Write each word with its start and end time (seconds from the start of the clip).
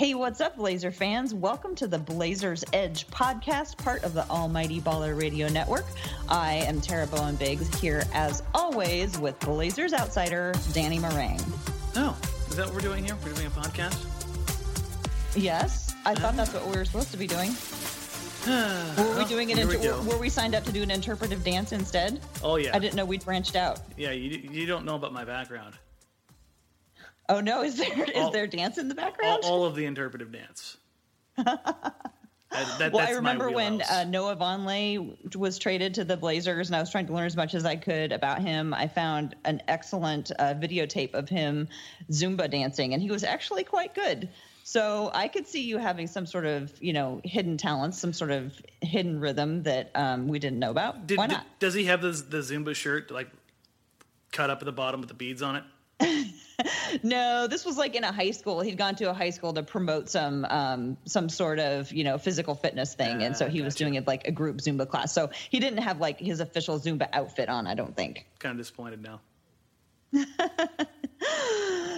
Hey, 0.00 0.14
what's 0.14 0.40
up, 0.40 0.56
Blazer 0.56 0.90
fans? 0.90 1.34
Welcome 1.34 1.74
to 1.74 1.86
the 1.86 1.98
Blazers 1.98 2.64
Edge 2.72 3.06
podcast, 3.08 3.76
part 3.76 4.02
of 4.02 4.14
the 4.14 4.26
Almighty 4.30 4.80
Baller 4.80 5.14
Radio 5.14 5.46
Network. 5.46 5.84
I 6.26 6.54
am 6.54 6.80
Tara 6.80 7.06
Bowen 7.06 7.36
Biggs 7.36 7.68
here, 7.78 8.04
as 8.14 8.42
always, 8.54 9.18
with 9.18 9.38
Blazers 9.40 9.92
outsider 9.92 10.54
Danny 10.72 10.98
Marang. 10.98 11.38
Oh, 11.96 12.16
is 12.48 12.56
that 12.56 12.64
what 12.64 12.76
we're 12.76 12.80
doing 12.80 13.04
here? 13.04 13.14
We're 13.22 13.34
doing 13.34 13.48
a 13.48 13.50
podcast? 13.50 14.06
Yes, 15.36 15.94
I 16.06 16.14
thought 16.14 16.28
uh-huh. 16.28 16.32
that's 16.32 16.54
what 16.54 16.66
we 16.66 16.78
were 16.78 16.86
supposed 16.86 17.10
to 17.10 17.18
be 17.18 17.26
doing. 17.26 17.50
were 18.96 19.18
we 19.18 19.26
doing 19.26 19.52
an 19.52 19.58
Here 19.58 19.68
we 19.68 19.76
inter- 19.76 19.90
go. 19.90 20.02
were 20.04 20.16
we 20.16 20.30
signed 20.30 20.54
up 20.54 20.64
to 20.64 20.72
do 20.72 20.82
an 20.82 20.90
interpretive 20.90 21.44
dance 21.44 21.72
instead? 21.72 22.20
Oh 22.42 22.56
yeah. 22.56 22.74
I 22.74 22.78
didn't 22.78 22.94
know 22.94 23.04
we'd 23.04 23.22
branched 23.22 23.54
out. 23.54 23.80
Yeah, 23.98 24.12
you, 24.12 24.48
you 24.50 24.64
don't 24.64 24.86
know 24.86 24.94
about 24.94 25.12
my 25.12 25.26
background. 25.26 25.74
Oh 27.30 27.40
no, 27.40 27.62
is 27.62 27.76
there 27.76 28.04
is 28.04 28.16
All- 28.16 28.30
there 28.30 28.46
dance 28.46 28.76
in 28.76 28.88
the 28.88 28.94
background? 28.94 29.42
all 29.44 29.64
of 29.64 29.74
the 29.76 29.86
interpretive 29.86 30.32
dance. 30.32 30.76
That- 32.52 32.78
that- 32.80 32.92
well, 32.92 33.06
I 33.06 33.12
remember 33.12 33.48
when 33.48 33.80
uh, 33.82 34.02
Noah 34.08 34.34
Vonleh 34.34 35.36
was 35.36 35.56
traded 35.56 35.94
to 35.94 36.04
the 36.04 36.16
Blazers, 36.16 36.68
and 36.68 36.74
I 36.74 36.80
was 36.80 36.90
trying 36.90 37.06
to 37.06 37.12
learn 37.12 37.26
as 37.26 37.36
much 37.36 37.54
as 37.54 37.64
I 37.64 37.76
could 37.76 38.10
about 38.10 38.40
him. 38.42 38.74
I 38.74 38.88
found 38.88 39.36
an 39.44 39.62
excellent 39.68 40.32
uh, 40.36 40.54
videotape 40.54 41.14
of 41.14 41.28
him 41.28 41.68
Zumba 42.10 42.50
dancing, 42.50 42.92
and 42.92 43.00
he 43.00 43.08
was 43.08 43.22
actually 43.22 43.62
quite 43.62 43.94
good. 43.94 44.28
So 44.64 45.12
I 45.14 45.28
could 45.28 45.46
see 45.46 45.62
you 45.62 45.78
having 45.78 46.08
some 46.08 46.26
sort 46.26 46.44
of, 46.44 46.72
you 46.82 46.92
know, 46.92 47.20
hidden 47.22 47.56
talents, 47.56 48.00
some 48.00 48.12
sort 48.12 48.32
of 48.32 48.52
hidden 48.80 49.20
rhythm 49.20 49.62
that 49.62 49.92
um, 49.94 50.26
we 50.26 50.40
didn't 50.40 50.58
know 50.58 50.70
about. 50.72 51.06
Did- 51.06 51.18
Why 51.18 51.28
did- 51.28 51.38
does 51.60 51.74
he 51.74 51.84
have 51.84 52.02
the, 52.02 52.10
the 52.10 52.38
Zumba 52.38 52.74
shirt 52.74 53.12
like 53.12 53.30
cut 54.32 54.50
up 54.50 54.58
at 54.60 54.64
the 54.64 54.72
bottom 54.72 54.98
with 55.00 55.08
the 55.08 55.14
beads 55.14 55.40
on 55.40 55.54
it? 55.54 55.62
No, 57.02 57.46
this 57.46 57.64
was 57.64 57.78
like 57.78 57.94
in 57.94 58.04
a 58.04 58.12
high 58.12 58.32
school. 58.32 58.60
He'd 58.60 58.76
gone 58.76 58.94
to 58.96 59.08
a 59.08 59.14
high 59.14 59.30
school 59.30 59.54
to 59.54 59.62
promote 59.62 60.10
some 60.10 60.44
um, 60.44 60.98
some 61.06 61.30
sort 61.30 61.58
of 61.58 61.90
you 61.90 62.04
know 62.04 62.18
physical 62.18 62.54
fitness 62.54 62.92
thing, 62.92 63.22
and 63.22 63.34
so 63.34 63.46
Ah, 63.46 63.48
he 63.48 63.62
was 63.62 63.74
doing 63.74 63.94
it 63.94 64.06
like 64.06 64.28
a 64.28 64.30
group 64.30 64.58
Zumba 64.58 64.86
class. 64.86 65.10
So 65.10 65.30
he 65.48 65.58
didn't 65.58 65.78
have 65.78 66.00
like 66.00 66.20
his 66.20 66.40
official 66.40 66.78
Zumba 66.78 67.08
outfit 67.14 67.48
on. 67.48 67.66
I 67.66 67.74
don't 67.74 67.96
think. 67.96 68.26
Kind 68.40 68.52
of 68.52 68.58
disappointed 68.58 69.02
now. 69.02 69.20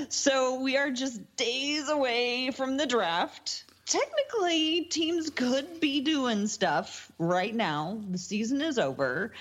So 0.08 0.60
we 0.60 0.76
are 0.76 0.90
just 0.90 1.36
days 1.36 1.88
away 1.88 2.50
from 2.50 2.76
the 2.76 2.86
draft. 2.86 3.64
Technically, 3.86 4.82
teams 4.82 5.30
could 5.30 5.80
be 5.80 6.00
doing 6.00 6.46
stuff 6.48 7.10
right 7.18 7.54
now. 7.54 7.98
The 8.10 8.18
season 8.18 8.60
is 8.60 8.78
over, 8.78 9.32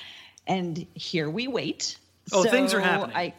and 0.48 0.88
here 0.94 1.30
we 1.30 1.48
wait. 1.48 1.98
Oh, 2.32 2.44
things 2.44 2.74
are 2.74 2.80
happening. 2.80 3.16
I, 3.16 3.34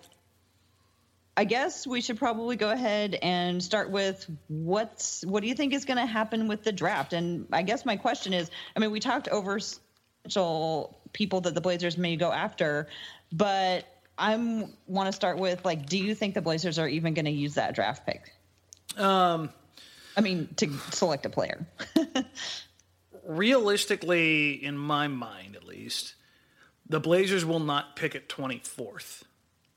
I 1.36 1.44
guess 1.44 1.86
we 1.86 2.00
should 2.00 2.19
probably 2.19 2.56
go 2.56 2.70
ahead 2.70 3.19
and 3.22 3.62
start 3.62 3.91
with 3.91 4.28
what's 4.48 5.25
what 5.25 5.42
do 5.42 5.48
you 5.48 5.55
think 5.55 5.72
is 5.72 5.84
going 5.84 5.97
to 5.97 6.06
happen 6.06 6.47
with 6.47 6.62
the 6.62 6.72
draft? 6.72 7.12
And 7.12 7.47
I 7.52 7.62
guess 7.62 7.86
my 7.86 7.97
question 7.97 8.33
is, 8.33 8.50
I 8.77 8.80
mean, 8.80 8.91
we 8.91 9.00
talked 9.00 9.28
over 9.28 9.58
potential 10.22 10.98
people 11.12 11.41
that 11.42 11.55
the 11.55 11.60
Blazers 11.60 11.97
may 11.97 12.16
go 12.16 12.30
after, 12.30 12.88
but 13.32 13.87
I 14.19 14.37
want 14.87 15.06
to 15.06 15.12
start 15.12 15.38
with 15.38 15.65
like, 15.65 15.87
do 15.87 15.98
you 15.98 16.15
think 16.15 16.34
the 16.34 16.43
Blazers 16.43 16.78
are 16.78 16.88
even 16.88 17.15
going 17.15 17.25
to 17.25 17.31
use 17.31 17.54
that 17.54 17.75
draft 17.75 18.06
pick? 18.06 18.32
Um, 18.99 19.50
I 20.16 20.20
mean, 20.20 20.49
to 20.56 20.70
select 20.91 21.25
a 21.25 21.31
player. 21.31 21.66
realistically, 23.25 24.53
in 24.53 24.76
my 24.76 25.09
mind 25.09 25.56
at 25.56 25.64
least, 25.64 26.14
the 26.88 27.00
Blazers 27.00 27.44
will 27.44 27.60
not 27.60 27.97
pick 27.97 28.14
at 28.14 28.28
24th. 28.28 29.22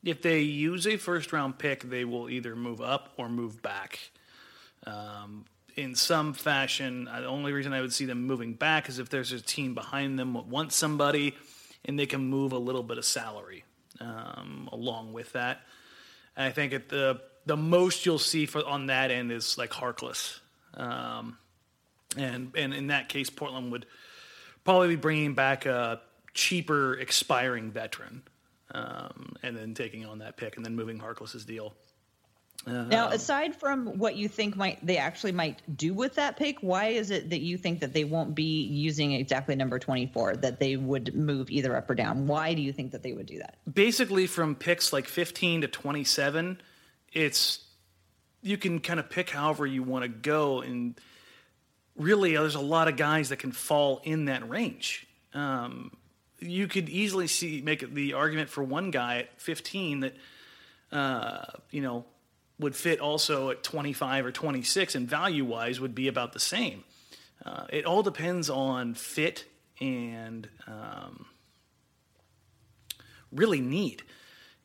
If 0.05 0.21
they 0.21 0.39
use 0.41 0.88
a 0.88 0.97
first 0.97 1.33
round 1.33 1.57
pick, 1.57 1.81
they 1.81 2.05
will 2.05 2.29
either 2.29 2.55
move 2.55 2.79
up 2.79 3.13
or 3.17 3.27
move 3.27 3.61
back. 3.61 3.99
Um, 4.85 5.45
in 5.75 5.95
some 5.95 6.33
fashion, 6.33 7.05
the 7.05 7.25
only 7.25 7.51
reason 7.51 7.73
I 7.73 7.81
would 7.81 7.91
see 7.91 8.05
them 8.05 8.25
moving 8.25 8.53
back 8.53 8.88
is 8.88 8.99
if 8.99 9.09
there's 9.09 9.33
a 9.33 9.41
team 9.41 9.73
behind 9.73 10.17
them 10.17 10.33
that 10.33 10.45
wants 10.45 10.75
somebody 10.75 11.35
and 11.83 11.99
they 11.99 12.05
can 12.05 12.21
move 12.21 12.53
a 12.53 12.57
little 12.57 12.83
bit 12.83 12.97
of 12.97 13.03
salary 13.03 13.66
um, 13.99 14.69
along 14.71 15.11
with 15.11 15.33
that. 15.33 15.61
And 16.37 16.47
I 16.47 16.51
think 16.51 16.73
at 16.73 16.89
the 16.89 17.22
the 17.45 17.57
most 17.57 18.05
you'll 18.05 18.19
see 18.19 18.45
for 18.45 18.66
on 18.66 18.87
that 18.87 19.11
end 19.11 19.31
is 19.31 19.57
like 19.57 19.72
Harkless. 19.72 20.39
Um, 20.73 21.37
and 22.17 22.51
and 22.55 22.73
in 22.73 22.87
that 22.87 23.09
case, 23.09 23.29
Portland 23.29 23.72
would 23.72 23.85
probably 24.63 24.89
be 24.89 24.95
bringing 24.95 25.33
back 25.33 25.66
a 25.66 26.01
cheaper 26.33 26.93
expiring 26.93 27.72
veteran, 27.72 28.23
um, 28.71 29.35
and 29.43 29.55
then 29.55 29.73
taking 29.73 30.05
on 30.05 30.19
that 30.19 30.37
pick, 30.37 30.57
and 30.57 30.65
then 30.65 30.75
moving 30.75 30.99
Harkless's 30.99 31.45
deal. 31.45 31.73
now, 32.65 33.09
aside 33.09 33.55
from 33.55 33.97
what 33.99 34.15
you 34.15 34.27
think 34.27 34.55
might 34.55 34.83
they 34.85 34.97
actually 34.97 35.31
might 35.31 35.61
do 35.77 35.93
with 35.93 36.15
that 36.15 36.35
pick, 36.37 36.57
why 36.61 36.87
is 36.87 37.11
it 37.11 37.29
that 37.29 37.41
you 37.41 37.57
think 37.57 37.79
that 37.81 37.93
they 37.93 38.03
won't 38.03 38.33
be 38.33 38.63
using 38.63 39.11
exactly 39.11 39.55
number 39.55 39.77
24 39.77 40.37
that 40.37 40.59
they 40.59 40.75
would 40.75 41.13
move 41.13 41.49
either 41.51 41.75
up 41.75 41.89
or 41.89 41.95
down? 41.95 42.25
Why 42.25 42.53
do 42.53 42.61
you 42.61 42.73
think 42.73 42.91
that 42.91 43.03
they 43.03 43.13
would 43.13 43.27
do 43.27 43.37
that? 43.39 43.57
Basically, 43.71 44.25
from 44.25 44.55
picks 44.55 44.91
like 44.91 45.07
15 45.07 45.61
to 45.61 45.67
27, 45.67 46.61
it's 47.13 47.65
you 48.41 48.57
can 48.57 48.79
kind 48.79 48.99
of 48.99 49.09
pick 49.09 49.31
however 49.31 49.65
you 49.65 49.81
want 49.83 50.03
to 50.03 50.07
go, 50.09 50.61
and 50.61 50.99
really, 51.95 52.35
there's 52.35 52.55
a 52.55 52.59
lot 52.59 52.87
of 52.87 52.95
guys 52.95 53.29
that 53.29 53.37
can 53.37 53.51
fall 53.51 54.01
in 54.03 54.25
that 54.25 54.47
range. 54.47 55.07
Um, 55.33 55.91
you 56.45 56.67
could 56.67 56.89
easily 56.89 57.28
see 57.28 57.61
make 57.61 57.94
the 57.94 58.13
argument 58.13 58.50
for 58.50 58.63
one 58.63 58.91
guy 58.91 59.19
at 59.19 59.41
15 59.41 60.01
that 60.01 60.16
uh, 60.91 61.45
you 61.72 61.81
know 61.81 62.06
would 62.59 62.75
fit 62.75 63.00
also 63.00 63.50
at 63.50 63.63
25 63.63 64.25
or 64.25 64.31
26 64.31 64.95
and 64.95 65.09
value 65.09 65.44
wise 65.44 65.79
would 65.79 65.94
be 65.94 66.07
about 66.07 66.34
the 66.34 66.39
same. 66.39 66.84
Uh, 67.45 67.66
it 67.69 67.85
all 67.85 68.01
depends 68.01 68.50
on 68.50 68.94
fit 68.94 69.45
and 69.81 70.47
um, 70.67 71.25
really 73.31 73.59
need. 73.59 74.03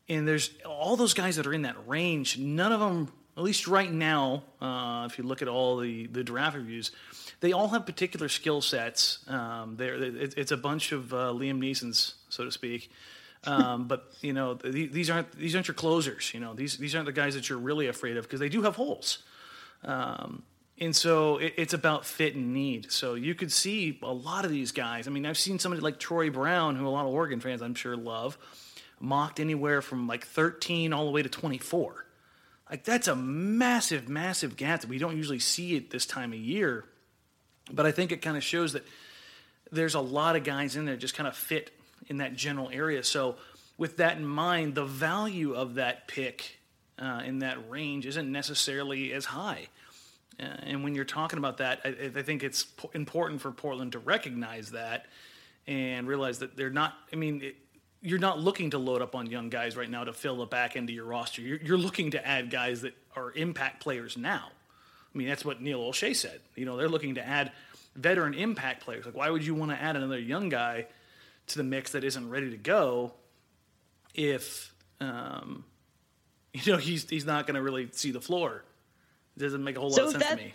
And 0.09 0.27
there's 0.27 0.51
all 0.65 0.97
those 0.97 1.15
guys 1.15 1.37
that 1.37 1.47
are 1.47 1.53
in 1.53 1.63
that 1.63 1.77
range 1.89 2.39
none 2.39 2.73
of 2.73 2.81
them 2.81 3.13
at 3.37 3.43
least 3.43 3.67
right 3.67 3.91
now 3.91 4.43
uh, 4.61 5.09
if 5.11 5.19
you 5.19 5.25
look 5.25 5.41
at 5.41 5.49
all 5.49 5.79
the, 5.79 6.07
the 6.07 6.23
draft 6.23 6.57
reviews 6.57 6.91
they 7.41 7.53
all 7.53 7.69
have 7.69 7.87
particular 7.87 8.29
skill 8.29 8.61
sets 8.61 9.19
um, 9.29 9.77
it- 9.81 10.35
it's 10.37 10.53
a 10.53 10.57
bunch 10.57 10.93
of 10.93 11.13
uh, 11.13 11.33
liam 11.33 11.59
neeson's 11.59 12.15
so 12.29 12.45
to 12.45 12.51
speak 12.53 12.91
um, 13.45 13.89
but 13.89 14.13
you 14.21 14.33
know 14.33 14.55
th- 14.55 14.93
these 14.93 15.09
aren't 15.11 15.33
these 15.33 15.55
aren't 15.55 15.69
your 15.69 15.75
closers 15.75 16.33
you 16.35 16.41
know 16.41 16.55
these 16.55 16.77
these 16.79 16.95
aren't 16.95 17.07
the 17.07 17.13
guys 17.13 17.35
that 17.35 17.49
you're 17.49 17.59
really 17.59 17.87
afraid 17.89 18.17
of 18.17 18.25
because 18.25 18.41
they 18.41 18.49
do 18.51 18.63
have 18.63 18.77
holes 18.77 19.23
um, 19.85 20.43
and 20.79 20.95
so 20.97 21.37
it, 21.39 21.55
it's 21.59 21.75
about 21.75 22.07
fit 22.07 22.35
and 22.35 22.55
need. 22.55 22.91
So 22.91 23.13
you 23.15 23.35
could 23.35 23.53
see 23.53 23.99
a 24.03 24.13
lot 24.13 24.45
of 24.47 24.51
these 24.51 24.73
guys. 24.73 25.07
I 25.07 25.11
mean, 25.11 25.27
I've 25.27 25.37
seen 25.39 25.59
somebody 25.59 25.83
like 25.83 25.99
Troy 25.99 26.31
Brown, 26.31 26.75
who 26.77 26.87
a 26.87 26.89
lot 26.89 27.05
of 27.07 27.13
Oregon 27.13 27.39
fans 27.41 27.61
I'm 27.63 27.75
sure 27.75 27.97
love, 27.97 28.39
mocked 28.99 29.41
anywhere 29.41 29.83
from 29.83 30.07
like 30.07 30.27
13 30.27 30.93
all 30.95 31.05
the 31.05 31.11
way 31.11 31.23
to 31.23 31.29
24. 31.29 32.07
Like 32.71 32.85
that's 32.85 33.09
a 33.09 33.17
massive, 33.17 34.09
massive 34.09 34.57
gap 34.57 34.81
that 34.81 34.89
we 34.89 34.97
don't 34.99 35.17
usually 35.17 35.39
see 35.39 35.77
at 35.77 35.91
this 35.91 36.07
time 36.07 36.33
of 36.33 36.39
year. 36.39 36.87
But 37.73 37.87
I 37.87 37.93
think 37.93 38.13
it 38.13 38.23
kind 38.23 38.37
of 38.37 38.45
shows 38.45 38.73
that 38.73 38.85
there's 39.73 39.95
a 39.95 40.01
lot 40.01 40.37
of 40.37 40.45
guys 40.45 40.77
in 40.77 40.85
there 40.85 40.97
just 40.97 41.15
kind 41.15 41.29
of 41.29 41.37
fit 41.37 41.71
in 42.09 42.19
that 42.19 42.35
general 42.35 42.71
area. 42.73 43.03
So 43.03 43.37
with 43.79 43.99
that 43.99 44.17
in 44.17 44.27
mind, 44.27 44.75
the 44.75 44.85
value 44.85 45.55
of 45.55 45.75
that 45.75 46.09
pick 46.09 46.59
uh, 46.99 47.23
in 47.25 47.39
that 47.41 47.71
range 47.71 48.07
isn't 48.07 48.31
necessarily 48.31 49.13
as 49.13 49.25
high. 49.25 49.69
Uh, 50.39 50.45
and 50.63 50.85
when 50.85 50.95
you're 50.95 51.05
talking 51.05 51.39
about 51.39 51.59
that, 51.59 51.81
I, 51.85 52.11
I 52.15 52.23
think 52.23 52.43
it's 52.43 52.65
po- 52.65 52.91
important 52.95 53.41
for 53.41 53.51
Portland 53.51 53.93
to 53.93 53.99
recognize 53.99 54.71
that 54.73 55.07
and 55.67 56.09
realize 56.09 56.39
that 56.39 56.57
they're 56.57 56.71
not. 56.71 56.95
I 57.13 57.17
mean, 57.17 57.43
it, 57.43 57.57
you're 58.03 58.19
not 58.19 58.39
looking 58.39 58.71
to 58.71 58.79
load 58.79 59.03
up 59.03 59.15
on 59.15 59.27
young 59.27 59.51
guys 59.51 59.77
right 59.77 59.89
now 59.91 60.05
to 60.05 60.13
fill 60.13 60.37
the 60.39 60.47
back 60.47 60.77
end 60.77 60.89
of 60.89 60.95
your 60.95 61.05
roster. 61.05 61.43
You're, 61.43 61.59
you're 61.59 61.79
looking 61.79 62.13
to 62.13 62.27
add 62.27 62.51
guys 62.51 62.81
that 62.83 62.95
are 63.15 63.33
impact 63.33 63.83
players 63.83 64.17
now. 64.17 64.49
I 65.15 65.19
mean, 65.19 65.29
that's 65.29 65.45
what 65.45 65.61
Neil 65.61 65.81
Olshey 65.81 66.15
said. 66.15 66.41
You 66.55 66.65
know, 66.67 66.77
they're 66.77 66.89
looking 66.89 67.17
to 67.17 67.27
add 67.27 67.53
veteran 67.97 68.35
impact 68.35 68.85
players. 68.85 69.05
Like, 69.07 69.17
why 69.17 69.29
would 69.31 69.45
you 69.45 69.55
want 69.55 69.73
to 69.73 69.77
add 69.81 69.97
another 69.97 70.19
young 70.19 70.49
guy 70.49 70.87
to 71.49 71.57
the 71.59 71.65
mix 71.65 71.93
that 71.93 72.05
isn't 72.05 72.31
ready 72.31 72.51
to 72.51 72.57
go 72.57 73.13
if 74.15 74.73
um, 75.01 75.65
you 76.53 76.73
know 76.73 76.79
he's 76.79 77.09
he's 77.09 77.25
not 77.25 77.47
going 77.47 77.55
to 77.57 77.63
really 77.63 77.89
see 77.93 78.11
the 78.13 78.21
floor 78.21 78.63
It 79.37 79.41
doesn't 79.41 79.63
make 79.65 79.77
a 79.77 79.81
whole 79.81 79.91
So 79.91 80.05
lot 80.07 80.15
of 80.15 80.21
sense 80.21 80.25
that- 80.31 80.39
to 80.39 80.45
me. 80.45 80.55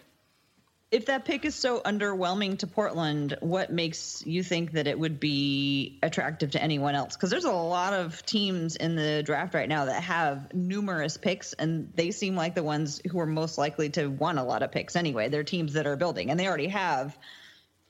If 0.92 1.08
that 1.08 1.26
pick 1.26 1.46
is 1.46 1.56
so 1.56 1.80
underwhelming 1.82 2.60
to 2.60 2.68
Portland, 2.68 3.36
what 3.42 3.72
makes 3.72 4.24
you 4.26 4.44
think 4.44 4.74
that 4.74 4.88
it 4.88 4.98
would 4.98 5.20
be 5.20 6.00
attractive 6.04 6.52
to 6.52 6.62
anyone 6.62 6.96
else? 6.96 7.16
Because 7.16 7.32
there's 7.32 7.44
a 7.46 7.52
lot 7.52 7.94
of 7.94 8.24
teams 8.26 8.76
in 8.76 8.96
the 8.96 9.24
draft 9.24 9.56
right 9.56 9.68
now 9.68 9.86
that 9.86 10.04
have 10.04 10.54
numerous 10.54 11.18
picks, 11.18 11.54
and 11.54 11.92
they 11.96 12.12
seem 12.12 12.36
like 12.36 12.54
the 12.54 12.64
ones 12.64 13.02
who 13.12 13.20
are 13.20 13.26
most 13.26 13.58
likely 13.58 13.90
to 13.92 14.08
want 14.08 14.38
a 14.38 14.44
lot 14.44 14.62
of 14.62 14.72
picks 14.72 14.96
anyway. 14.96 15.28
They're 15.28 15.44
teams 15.44 15.74
that 15.74 15.88
are 15.88 15.96
building, 15.96 16.30
and 16.30 16.40
they 16.40 16.48
already 16.48 16.68
have 16.68 17.18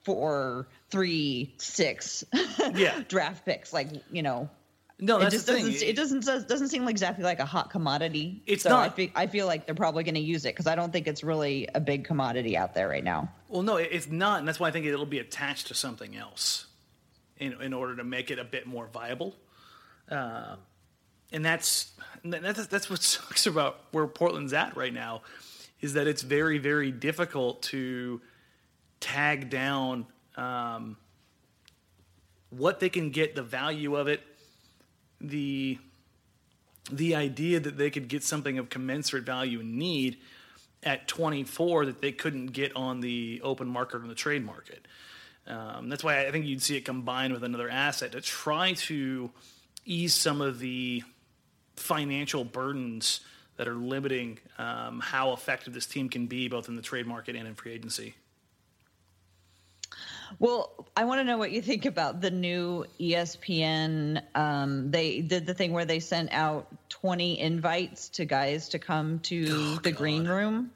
four, 0.03 0.67
three, 0.89 1.53
six 1.57 2.23
Yeah. 2.75 3.01
draft 3.07 3.45
picks. 3.45 3.73
Like 3.73 3.89
you 4.11 4.23
know, 4.23 4.49
No, 4.99 5.17
it 5.17 5.21
that's 5.21 5.33
just 5.33 5.47
the 5.47 5.53
thing. 5.53 5.65
doesn't. 5.65 5.87
It 5.87 5.95
doesn't 5.95 6.47
doesn't 6.47 6.69
seem 6.69 6.87
exactly 6.87 7.23
like 7.23 7.39
a 7.39 7.45
hot 7.45 7.69
commodity. 7.69 8.41
It's 8.47 8.63
so 8.63 8.69
not. 8.69 8.91
I 8.91 8.93
feel, 8.93 9.09
I 9.13 9.27
feel 9.27 9.45
like 9.45 9.65
they're 9.65 9.75
probably 9.75 10.05
going 10.05 10.15
to 10.15 10.21
use 10.21 10.45
it 10.45 10.49
because 10.55 10.67
I 10.67 10.75
don't 10.75 10.93
think 10.93 11.07
it's 11.07 11.23
really 11.23 11.67
a 11.75 11.81
big 11.81 12.05
commodity 12.05 12.55
out 12.55 12.73
there 12.73 12.87
right 12.87 13.03
now. 13.03 13.29
Well, 13.49 13.61
no, 13.61 13.75
it's 13.75 14.09
not, 14.09 14.39
and 14.39 14.47
that's 14.47 14.59
why 14.59 14.69
I 14.69 14.71
think 14.71 14.85
it'll 14.85 15.05
be 15.05 15.19
attached 15.19 15.67
to 15.67 15.73
something 15.73 16.15
else 16.15 16.67
in 17.37 17.61
in 17.61 17.73
order 17.73 17.97
to 17.97 18.05
make 18.05 18.31
it 18.31 18.39
a 18.39 18.45
bit 18.45 18.67
more 18.67 18.87
viable. 18.87 19.35
Uh, 20.09 20.55
and 21.33 21.43
that's 21.43 21.91
that's 22.23 22.67
that's 22.67 22.89
what 22.89 23.01
sucks 23.03 23.47
about 23.47 23.81
where 23.91 24.07
Portland's 24.07 24.53
at 24.53 24.77
right 24.77 24.93
now, 24.93 25.23
is 25.81 25.93
that 25.95 26.07
it's 26.07 26.21
very 26.21 26.57
very 26.57 26.91
difficult 26.91 27.63
to 27.63 28.21
tag 29.01 29.49
down 29.49 30.05
um, 30.37 30.95
what 32.49 32.79
they 32.79 32.89
can 32.89 33.09
get, 33.09 33.35
the 33.35 33.43
value 33.43 33.95
of 33.97 34.07
it, 34.07 34.21
the 35.29 35.77
the 36.91 37.15
idea 37.15 37.59
that 37.59 37.77
they 37.77 37.89
could 37.89 38.07
get 38.07 38.23
something 38.23 38.59
of 38.59 38.69
commensurate 38.69 39.23
value 39.23 39.59
and 39.59 39.75
need 39.75 40.17
at 40.83 41.07
24 41.07 41.87
that 41.87 41.99
they 41.99 42.11
couldn't 42.11 42.47
get 42.47 42.75
on 42.75 42.99
the 42.99 43.41
open 43.43 43.67
market 43.67 44.03
or 44.03 44.07
the 44.07 44.13
trade 44.13 44.45
market. 44.45 44.87
Um, 45.47 45.89
that's 45.89 46.03
why 46.03 46.27
I 46.27 46.31
think 46.31 46.45
you'd 46.45 46.61
see 46.61 46.77
it 46.77 46.85
combined 46.85 47.33
with 47.33 47.43
another 47.43 47.69
asset 47.69 48.11
to 48.11 48.21
try 48.21 48.73
to 48.73 49.31
ease 49.83 50.13
some 50.13 50.41
of 50.41 50.59
the 50.59 51.03
financial 51.75 52.43
burdens 52.43 53.21
that 53.57 53.67
are 53.67 53.75
limiting 53.75 54.39
um, 54.57 54.99
how 54.99 55.33
effective 55.33 55.73
this 55.73 55.85
team 55.85 56.09
can 56.09 56.27
be 56.27 56.47
both 56.47 56.67
in 56.67 56.75
the 56.75 56.81
trade 56.81 57.07
market 57.07 57.35
and 57.35 57.47
in 57.47 57.55
free 57.55 57.73
agency. 57.73 58.15
Well, 60.39 60.87
I 60.97 61.05
want 61.05 61.19
to 61.19 61.23
know 61.23 61.37
what 61.37 61.51
you 61.51 61.61
think 61.61 61.85
about 61.85 62.21
the 62.21 62.31
new 62.31 62.85
ESPN. 62.99 64.21
Um, 64.35 64.91
they 64.91 65.21
did 65.21 65.45
the 65.45 65.53
thing 65.53 65.71
where 65.71 65.85
they 65.85 65.99
sent 65.99 66.31
out 66.33 66.67
20 66.89 67.39
invites 67.39 68.09
to 68.09 68.25
guys 68.25 68.69
to 68.69 68.79
come 68.79 69.19
to 69.19 69.45
Oh, 69.49 69.79
the 69.81 69.91
green 69.91 70.27
room. 70.27 70.71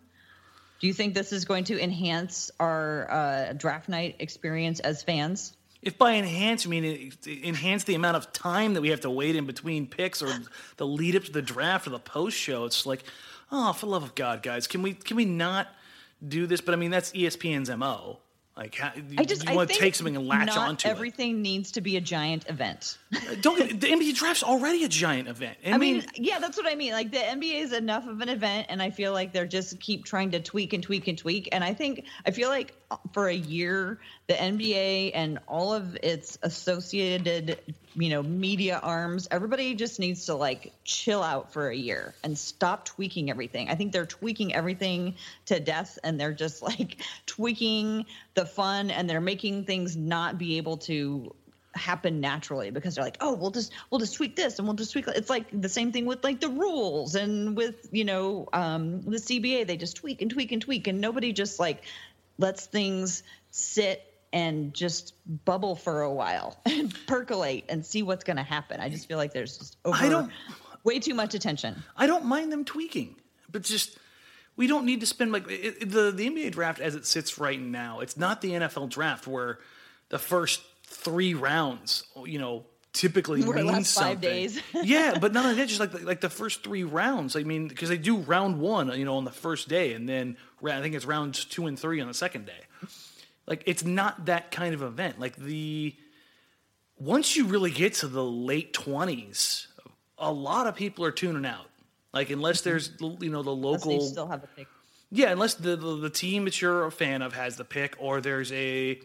Do 0.79 0.87
you 0.87 0.93
think 0.93 1.13
this 1.13 1.33
is 1.33 1.43
going 1.43 1.65
to 1.65 1.81
enhance 1.81 2.51
our 2.59 3.11
uh, 3.11 3.53
draft 3.53 3.89
night 3.89 4.15
experience 4.19 4.79
as 4.79 5.03
fans? 5.03 5.55
If 5.81 5.97
by 5.97 6.15
enhance 6.15 6.65
you 6.65 6.71
mean 6.71 7.13
enhance 7.25 7.85
the 7.85 7.95
amount 7.95 8.17
of 8.17 8.33
time 8.33 8.73
that 8.73 8.81
we 8.81 8.89
have 8.89 9.01
to 9.01 9.09
wait 9.09 9.35
in 9.35 9.45
between 9.45 9.87
picks 9.87 10.21
or 10.21 10.29
the 10.77 10.85
lead 10.85 11.15
up 11.15 11.23
to 11.23 11.31
the 11.31 11.41
draft 11.41 11.87
or 11.87 11.91
the 11.91 11.99
post 11.99 12.37
show, 12.37 12.65
it's 12.65 12.85
like, 12.85 13.03
oh, 13.51 13.71
for 13.73 13.85
the 13.85 13.91
love 13.91 14.03
of 14.03 14.15
God, 14.15 14.41
guys, 14.41 14.67
can 14.67 14.81
we 14.81 14.93
can 14.93 15.15
we 15.15 15.25
not 15.25 15.67
do 16.25 16.47
this? 16.47 16.59
But 16.59 16.73
I 16.73 16.77
mean, 16.77 16.91
that's 16.91 17.11
ESPN's 17.11 17.69
mo. 17.69 18.19
Like, 18.59 18.75
how, 18.75 18.91
I 19.17 19.23
just 19.23 19.47
you 19.47 19.55
want 19.55 19.69
to 19.69 19.77
take 19.77 19.95
something 19.95 20.17
and 20.17 20.27
latch 20.27 20.47
not 20.47 20.57
onto 20.57 20.89
everything 20.89 21.41
needs 21.41 21.71
to 21.71 21.81
be 21.81 21.95
a 21.95 22.01
giant 22.01 22.49
event. 22.49 22.97
Don't 23.41 23.57
get- 23.57 23.81
the 23.81 23.87
NBA 23.87 24.13
draft's 24.15 24.43
already 24.43 24.83
a 24.83 24.87
giant 24.87 25.27
event. 25.27 25.57
I, 25.65 25.71
I 25.71 25.77
mean, 25.77 25.97
mean, 25.97 26.05
yeah, 26.13 26.37
that's 26.37 26.57
what 26.57 26.67
I 26.71 26.75
mean. 26.75 26.91
Like 26.91 27.11
the 27.11 27.17
NBA 27.17 27.61
is 27.61 27.73
enough 27.73 28.07
of 28.07 28.21
an 28.21 28.29
event, 28.29 28.67
and 28.69 28.81
I 28.81 28.91
feel 28.91 29.13
like 29.13 29.33
they're 29.33 29.47
just 29.47 29.79
keep 29.79 30.05
trying 30.05 30.31
to 30.31 30.39
tweak 30.39 30.73
and 30.73 30.83
tweak 30.83 31.07
and 31.07 31.17
tweak. 31.17 31.49
And 31.51 31.63
I 31.63 31.73
think 31.73 32.05
I 32.25 32.31
feel 32.31 32.49
like 32.49 32.75
for 33.13 33.27
a 33.27 33.33
year, 33.33 33.99
the 34.27 34.33
NBA 34.35 35.11
and 35.15 35.39
all 35.47 35.73
of 35.73 35.97
its 36.03 36.37
associated, 36.43 37.59
you 37.95 38.09
know, 38.09 38.21
media 38.21 38.79
arms, 38.81 39.27
everybody 39.31 39.73
just 39.73 39.99
needs 39.99 40.27
to 40.27 40.35
like 40.35 40.71
chill 40.83 41.23
out 41.23 41.51
for 41.51 41.69
a 41.69 41.75
year 41.75 42.13
and 42.23 42.37
stop 42.37 42.85
tweaking 42.85 43.31
everything. 43.31 43.69
I 43.69 43.75
think 43.75 43.91
they're 43.91 44.05
tweaking 44.05 44.53
everything 44.53 45.15
to 45.45 45.59
death, 45.59 45.97
and 46.03 46.19
they're 46.19 46.33
just 46.33 46.61
like 46.61 46.97
tweaking 47.25 48.05
the 48.35 48.45
fun, 48.45 48.91
and 48.91 49.09
they're 49.09 49.19
making 49.19 49.65
things 49.65 49.95
not 49.95 50.37
be 50.37 50.57
able 50.57 50.77
to 50.77 51.33
happen 51.79 52.19
naturally 52.19 52.69
because 52.69 52.95
they're 52.95 53.03
like, 53.03 53.17
oh, 53.21 53.33
we'll 53.33 53.51
just 53.51 53.71
we'll 53.89 53.99
just 53.99 54.15
tweak 54.15 54.35
this 54.35 54.59
and 54.59 54.67
we'll 54.67 54.75
just 54.75 54.91
tweak. 54.91 55.05
that." 55.05 55.17
It's 55.17 55.29
like 55.29 55.45
the 55.51 55.69
same 55.69 55.91
thing 55.91 56.05
with 56.05 56.23
like 56.23 56.39
the 56.41 56.49
rules 56.49 57.15
and 57.15 57.55
with 57.57 57.87
you 57.91 58.05
know 58.05 58.47
um, 58.53 59.01
the 59.01 59.17
CBA. 59.17 59.65
They 59.65 59.77
just 59.77 59.97
tweak 59.97 60.21
and 60.21 60.29
tweak 60.29 60.51
and 60.51 60.61
tweak, 60.61 60.87
and 60.87 61.01
nobody 61.01 61.33
just 61.33 61.59
like 61.59 61.83
lets 62.37 62.65
things 62.67 63.23
sit 63.51 64.03
and 64.31 64.73
just 64.75 65.13
bubble 65.45 65.75
for 65.75 66.01
a 66.03 66.13
while 66.13 66.59
and 66.65 66.95
percolate 67.07 67.65
and 67.69 67.83
see 67.85 68.03
what's 68.03 68.23
going 68.23 68.37
to 68.37 68.43
happen. 68.43 68.79
I 68.79 68.87
just 68.89 69.07
feel 69.07 69.17
like 69.17 69.33
there's 69.33 69.57
just 69.57 69.77
over 69.83 69.97
I 69.97 70.09
don't- 70.09 70.31
way 70.83 70.99
too 70.99 71.15
much 71.15 71.33
attention. 71.33 71.81
I 71.97 72.05
don't 72.07 72.25
mind 72.25 72.51
them 72.51 72.63
tweaking, 72.63 73.15
but 73.51 73.63
just 73.63 73.97
we 74.55 74.67
don't 74.67 74.85
need 74.85 74.99
to 74.99 75.05
spend 75.07 75.31
like 75.31 75.49
it- 75.49 75.89
the 75.89 76.11
the 76.11 76.29
NBA 76.29 76.51
draft 76.51 76.79
as 76.79 76.93
it 76.95 77.05
sits 77.07 77.39
right 77.39 77.59
now. 77.59 78.01
It's 78.01 78.17
not 78.17 78.41
the 78.41 78.51
NFL 78.51 78.89
draft 78.89 79.25
where 79.27 79.59
the 80.09 80.19
first 80.19 80.61
three 80.89 81.33
rounds, 81.33 82.03
you 82.25 82.39
know, 82.39 82.65
typically 82.93 83.41
it 83.41 83.47
means 83.47 83.93
five 83.93 84.13
something. 84.13 84.19
days. 84.19 84.61
yeah, 84.83 85.17
but 85.19 85.33
not 85.33 85.45
only 85.45 85.57
that, 85.57 85.67
just 85.67 85.79
like 85.79 86.03
like 86.03 86.21
the 86.21 86.29
first 86.29 86.63
three 86.63 86.83
rounds. 86.83 87.35
I 87.35 87.43
mean, 87.43 87.67
because 87.67 87.89
they 87.89 87.97
do 87.97 88.17
round 88.17 88.59
one, 88.59 88.91
you 88.97 89.05
know, 89.05 89.17
on 89.17 89.25
the 89.25 89.31
first 89.31 89.69
day, 89.69 89.93
and 89.93 90.07
then 90.07 90.37
I 90.63 90.81
think 90.81 90.95
it's 90.95 91.05
rounds 91.05 91.45
two 91.45 91.67
and 91.67 91.79
three 91.79 92.01
on 92.01 92.07
the 92.07 92.13
second 92.13 92.45
day. 92.45 92.59
Like 93.47 93.63
it's 93.65 93.83
not 93.83 94.25
that 94.25 94.51
kind 94.51 94.73
of 94.73 94.81
event. 94.81 95.19
Like 95.19 95.35
the 95.35 95.95
once 96.97 97.35
you 97.35 97.45
really 97.45 97.71
get 97.71 97.95
to 97.95 98.07
the 98.07 98.23
late 98.23 98.73
twenties, 98.73 99.67
a 100.17 100.31
lot 100.31 100.67
of 100.67 100.75
people 100.75 101.05
are 101.05 101.11
tuning 101.11 101.45
out. 101.45 101.69
Like 102.13 102.29
unless 102.29 102.61
there's 102.61 102.91
you 102.99 103.29
know 103.29 103.43
the 103.43 103.55
local 103.55 104.01
still 104.01 104.27
have 104.27 104.43
a 104.43 104.47
pick. 104.47 104.67
yeah, 105.11 105.31
unless 105.31 105.55
the, 105.55 105.75
the 105.75 105.97
the 105.97 106.09
team 106.09 106.45
that 106.45 106.61
you're 106.61 106.85
a 106.85 106.91
fan 106.91 107.21
of 107.21 107.33
has 107.33 107.55
the 107.57 107.65
pick, 107.65 107.95
or 107.99 108.21
there's 108.21 108.51
a 108.51 108.99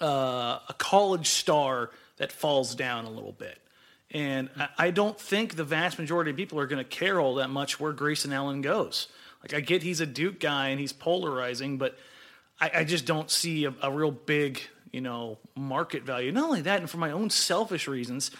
uh, 0.00 0.58
a 0.68 0.74
college 0.78 1.28
star 1.28 1.90
that 2.18 2.32
falls 2.32 2.74
down 2.74 3.04
a 3.04 3.10
little 3.10 3.32
bit. 3.32 3.58
And 4.10 4.48
I, 4.78 4.90
don't 4.92 5.18
think 5.18 5.56
the 5.56 5.64
vast 5.64 5.98
majority 5.98 6.30
of 6.30 6.36
people 6.36 6.60
are 6.60 6.66
going 6.66 6.82
to 6.82 6.88
care 6.88 7.20
all 7.20 7.34
that 7.36 7.50
much 7.50 7.80
where 7.80 7.92
Grayson 7.92 8.32
Allen 8.32 8.62
goes. 8.62 9.08
Like 9.42 9.52
I 9.52 9.60
get 9.60 9.82
he's 9.82 10.00
a 10.00 10.06
Duke 10.06 10.38
guy 10.40 10.68
and 10.68 10.80
he's 10.80 10.92
polarizing, 10.92 11.76
but 11.76 11.98
I, 12.60 12.70
I 12.76 12.84
just 12.84 13.04
don't 13.04 13.30
see 13.30 13.64
a, 13.64 13.74
a 13.82 13.90
real 13.92 14.10
big 14.10 14.60
you 14.92 15.00
know 15.00 15.38
market 15.54 16.04
value. 16.04 16.32
Not 16.32 16.44
only 16.44 16.62
that, 16.62 16.80
and 16.80 16.88
for 16.88 16.98
my 16.98 17.10
own 17.10 17.30
selfish 17.30 17.86
reasons, 17.88 18.30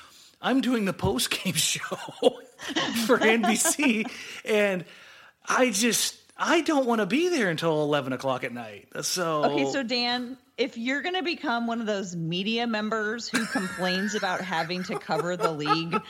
I'm 0.41 0.61
doing 0.61 0.85
the 0.85 0.93
post 0.93 1.31
game 1.31 1.53
show 1.55 1.81
for 3.07 3.19
NBC, 3.19 4.11
and 4.45 4.85
I 5.47 5.71
just 5.71 6.17
I 6.39 6.61
don't 6.61 6.87
want 6.87 7.01
to 7.01 7.07
be 7.07 7.29
there 7.29 7.49
until 7.49 7.83
eleven 7.83 8.13
o'clock 8.13 8.45
at 8.45 8.53
night. 8.53 8.89
So 9.03 9.45
Okay, 9.45 9.71
so 9.71 9.83
Dan, 9.83 10.37
if 10.59 10.77
you're 10.77 11.03
going 11.03 11.15
to 11.15 11.23
become 11.23 11.67
one 11.67 11.81
of 11.81 11.87
those 11.87 12.15
media 12.15 12.67
members 12.67 13.29
who 13.29 13.45
complains 13.47 14.15
about 14.15 14.41
having 14.41 14.83
to 14.85 14.99
cover 14.99 15.37
the 15.37 15.51
league, 15.51 16.01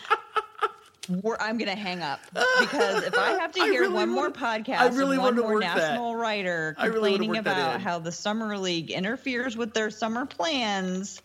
we're, 1.09 1.37
I'm 1.39 1.59
going 1.59 1.71
to 1.71 1.77
hang 1.77 2.03
up 2.03 2.21
because 2.61 3.05
if 3.05 3.17
I 3.17 3.39
have 3.39 3.53
to 3.53 3.61
hear 3.65 3.83
really 3.83 3.95
one 3.95 4.09
more 4.09 4.31
podcast, 4.31 4.79
I 4.79 4.87
really 4.89 5.17
and 5.17 5.25
one 5.25 5.37
more 5.37 5.55
work 5.55 5.63
that. 5.63 5.77
national 5.77 6.17
writer 6.17 6.75
I 6.79 6.87
really 6.87 7.13
complaining 7.13 7.39
about 7.39 7.81
how 7.81 7.99
the 7.99 8.13
summer 8.13 8.59
league 8.59 8.91
interferes 8.91 9.57
with 9.57 9.75
their 9.75 9.91
summer 9.91 10.27
plans. 10.27 11.23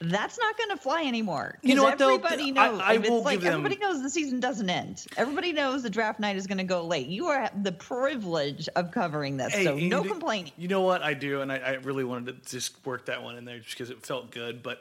That's 0.00 0.38
not 0.38 0.56
going 0.56 0.70
to 0.70 0.76
fly 0.76 1.02
anymore. 1.04 1.58
You 1.62 1.74
know 1.74 1.82
what. 1.82 2.00
Everybody 2.00 2.48
I- 2.48 2.50
knows. 2.50 2.80
I 2.82 2.92
it's 2.94 3.08
will 3.08 3.22
like 3.22 3.40
give 3.40 3.44
them- 3.50 3.64
everybody 3.64 3.76
knows 3.80 4.02
the 4.02 4.10
season 4.10 4.38
doesn't 4.40 4.70
end. 4.70 5.04
Everybody 5.16 5.52
knows 5.52 5.82
the 5.82 5.90
draft 5.90 6.20
night 6.20 6.36
is 6.36 6.46
going 6.46 6.58
to 6.58 6.64
go 6.64 6.84
late. 6.84 7.08
You 7.08 7.26
are 7.26 7.50
the 7.62 7.72
privilege 7.72 8.68
of 8.76 8.90
covering 8.92 9.36
this, 9.36 9.52
so 9.52 9.76
no 9.76 10.02
do- 10.02 10.08
complaining. 10.08 10.52
You 10.56 10.68
know 10.68 10.82
what 10.82 11.02
I 11.02 11.14
do, 11.14 11.40
and 11.40 11.50
I, 11.50 11.56
I 11.58 11.72
really 11.74 12.04
wanted 12.04 12.44
to 12.44 12.50
just 12.50 12.74
work 12.86 13.06
that 13.06 13.22
one 13.22 13.36
in 13.36 13.44
there 13.44 13.58
just 13.58 13.70
because 13.70 13.90
it 13.90 14.06
felt 14.06 14.30
good. 14.30 14.62
But 14.62 14.80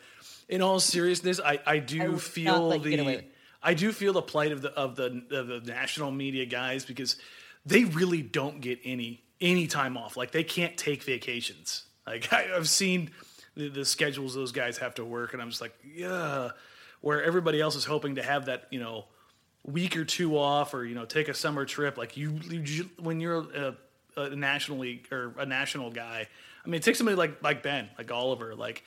in 0.49 0.61
all 0.61 0.79
seriousness, 0.79 1.39
I, 1.43 1.53
I 1.65 1.73
I 1.73 1.79
do 1.79 2.17
feel 2.17 2.67
let 2.67 2.83
you 2.83 2.89
get 2.91 2.99
away 2.99 3.15
the. 3.17 3.23
I 3.63 3.73
do 3.73 3.91
feel 3.91 4.13
the 4.13 4.21
plight 4.21 4.51
of 4.51 4.61
the 4.61 4.71
of 4.73 4.95
the 4.95 5.23
of 5.31 5.47
the 5.47 5.61
national 5.65 6.11
media 6.11 6.45
guys 6.45 6.85
because 6.85 7.15
they 7.65 7.85
really 7.85 8.21
don't 8.21 8.61
get 8.61 8.79
any 8.85 9.23
any 9.41 9.65
time 9.67 9.97
off. 9.97 10.15
Like 10.15 10.31
they 10.31 10.43
can't 10.43 10.77
take 10.77 11.01
vacations. 11.03 11.83
Like 12.05 12.31
I, 12.31 12.55
I've 12.55 12.69
seen 12.69 13.09
the, 13.57 13.69
the 13.69 13.85
schedules 13.85 14.35
those 14.35 14.51
guys 14.51 14.77
have 14.77 14.95
to 14.95 15.03
work, 15.03 15.33
and 15.33 15.41
I'm 15.41 15.49
just 15.49 15.61
like, 15.61 15.73
yeah. 15.95 16.49
Where 17.01 17.23
everybody 17.23 17.61
else 17.61 17.75
is 17.75 17.85
hoping 17.85 18.15
to 18.15 18.23
have 18.23 18.45
that, 18.45 18.67
you 18.71 18.79
know, 18.79 19.05
week 19.63 19.97
or 19.97 20.05
two 20.05 20.37
off, 20.37 20.73
or 20.73 20.85
you 20.85 20.95
know, 20.95 21.05
take 21.05 21.27
a 21.27 21.33
summer 21.33 21.65
trip. 21.65 21.97
Like 21.97 22.17
you, 22.17 22.39
you 22.49 22.89
when 22.99 23.19
you're 23.19 23.45
a, 23.55 23.75
a 24.15 24.35
national 24.35 24.79
league 24.79 25.07
or 25.11 25.33
a 25.37 25.45
national 25.45 25.91
guy. 25.91 26.27
I 26.65 26.69
mean, 26.69 26.81
take 26.81 26.95
somebody 26.95 27.15
like 27.15 27.43
like 27.43 27.61
Ben, 27.61 27.89
like 27.97 28.11
Oliver, 28.11 28.55
like 28.55 28.83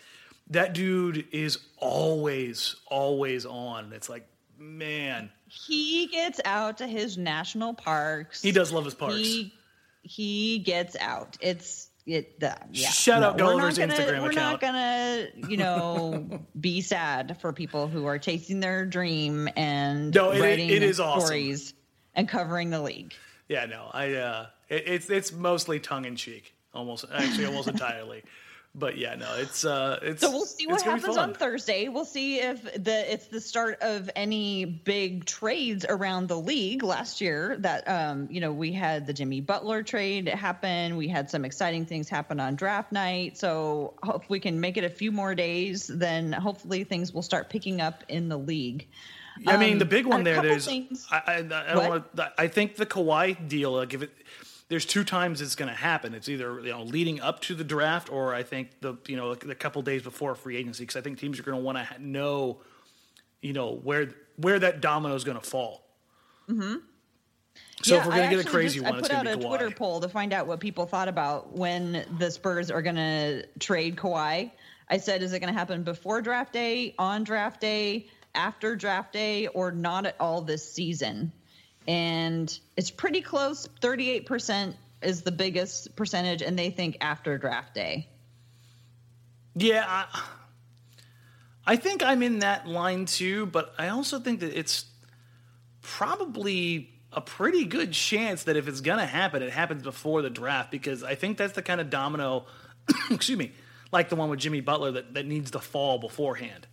that 0.50 0.72
dude 0.72 1.26
is 1.30 1.58
always 1.76 2.76
always 2.86 3.46
on. 3.46 3.92
It's 3.92 4.08
like, 4.08 4.26
man, 4.58 5.30
he 5.46 6.08
gets 6.08 6.40
out 6.44 6.78
to 6.78 6.86
his 6.86 7.16
national 7.16 7.74
parks. 7.74 8.42
he 8.42 8.50
does 8.52 8.72
love 8.72 8.84
his 8.84 8.94
parks. 8.94 9.16
He 9.16 9.54
he 10.02 10.58
gets 10.58 10.96
out. 10.96 11.36
It's 11.40 11.89
it. 12.06 12.40
The, 12.40 12.56
yeah. 12.72 12.88
Shut 12.88 13.22
up, 13.22 13.38
we're 13.38 13.44
not 13.44 13.62
Golliver's 13.62 13.78
gonna- 13.78 13.92
Instagram 13.94 14.22
We're 14.22 14.32
not 14.32 14.60
gonna, 14.60 15.26
you 15.48 15.56
know, 15.56 16.40
be 16.60 16.80
sad 16.80 17.36
for 17.40 17.52
people 17.52 17.88
who 17.88 18.06
are 18.06 18.18
chasing 18.18 18.60
their 18.60 18.84
dream 18.86 19.48
and 19.56 20.14
No, 20.14 20.30
it- 20.32 20.40
writing 20.40 20.68
it 20.70 20.82
is 20.82 20.98
awesome. 21.00 21.26
stories 21.26 21.74
and 22.14 22.28
covering 22.28 22.70
the 22.70 22.80
league. 22.82 23.14
Yeah, 23.48 23.66
no, 23.66 23.90
I 23.92 24.14
uh, 24.14 24.46
it, 24.68 24.84
it's 24.86 25.10
it's 25.10 25.32
mostly 25.32 25.80
tongue 25.80 26.04
in 26.04 26.16
cheek, 26.16 26.54
almost 26.72 27.04
actually 27.12 27.46
almost 27.46 27.68
entirely. 27.76 28.22
But 28.72 28.96
yeah, 28.98 29.16
no, 29.16 29.34
it's 29.36 29.64
uh, 29.64 29.98
it's 30.00 30.20
So 30.20 30.30
we'll 30.30 30.46
see 30.46 30.68
what 30.68 30.74
it's 30.74 30.84
gonna 30.84 30.96
be 30.96 31.00
happens 31.00 31.16
on 31.16 31.34
Thursday. 31.34 31.88
We'll 31.88 32.04
see 32.04 32.38
if 32.38 32.62
the 32.62 33.12
it's 33.12 33.26
the 33.26 33.40
start 33.40 33.78
of 33.82 34.08
any 34.14 34.64
big 34.64 35.24
trades 35.24 35.84
around 35.88 36.28
the 36.28 36.38
league. 36.38 36.84
Last 36.84 37.20
year, 37.20 37.56
that 37.60 37.88
um, 37.88 38.28
you 38.30 38.40
know, 38.40 38.52
we 38.52 38.70
had 38.72 39.08
the 39.08 39.12
Jimmy 39.12 39.40
Butler 39.40 39.82
trade 39.82 40.28
happen. 40.28 40.96
We 40.96 41.08
had 41.08 41.28
some 41.30 41.44
exciting 41.44 41.84
things 41.84 42.08
happen 42.08 42.38
on 42.38 42.54
draft 42.54 42.92
night. 42.92 43.36
So 43.36 43.94
if 44.04 44.30
we 44.30 44.38
can 44.38 44.60
make 44.60 44.76
it 44.76 44.84
a 44.84 44.90
few 44.90 45.10
more 45.10 45.34
days, 45.34 45.88
then 45.88 46.32
hopefully 46.32 46.84
things 46.84 47.12
will 47.12 47.22
start 47.22 47.50
picking 47.50 47.80
up 47.80 48.04
in 48.08 48.28
the 48.28 48.38
league. 48.38 48.86
I 49.46 49.56
mean, 49.56 49.74
Um, 49.74 49.78
the 49.80 49.84
big 49.84 50.06
one 50.06 50.22
there. 50.22 50.42
There's, 50.42 50.66
things- 50.66 51.06
I, 51.10 51.16
I, 51.16 51.32
I 51.38 51.42
What? 51.42 51.74
don't 51.74 51.88
want. 51.88 52.32
I 52.38 52.46
think 52.46 52.76
the 52.76 52.86
Kawhi 52.86 53.48
deal. 53.48 53.72
Like 53.72 53.94
if 53.94 54.02
it, 54.02 54.10
there's 54.70 54.86
two 54.86 55.02
times 55.02 55.40
it's 55.40 55.56
going 55.56 55.68
to 55.68 55.76
happen. 55.76 56.14
It's 56.14 56.28
either 56.28 56.60
you 56.60 56.70
know 56.70 56.84
leading 56.84 57.20
up 57.20 57.40
to 57.42 57.54
the 57.54 57.64
draft, 57.64 58.10
or 58.10 58.32
I 58.32 58.44
think 58.44 58.80
the 58.80 58.94
you 59.06 59.16
know 59.16 59.34
the 59.34 59.54
couple 59.54 59.82
days 59.82 60.02
before 60.02 60.34
free 60.36 60.56
agency, 60.56 60.84
because 60.84 60.96
I 60.96 61.02
think 61.02 61.18
teams 61.18 61.38
are 61.38 61.42
going 61.42 61.58
to 61.58 61.62
want 61.62 61.76
to 61.76 62.02
know, 62.02 62.62
you 63.42 63.52
know 63.52 63.72
where 63.74 64.14
where 64.36 64.58
that 64.60 64.80
domino 64.80 65.14
is 65.14 65.24
going 65.24 65.38
to 65.38 65.46
fall. 65.46 65.84
Mm-hmm. 66.48 66.76
So 67.82 67.96
if 67.96 68.06
we're 68.06 68.12
I 68.12 68.16
going 68.18 68.30
to 68.30 68.36
get 68.36 68.46
a 68.46 68.48
crazy 68.48 68.78
just- 68.78 68.90
one, 68.90 68.98
I 68.98 69.02
put 69.02 69.10
out 69.10 69.26
a 69.26 69.36
Twitter 69.36 69.70
poll 69.70 70.00
to 70.00 70.08
find 70.08 70.32
out 70.32 70.46
what 70.46 70.60
people 70.60 70.86
thought 70.86 71.08
about 71.08 71.52
when 71.52 72.04
the 72.18 72.30
Spurs 72.30 72.70
are 72.70 72.80
going 72.80 72.96
to 72.96 73.46
trade 73.58 73.96
Kawhi. 73.96 74.52
I 74.88 74.96
said, 74.98 75.22
is 75.22 75.32
it 75.32 75.40
going 75.40 75.52
to 75.52 75.58
happen 75.58 75.82
before 75.82 76.20
draft 76.20 76.52
day, 76.52 76.94
on 76.98 77.22
draft 77.24 77.60
day, 77.60 78.08
after 78.34 78.76
draft 78.76 79.12
day, 79.12 79.46
or 79.48 79.72
not 79.72 80.04
at 80.04 80.16
all 80.20 80.42
this 80.42 80.70
season? 80.72 81.32
And 81.86 82.56
it's 82.76 82.90
pretty 82.90 83.20
close. 83.20 83.68
Thirty-eight 83.80 84.26
percent 84.26 84.76
is 85.02 85.22
the 85.22 85.32
biggest 85.32 85.96
percentage, 85.96 86.42
and 86.42 86.58
they 86.58 86.70
think 86.70 86.98
after 87.00 87.38
draft 87.38 87.74
day. 87.74 88.06
Yeah, 89.54 89.84
I, 89.86 90.22
I 91.66 91.76
think 91.76 92.02
I'm 92.02 92.22
in 92.22 92.40
that 92.40 92.66
line 92.66 93.06
too, 93.06 93.46
but 93.46 93.74
I 93.78 93.88
also 93.88 94.18
think 94.20 94.40
that 94.40 94.56
it's 94.58 94.84
probably 95.82 96.90
a 97.12 97.20
pretty 97.20 97.64
good 97.64 97.92
chance 97.92 98.44
that 98.44 98.56
if 98.56 98.68
it's 98.68 98.80
going 98.80 98.98
to 98.98 99.06
happen, 99.06 99.42
it 99.42 99.50
happens 99.50 99.82
before 99.82 100.22
the 100.22 100.30
draft 100.30 100.70
because 100.70 101.02
I 101.02 101.14
think 101.14 101.38
that's 101.38 101.54
the 101.54 101.62
kind 101.62 101.80
of 101.80 101.90
domino, 101.90 102.46
excuse 103.10 103.38
me, 103.38 103.52
like 103.90 104.08
the 104.08 104.16
one 104.16 104.30
with 104.30 104.38
Jimmy 104.38 104.60
Butler 104.60 104.92
that, 104.92 105.14
that 105.14 105.26
needs 105.26 105.50
to 105.52 105.60
fall 105.60 105.98
beforehand. 105.98 106.66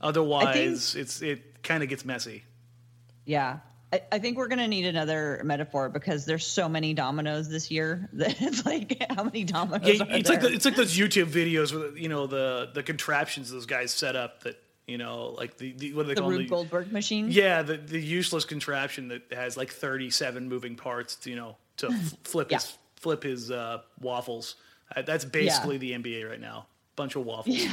Otherwise, 0.00 0.94
it's 0.94 1.20
it 1.20 1.62
kind 1.62 1.82
of 1.82 1.88
gets 1.88 2.04
messy. 2.04 2.44
Yeah. 3.24 3.58
I, 3.92 4.02
I 4.12 4.18
think 4.20 4.36
we're 4.38 4.48
going 4.48 4.60
to 4.60 4.68
need 4.68 4.84
another 4.86 5.40
metaphor 5.44 5.88
because 5.88 6.24
there's 6.24 6.46
so 6.46 6.68
many 6.68 6.94
dominoes 6.94 7.48
this 7.48 7.70
year 7.70 8.08
that 8.14 8.40
it's 8.40 8.64
like, 8.64 9.04
how 9.10 9.24
many 9.24 9.44
dominoes 9.44 9.98
Yeah, 9.98 10.04
are 10.04 10.16
it's 10.16 10.28
there? 10.28 10.38
like 10.38 10.48
the, 10.48 10.52
it's 10.54 10.64
like 10.64 10.76
those 10.76 10.96
YouTube 10.96 11.26
videos 11.26 11.72
with 11.72 11.96
you 11.98 12.08
know 12.08 12.26
the 12.26 12.70
the 12.74 12.82
contraptions 12.82 13.50
those 13.50 13.66
guys 13.66 13.92
set 13.92 14.14
up 14.16 14.42
that 14.44 14.62
you 14.86 14.98
know 14.98 15.34
like 15.38 15.56
the, 15.58 15.72
the 15.72 15.92
what 15.92 16.02
do 16.02 16.08
they 16.08 16.14
the 16.14 16.20
call? 16.20 16.30
Rube 16.30 16.48
Goldberg 16.48 16.92
machine. 16.92 17.28
Yeah, 17.30 17.62
the 17.62 17.76
the 17.76 18.00
useless 18.00 18.44
contraption 18.44 19.08
that 19.08 19.32
has 19.32 19.56
like 19.56 19.70
37 19.70 20.48
moving 20.48 20.76
parts, 20.76 21.18
you 21.26 21.36
know, 21.36 21.56
to 21.78 21.88
f- 21.92 22.14
flip 22.24 22.50
his 22.50 22.76
flip 22.96 23.22
his 23.24 23.50
uh, 23.50 23.82
waffles. 24.00 24.56
Uh, 24.94 25.02
that's 25.02 25.24
basically 25.24 25.78
the 25.78 25.92
NBA 25.92 26.28
right 26.28 26.40
now. 26.40 26.66
Bunch 26.96 27.16
of 27.16 27.24
waffles. 27.24 27.66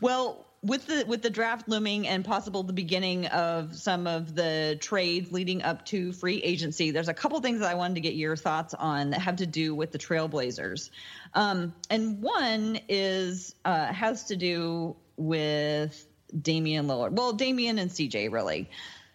Well, 0.00 0.44
with 0.64 0.86
the 0.86 1.04
with 1.06 1.22
the 1.22 1.30
draft 1.30 1.68
looming 1.68 2.08
and 2.08 2.24
possible 2.24 2.62
the 2.62 2.72
beginning 2.72 3.26
of 3.26 3.76
some 3.76 4.06
of 4.06 4.34
the 4.34 4.78
trades 4.80 5.30
leading 5.30 5.62
up 5.62 5.84
to 5.86 6.12
free 6.12 6.42
agency, 6.42 6.90
there's 6.90 7.08
a 7.08 7.14
couple 7.14 7.38
things 7.40 7.60
that 7.60 7.70
I 7.70 7.74
wanted 7.74 7.94
to 7.94 8.00
get 8.00 8.14
your 8.14 8.34
thoughts 8.34 8.72
on 8.74 9.10
that 9.10 9.20
have 9.20 9.36
to 9.36 9.46
do 9.46 9.74
with 9.74 9.92
the 9.92 9.98
Trailblazers, 9.98 10.90
um, 11.34 11.74
and 11.90 12.22
one 12.22 12.80
is 12.88 13.54
uh, 13.64 13.92
has 13.92 14.24
to 14.24 14.36
do 14.36 14.96
with 15.16 16.06
Damian 16.40 16.86
Lillard. 16.86 17.12
Well, 17.12 17.34
Damian 17.34 17.78
and 17.78 17.90
CJ 17.90 18.32
really. 18.32 18.70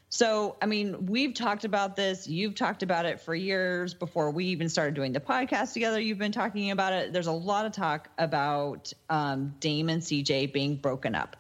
So, 0.10 0.58
I 0.60 0.66
mean, 0.66 1.06
we've 1.06 1.36
talked 1.36 1.66
about 1.66 1.96
this. 1.96 2.28
You've 2.28 2.56
talked 2.56 2.82
about 2.82 3.06
it 3.06 3.22
for 3.22 3.36
years 3.36 3.94
before 3.94 4.32
we 4.32 4.46
even 4.46 4.68
started 4.68 4.96
doing 4.96 5.14
the 5.14 5.20
podcast 5.20 5.74
together. 5.74 6.00
You've 6.00 6.18
been 6.18 6.32
talking 6.32 6.72
about 6.72 6.94
it. 6.94 7.14
There's 7.14 7.28
a 7.28 7.32
lot 7.32 7.68
of 7.68 7.74
talk 7.74 8.10
about 8.18 8.92
um, 9.10 9.54
Dame 9.60 9.88
and 9.90 10.02
CJ 10.02 10.52
being 10.52 10.78
broken 10.78 11.14
up. 11.14 11.36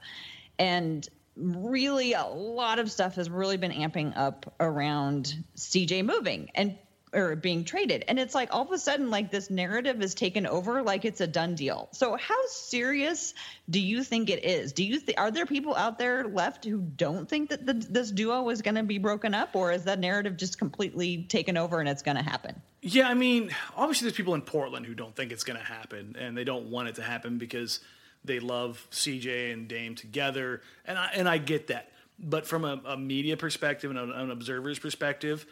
And 0.59 1.07
really, 1.35 2.13
a 2.13 2.25
lot 2.25 2.77
of 2.77 2.91
stuff 2.91 3.15
has 3.15 3.27
really 3.27 3.57
been 3.57 3.71
amping 3.71 4.15
up 4.15 4.53
around 4.59 5.43
CJ 5.55 6.05
moving 6.05 6.51
and 6.53 6.77
or 7.13 7.35
being 7.35 7.63
traded. 7.63 8.05
And 8.07 8.19
it's 8.19 8.35
like 8.35 8.53
all 8.53 8.63
of 8.63 8.71
a 8.71 8.77
sudden, 8.77 9.09
like 9.09 9.31
this 9.31 9.49
narrative 9.49 10.01
is 10.01 10.13
taken 10.13 10.45
over 10.45 10.81
like 10.81 11.05
it's 11.05 11.21
a 11.21 11.27
done 11.27 11.55
deal. 11.55 11.89
So, 11.91 12.15
how 12.15 12.35
serious 12.47 13.33
do 13.69 13.79
you 13.79 14.03
think 14.03 14.29
it 14.29 14.43
is? 14.45 14.73
Do 14.73 14.83
you 14.83 14.99
are 15.17 15.31
there 15.31 15.45
people 15.45 15.75
out 15.75 15.97
there 15.97 16.27
left 16.27 16.65
who 16.65 16.79
don't 16.79 17.27
think 17.27 17.49
that 17.49 17.65
the, 17.65 17.73
this 17.73 18.11
duo 18.11 18.47
is 18.49 18.61
going 18.61 18.75
to 18.75 18.83
be 18.83 18.97
broken 18.97 19.33
up, 19.33 19.55
or 19.55 19.71
is 19.71 19.83
that 19.85 19.99
narrative 19.99 20.37
just 20.37 20.57
completely 20.57 21.23
taken 21.23 21.57
over 21.57 21.79
and 21.79 21.89
it's 21.89 22.03
going 22.03 22.17
to 22.17 22.23
happen? 22.23 22.61
Yeah, 22.81 23.09
I 23.09 23.13
mean, 23.13 23.51
obviously 23.75 24.05
there's 24.05 24.15
people 24.15 24.35
in 24.35 24.41
Portland 24.41 24.85
who 24.85 24.93
don't 24.93 25.15
think 25.15 25.31
it's 25.31 25.43
going 25.43 25.59
to 25.59 25.65
happen 25.65 26.15
and 26.17 26.37
they 26.37 26.43
don't 26.45 26.69
want 26.69 26.87
it 26.87 26.95
to 26.95 27.01
happen 27.01 27.37
because 27.37 27.81
they 28.23 28.39
love 28.39 28.87
CJ 28.91 29.53
and 29.53 29.67
Dame 29.67 29.95
together, 29.95 30.61
and 30.85 30.97
I 30.97 31.11
and 31.13 31.27
I 31.27 31.37
get 31.37 31.67
that. 31.67 31.91
But 32.21 32.45
from 32.45 32.65
a, 32.65 32.81
a 32.85 32.97
media 32.97 33.37
perspective 33.37 33.89
and 33.89 33.97
an, 33.97 34.11
an 34.11 34.29
observer's 34.29 34.77
perspective, 34.77 35.45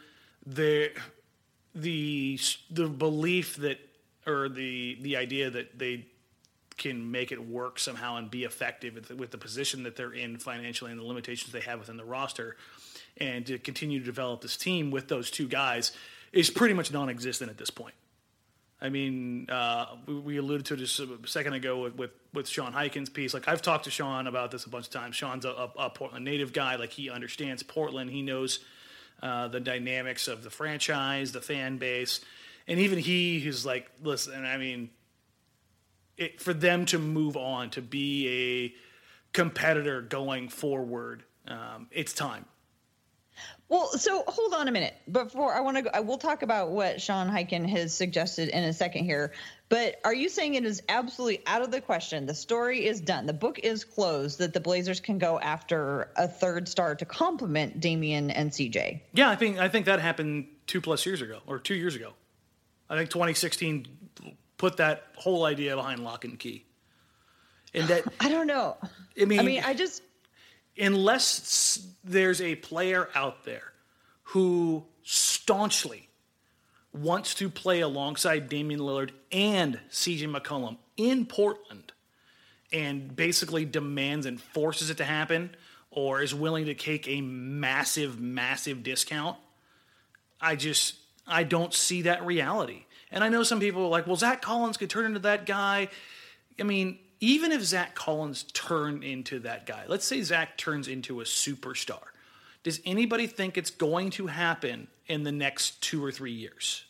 there 0.44 0.90
the 1.80 2.38
the 2.70 2.88
belief 2.88 3.56
that 3.56 3.78
or 4.26 4.48
the 4.48 4.98
the 5.00 5.16
idea 5.16 5.50
that 5.50 5.78
they 5.78 6.06
can 6.76 7.10
make 7.10 7.32
it 7.32 7.44
work 7.44 7.78
somehow 7.78 8.16
and 8.16 8.30
be 8.30 8.44
effective 8.44 8.94
with, 8.94 9.10
with 9.10 9.30
the 9.32 9.38
position 9.38 9.82
that 9.82 9.96
they're 9.96 10.12
in 10.12 10.38
financially 10.38 10.92
and 10.92 11.00
the 11.00 11.04
limitations 11.04 11.52
they 11.52 11.60
have 11.60 11.80
within 11.80 11.96
the 11.96 12.04
roster, 12.04 12.56
and 13.16 13.46
to 13.46 13.58
continue 13.58 13.98
to 13.98 14.04
develop 14.04 14.40
this 14.40 14.56
team 14.56 14.90
with 14.90 15.08
those 15.08 15.30
two 15.30 15.48
guys 15.48 15.92
is 16.32 16.50
pretty 16.50 16.74
much 16.74 16.92
non-existent 16.92 17.50
at 17.50 17.58
this 17.58 17.70
point. 17.70 17.94
I 18.80 18.90
mean, 18.90 19.50
uh, 19.50 19.96
we, 20.06 20.14
we 20.14 20.36
alluded 20.36 20.66
to 20.66 20.76
this 20.76 21.00
a 21.00 21.08
second 21.26 21.54
ago 21.54 21.82
with, 21.82 21.96
with, 21.96 22.10
with 22.32 22.48
Sean 22.48 22.72
Highkin's 22.72 23.10
piece. 23.10 23.34
Like 23.34 23.48
I've 23.48 23.62
talked 23.62 23.84
to 23.84 23.90
Sean 23.90 24.28
about 24.28 24.52
this 24.52 24.64
a 24.64 24.68
bunch 24.68 24.86
of 24.86 24.92
times. 24.92 25.16
Sean's 25.16 25.44
a, 25.44 25.50
a, 25.50 25.70
a 25.78 25.90
Portland 25.90 26.24
native 26.24 26.52
guy. 26.52 26.76
Like 26.76 26.90
he 26.90 27.10
understands 27.10 27.62
Portland. 27.64 28.10
He 28.10 28.22
knows 28.22 28.60
uh, 29.22 29.48
the 29.48 29.60
dynamics 29.60 30.28
of 30.28 30.44
the 30.44 30.50
franchise, 30.50 31.32
the 31.32 31.40
fan 31.40 31.78
base, 31.78 32.20
and 32.66 32.78
even 32.78 32.98
he 32.98 33.40
who's 33.40 33.64
like, 33.66 33.90
listen. 34.02 34.44
I 34.44 34.58
mean, 34.58 34.90
it, 36.16 36.40
for 36.40 36.52
them 36.52 36.86
to 36.86 36.98
move 36.98 37.36
on 37.36 37.70
to 37.70 37.82
be 37.82 38.28
a 38.28 38.74
competitor 39.32 40.02
going 40.02 40.48
forward, 40.48 41.24
um, 41.46 41.88
it's 41.90 42.12
time. 42.12 42.44
Well, 43.68 43.88
so 43.88 44.24
hold 44.26 44.54
on 44.54 44.66
a 44.66 44.72
minute. 44.72 44.94
Before 45.10 45.54
I 45.54 45.60
want 45.60 45.76
to 45.76 45.82
go, 45.82 45.90
I 45.92 46.00
will 46.00 46.18
talk 46.18 46.42
about 46.42 46.70
what 46.70 47.00
Sean 47.00 47.28
Highkin 47.28 47.68
has 47.68 47.94
suggested 47.94 48.48
in 48.48 48.64
a 48.64 48.72
second 48.72 49.04
here. 49.04 49.32
But 49.68 50.00
are 50.04 50.14
you 50.14 50.28
saying 50.30 50.54
it 50.54 50.64
is 50.64 50.82
absolutely 50.88 51.42
out 51.46 51.60
of 51.60 51.70
the 51.70 51.80
question? 51.80 52.24
The 52.24 52.34
story 52.34 52.86
is 52.86 53.00
done. 53.00 53.26
The 53.26 53.34
book 53.34 53.58
is 53.58 53.84
closed 53.84 54.38
that 54.38 54.54
the 54.54 54.60
Blazers 54.60 55.00
can 55.00 55.18
go 55.18 55.38
after 55.38 56.10
a 56.16 56.26
third 56.26 56.68
star 56.68 56.94
to 56.94 57.04
complement 57.04 57.80
Damian 57.80 58.30
and 58.30 58.50
CJ. 58.50 59.00
Yeah, 59.12 59.28
I 59.28 59.36
think 59.36 59.58
I 59.58 59.68
think 59.68 59.86
that 59.86 60.00
happened 60.00 60.46
two 60.66 60.80
plus 60.80 61.04
years 61.04 61.20
ago 61.20 61.40
or 61.46 61.58
two 61.58 61.74
years 61.74 61.94
ago. 61.94 62.12
I 62.88 62.96
think 62.96 63.10
2016 63.10 63.86
put 64.56 64.78
that 64.78 65.04
whole 65.16 65.44
idea 65.44 65.76
behind 65.76 66.02
lock 66.02 66.24
and 66.24 66.38
key. 66.38 66.64
And 67.74 67.88
that 67.88 68.04
I 68.20 68.30
don't 68.30 68.46
know. 68.46 68.78
I 69.20 69.26
mean, 69.26 69.40
I 69.40 69.42
mean, 69.42 69.62
I 69.64 69.74
just 69.74 70.02
unless 70.78 71.86
there's 72.04 72.40
a 72.40 72.54
player 72.54 73.08
out 73.14 73.44
there 73.44 73.72
who 74.22 74.86
staunchly 75.02 76.07
wants 76.92 77.34
to 77.34 77.48
play 77.48 77.80
alongside 77.80 78.48
Damian 78.48 78.80
Lillard 78.80 79.10
and 79.30 79.78
CJ 79.90 80.34
McCollum 80.34 80.78
in 80.96 81.26
Portland 81.26 81.92
and 82.72 83.14
basically 83.14 83.64
demands 83.64 84.26
and 84.26 84.40
forces 84.40 84.90
it 84.90 84.96
to 84.98 85.04
happen 85.04 85.50
or 85.90 86.20
is 86.20 86.34
willing 86.34 86.66
to 86.66 86.74
take 86.74 87.08
a 87.08 87.20
massive, 87.20 88.20
massive 88.20 88.82
discount, 88.82 89.36
I 90.40 90.56
just 90.56 90.96
I 91.26 91.44
don't 91.44 91.74
see 91.74 92.02
that 92.02 92.24
reality. 92.24 92.84
And 93.10 93.24
I 93.24 93.28
know 93.28 93.42
some 93.42 93.60
people 93.60 93.84
are 93.84 93.88
like, 93.88 94.06
well, 94.06 94.16
Zach 94.16 94.42
Collins 94.42 94.76
could 94.76 94.90
turn 94.90 95.06
into 95.06 95.20
that 95.20 95.46
guy. 95.46 95.88
I 96.58 96.62
mean, 96.62 96.98
even 97.20 97.52
if 97.52 97.62
Zach 97.62 97.94
Collins 97.94 98.44
turned 98.52 99.02
into 99.02 99.40
that 99.40 99.66
guy, 99.66 99.84
let's 99.88 100.04
say 100.04 100.22
Zach 100.22 100.56
turns 100.56 100.88
into 100.88 101.20
a 101.20 101.24
superstar, 101.24 102.02
does 102.62 102.80
anybody 102.84 103.26
think 103.26 103.56
it's 103.56 103.70
going 103.70 104.10
to 104.10 104.26
happen 104.26 104.88
in 105.08 105.22
the 105.22 105.32
next 105.32 105.82
two 105.82 106.04
or 106.04 106.12
three 106.12 106.32
years? 106.32 106.84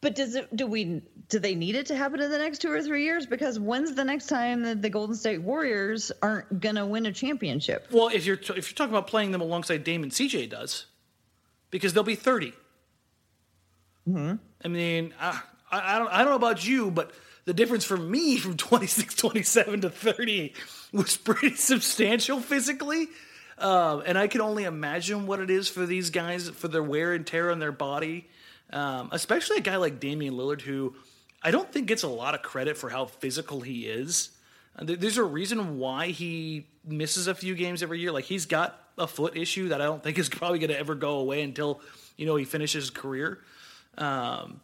But 0.00 0.14
does 0.14 0.34
it? 0.34 0.54
Do 0.56 0.66
we? 0.66 1.02
Do 1.28 1.38
they 1.38 1.54
need 1.54 1.74
it 1.74 1.86
to 1.86 1.96
happen 1.96 2.20
in 2.20 2.30
the 2.30 2.38
next 2.38 2.58
two 2.58 2.70
or 2.70 2.82
three 2.82 3.04
years? 3.04 3.26
Because 3.26 3.58
when's 3.58 3.94
the 3.94 4.04
next 4.04 4.26
time 4.26 4.62
that 4.62 4.82
the 4.82 4.90
Golden 4.90 5.16
State 5.16 5.42
Warriors 5.42 6.12
aren't 6.22 6.60
gonna 6.60 6.86
win 6.86 7.06
a 7.06 7.12
championship? 7.12 7.88
Well, 7.90 8.08
if 8.08 8.24
you're 8.24 8.36
t- 8.36 8.54
if 8.56 8.70
you're 8.70 8.76
talking 8.76 8.94
about 8.94 9.08
playing 9.08 9.32
them 9.32 9.40
alongside 9.40 9.82
Damon 9.82 10.10
CJ 10.10 10.48
does, 10.50 10.86
because 11.70 11.92
they'll 11.92 12.04
be 12.04 12.14
30 12.14 12.52
Mm-hmm. 14.08 14.34
I 14.64 14.68
mean, 14.68 15.14
I, 15.20 15.40
I, 15.70 15.96
I 15.96 15.98
don't 15.98 16.12
I 16.12 16.18
don't 16.18 16.28
know 16.28 16.36
about 16.36 16.66
you, 16.66 16.90
but 16.90 17.12
the 17.44 17.54
difference 17.54 17.84
for 17.84 17.96
me 17.96 18.36
from 18.36 18.56
26, 18.56 19.14
27 19.14 19.82
to 19.82 19.90
30 19.90 20.54
was 20.92 21.16
pretty 21.16 21.54
substantial 21.54 22.40
physically. 22.40 23.08
Um, 23.60 24.02
and 24.06 24.16
I 24.16 24.26
can 24.26 24.40
only 24.40 24.64
imagine 24.64 25.26
what 25.26 25.38
it 25.38 25.50
is 25.50 25.68
for 25.68 25.84
these 25.84 26.08
guys 26.08 26.48
for 26.48 26.66
their 26.66 26.82
wear 26.82 27.12
and 27.12 27.26
tear 27.26 27.50
on 27.50 27.58
their 27.58 27.72
body, 27.72 28.26
um, 28.72 29.10
especially 29.12 29.58
a 29.58 29.60
guy 29.60 29.76
like 29.76 30.00
Damian 30.00 30.34
Lillard, 30.34 30.62
who 30.62 30.94
I 31.42 31.50
don't 31.50 31.70
think 31.70 31.86
gets 31.86 32.02
a 32.02 32.08
lot 32.08 32.34
of 32.34 32.40
credit 32.40 32.78
for 32.78 32.88
how 32.88 33.04
physical 33.04 33.60
he 33.60 33.86
is. 33.86 34.30
Uh, 34.78 34.84
There's 34.86 35.18
a 35.18 35.24
reason 35.24 35.78
why 35.78 36.06
he 36.08 36.66
misses 36.86 37.26
a 37.26 37.34
few 37.34 37.54
games 37.54 37.82
every 37.82 38.00
year. 38.00 38.12
Like 38.12 38.24
he's 38.24 38.46
got 38.46 38.82
a 38.96 39.06
foot 39.06 39.36
issue 39.36 39.68
that 39.68 39.82
I 39.82 39.84
don't 39.84 40.02
think 40.02 40.18
is 40.18 40.28
probably 40.30 40.58
going 40.58 40.70
to 40.70 40.78
ever 40.78 40.94
go 40.94 41.18
away 41.18 41.42
until 41.42 41.82
you 42.16 42.24
know 42.24 42.36
he 42.36 42.46
finishes 42.46 42.84
his 42.84 42.90
career. 42.90 43.40
Um, 43.98 44.62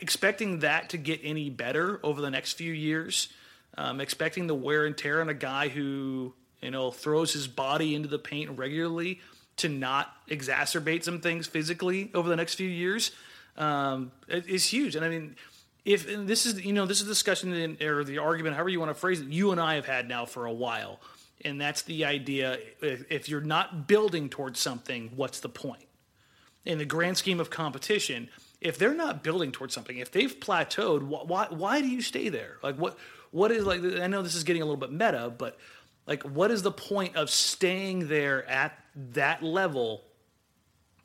expecting 0.00 0.60
that 0.60 0.90
to 0.90 0.98
get 0.98 1.20
any 1.24 1.50
better 1.50 1.98
over 2.04 2.20
the 2.20 2.30
next 2.30 2.52
few 2.52 2.72
years, 2.72 3.28
um, 3.76 4.00
expecting 4.00 4.46
the 4.46 4.54
wear 4.54 4.86
and 4.86 4.96
tear 4.96 5.20
on 5.20 5.28
a 5.28 5.34
guy 5.34 5.68
who 5.68 6.34
you 6.62 6.70
know 6.70 6.90
throws 6.90 7.32
his 7.32 7.48
body 7.48 7.94
into 7.94 8.08
the 8.08 8.18
paint 8.18 8.50
regularly 8.58 9.20
to 9.56 9.68
not 9.68 10.14
exacerbate 10.28 11.04
some 11.04 11.20
things 11.20 11.46
physically 11.46 12.10
over 12.14 12.28
the 12.28 12.36
next 12.36 12.54
few 12.54 12.68
years 12.68 13.12
um, 13.56 14.10
is 14.28 14.66
huge. 14.66 14.96
And 14.96 15.04
I 15.04 15.08
mean, 15.08 15.36
if 15.84 16.06
this 16.06 16.46
is 16.46 16.64
you 16.64 16.72
know 16.72 16.86
this 16.86 17.00
is 17.00 17.06
discussion 17.06 17.52
in, 17.52 17.82
or 17.86 18.04
the 18.04 18.18
argument, 18.18 18.56
however 18.56 18.70
you 18.70 18.80
want 18.80 18.90
to 18.90 18.94
phrase 18.94 19.20
it, 19.20 19.28
you 19.28 19.50
and 19.52 19.60
I 19.60 19.74
have 19.74 19.86
had 19.86 20.08
now 20.08 20.24
for 20.24 20.46
a 20.46 20.52
while, 20.52 21.00
and 21.44 21.60
that's 21.60 21.82
the 21.82 22.04
idea: 22.04 22.58
if, 22.80 23.04
if 23.10 23.28
you're 23.28 23.40
not 23.40 23.86
building 23.86 24.28
towards 24.28 24.60
something, 24.60 25.10
what's 25.16 25.40
the 25.40 25.48
point? 25.48 25.84
in 26.64 26.78
the 26.78 26.84
grand 26.84 27.16
scheme 27.16 27.40
of 27.40 27.50
competition, 27.50 28.28
if 28.60 28.78
they're 28.78 28.94
not 28.94 29.22
building 29.22 29.50
towards 29.50 29.74
something, 29.74 29.98
if 29.98 30.10
they've 30.10 30.38
plateaued, 30.38 31.00
wh- 31.00 31.28
why 31.28 31.46
why 31.50 31.80
do 31.80 31.88
you 31.88 32.00
stay 32.00 32.28
there? 32.28 32.58
Like 32.62 32.76
what 32.76 32.96
what 33.30 33.50
is 33.50 33.64
like? 33.64 33.82
I 33.82 34.06
know 34.06 34.22
this 34.22 34.34
is 34.34 34.44
getting 34.44 34.62
a 34.62 34.64
little 34.64 34.80
bit 34.80 34.92
meta, 34.92 35.32
but 35.36 35.58
like 36.06 36.22
what 36.22 36.50
is 36.50 36.62
the 36.62 36.72
point 36.72 37.16
of 37.16 37.30
staying 37.30 38.08
there 38.08 38.48
at 38.48 38.78
that 39.12 39.42
level 39.42 40.02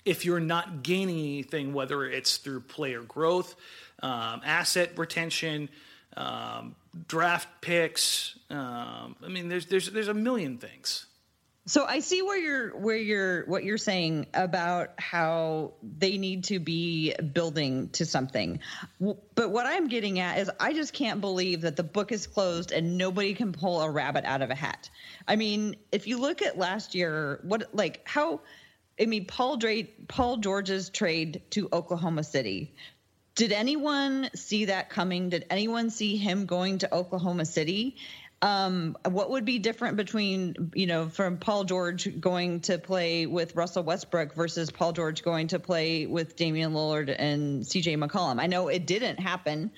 if 0.06 0.24
you're 0.24 0.39
not 0.39 0.84
gaining 0.84 1.18
anything, 1.18 1.74
whether 1.74 2.06
it's 2.06 2.38
through 2.38 2.62
player 2.62 3.01
growth, 3.01 3.56
um, 4.01 4.42
asset 4.46 4.98
retention, 4.98 5.70
um, 6.16 6.75
draft 7.08 7.48
picks? 7.62 8.39
Um, 8.50 9.16
I 9.24 9.27
mean, 9.27 9.50
there's 9.50 9.66
there's 9.68 9.92
there's 9.92 10.08
a 10.08 10.13
million 10.13 10.58
things. 10.58 11.06
So 11.68 11.86
I 11.86 12.00
see 12.00 12.22
where 12.22 12.38
you're 12.38 12.78
where 12.78 12.96
you're 12.96 13.46
what 13.46 13.66
you're 13.66 13.78
saying 13.78 14.28
about 14.34 14.92
how 14.98 15.74
they 15.84 16.18
need 16.18 16.46
to 16.46 16.60
be 16.60 17.14
building 17.14 17.90
to 17.90 18.06
something. 18.06 18.60
But 19.02 19.52
what 19.52 19.66
I'm 19.66 19.90
getting 19.90 20.20
at 20.20 20.40
is 20.40 20.50
I 20.62 20.72
just 20.72 20.94
can't 20.94 21.20
believe 21.20 21.62
that 21.62 21.76
the 21.76 21.84
book 21.84 22.14
is 22.14 22.26
closed 22.26 22.72
and 22.72 22.98
nobody 22.98 23.34
can 23.34 23.52
pull 23.52 23.82
a 23.82 23.92
rabbit 23.92 24.24
out 24.24 24.42
of 24.42 24.50
a 24.50 24.56
hat. 24.56 24.90
I 25.28 25.36
mean, 25.36 25.76
if 25.92 26.08
you 26.08 26.20
look 26.20 26.42
at 26.42 26.58
last 26.58 26.96
year, 26.96 27.42
what 27.44 27.76
like 27.76 28.02
how 28.08 28.40
I 28.98 29.06
mean 29.06 29.26
Paul 29.26 29.58
Dre 29.58 29.84
Paul 30.08 30.38
George's 30.38 30.90
trade 30.90 31.42
to 31.50 31.68
Oklahoma 31.74 32.24
City. 32.24 32.76
Did 33.36 33.52
anyone 33.52 34.30
see 34.36 34.66
that 34.66 34.90
coming? 34.90 35.30
Did 35.30 35.46
anyone 35.50 35.90
see 35.90 36.16
him 36.16 36.46
going 36.46 36.80
to 36.80 36.96
Oklahoma 36.96 37.46
City? 37.46 37.98
Um, 38.41 38.95
what 39.10 39.32
would 39.32 39.45
be 39.45 39.58
different 39.58 39.97
between, 39.97 40.71
you 40.76 40.86
know, 40.86 41.10
from 41.10 41.38
Paul 41.38 41.63
George 41.63 42.19
going 42.21 42.60
to 42.62 42.78
play 42.78 43.26
with 43.26 43.56
Russell 43.56 43.82
Westbrook 43.84 44.36
versus 44.36 44.69
Paul 44.69 44.93
George 44.93 45.23
going 45.23 45.47
to 45.47 45.60
play 45.60 46.06
with 46.06 46.36
Damian 46.36 46.73
Lillard 46.73 47.13
and 47.17 47.63
CJ 47.63 47.97
McCollum? 47.97 48.39
I 48.39 48.45
know 48.45 48.67
it 48.67 48.86
didn't 48.86 49.19
happen, 49.19 49.71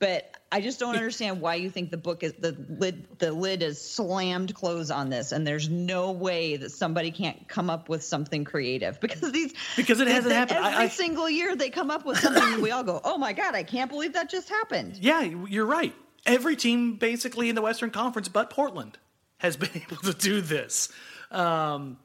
but 0.00 0.28
I 0.50 0.60
just 0.60 0.80
don't 0.80 0.96
understand 0.96 1.40
why 1.40 1.54
you 1.54 1.70
think 1.70 1.92
the 1.92 1.96
book 1.96 2.24
is 2.24 2.32
the 2.32 2.56
lid 2.68 3.06
the 3.20 3.30
lid 3.32 3.62
is 3.62 3.80
slammed 3.80 4.54
closed 4.54 4.90
on 4.90 5.08
this 5.08 5.30
and 5.32 5.46
there's 5.46 5.68
no 5.68 6.10
way 6.12 6.56
that 6.56 6.70
somebody 6.70 7.10
can't 7.12 7.48
come 7.48 7.70
up 7.70 7.88
with 7.88 8.02
something 8.04 8.44
creative 8.44 9.00
because 9.00 9.30
these 9.32 9.52
Because 9.76 10.00
it 10.00 10.08
hasn't 10.08 10.30
they- 10.30 10.34
happened. 10.34 10.58
Every 10.58 10.70
I- 10.78 10.82
I- 10.84 10.88
single 10.88 11.30
year 11.30 11.54
they 11.54 11.70
come 11.70 11.90
up 11.92 12.04
with 12.04 12.18
something 12.18 12.42
and 12.42 12.60
we 12.62 12.72
all 12.72 12.82
go, 12.82 13.00
"Oh 13.04 13.18
my 13.18 13.32
god, 13.32 13.54
I 13.54 13.62
can't 13.62 13.88
believe 13.90 14.14
that 14.14 14.28
just 14.30 14.48
happened." 14.48 14.96
Yeah, 15.00 15.20
you're 15.22 15.64
right. 15.66 15.94
Every 16.26 16.56
team 16.56 16.96
basically 16.96 17.48
in 17.48 17.54
the 17.54 17.62
Western 17.62 17.90
Conference 17.90 18.28
but 18.28 18.50
Portland 18.50 18.98
has 19.38 19.56
been 19.58 19.70
able 19.74 19.96
to 20.02 20.14
do 20.14 20.40
this. 20.40 20.90
Um, 21.30 21.98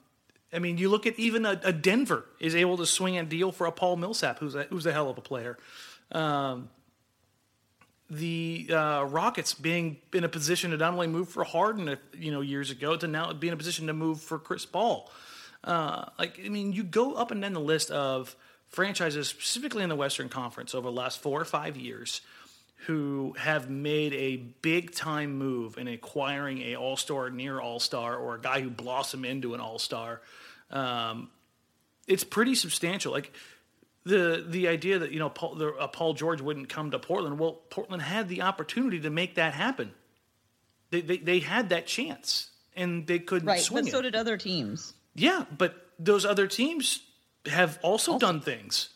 I 0.52 0.60
mean, 0.60 0.78
you 0.78 0.90
look 0.90 1.06
at 1.06 1.18
even 1.20 1.46
a, 1.46 1.60
a 1.64 1.72
Denver 1.72 2.26
is 2.40 2.56
able 2.56 2.78
to 2.78 2.86
swing 2.86 3.18
a 3.18 3.24
deal 3.24 3.52
for 3.52 3.68
a 3.68 3.72
Paul 3.72 3.98
Millsap, 3.98 4.40
who's 4.40 4.56
a, 4.56 4.64
who's 4.64 4.86
a 4.86 4.92
hell 4.92 5.10
of 5.10 5.18
a 5.18 5.22
player. 5.22 5.58
Um, 6.12 6.70
the 8.10 8.68
uh, 8.72 9.04
Rockets 9.04 9.54
being 9.54 9.98
in 10.14 10.24
a 10.24 10.30
position 10.30 10.72
to 10.72 10.78
not 10.78 10.94
only 10.94 11.08
move 11.08 11.30
for 11.30 11.44
Harden, 11.44 11.96
you 12.18 12.32
know, 12.32 12.42
years 12.42 12.72
ago, 12.72 12.98
to 12.98 13.08
now 13.08 13.32
be 13.34 13.48
in 13.48 13.54
a 13.54 13.58
position 13.58 13.88
to 13.88 13.94
move 13.94 14.22
for 14.22 14.40
Chris 14.40 14.66
Paul. 14.66 15.12
Uh, 15.64 16.06
like, 16.18 16.40
I 16.44 16.50
mean, 16.50 16.74
you 16.74 16.84
go 16.84 17.14
up 17.14 17.30
and 17.30 17.42
down 17.42 17.54
the 17.54 17.60
list 17.60 17.92
of 17.92 18.36
franchises, 18.68 19.28
specifically 19.28 19.84
in 19.84 19.90
the 19.90 19.96
Western 19.96 20.30
Conference, 20.30 20.74
over 20.74 20.90
the 20.90 20.96
last 20.96 21.22
four 21.22 21.40
or 21.40 21.46
five 21.46 21.78
years, 21.78 22.22
who 22.86 23.36
have 23.38 23.70
made 23.70 24.14
a 24.14 24.38
big 24.38 24.92
time 24.94 25.38
move 25.38 25.78
in 25.78 25.88
acquiring 25.88 26.60
a 26.62 26.76
All 26.76 26.96
Star, 26.98 27.30
near 27.30 27.60
All 27.60 27.80
Star, 27.80 28.16
or 28.16 28.36
a 28.36 28.42
guy 28.42 28.62
who 28.62 28.70
blossomed 28.70 29.26
into 29.26 29.54
an 29.54 29.60
All 29.60 29.80
Star. 29.80 30.22
Um, 30.72 31.30
it's 32.08 32.24
pretty 32.24 32.56
substantial. 32.56 33.12
Like 33.12 33.32
the 34.06 34.44
the 34.48 34.68
idea 34.68 35.00
that 35.00 35.12
you 35.12 35.20
know 35.20 35.30
Paul, 35.30 35.56
the, 35.56 35.74
uh, 35.74 35.88
Paul 35.88 36.14
George 36.14 36.42
wouldn't 36.42 36.70
come 36.70 36.92
to 36.92 37.00
Portland. 37.00 37.38
Well, 37.38 37.54
Portland 37.70 38.02
had 38.02 38.30
the 38.30 38.42
opportunity 38.44 39.00
to 39.02 39.10
make 39.10 39.36
that 39.36 39.54
happen. 39.54 39.92
They 40.92 41.02
they, 41.02 41.18
they 41.18 41.40
had 41.40 41.70
that 41.70 41.86
chance, 41.86 42.50
and 42.76 43.06
they 43.06 43.20
couldn't 43.20 43.48
Right, 43.48 43.60
swing 43.60 43.84
but 43.84 43.90
it. 43.90 43.92
so 43.92 44.02
did 44.02 44.16
other 44.16 44.38
teams. 44.38 44.94
Yeah, 45.16 45.46
but 45.56 45.76
those 46.00 46.26
other 46.26 46.48
teams 46.48 47.02
have 47.46 47.78
also, 47.82 48.18
done 48.20 48.42
things. 48.42 48.90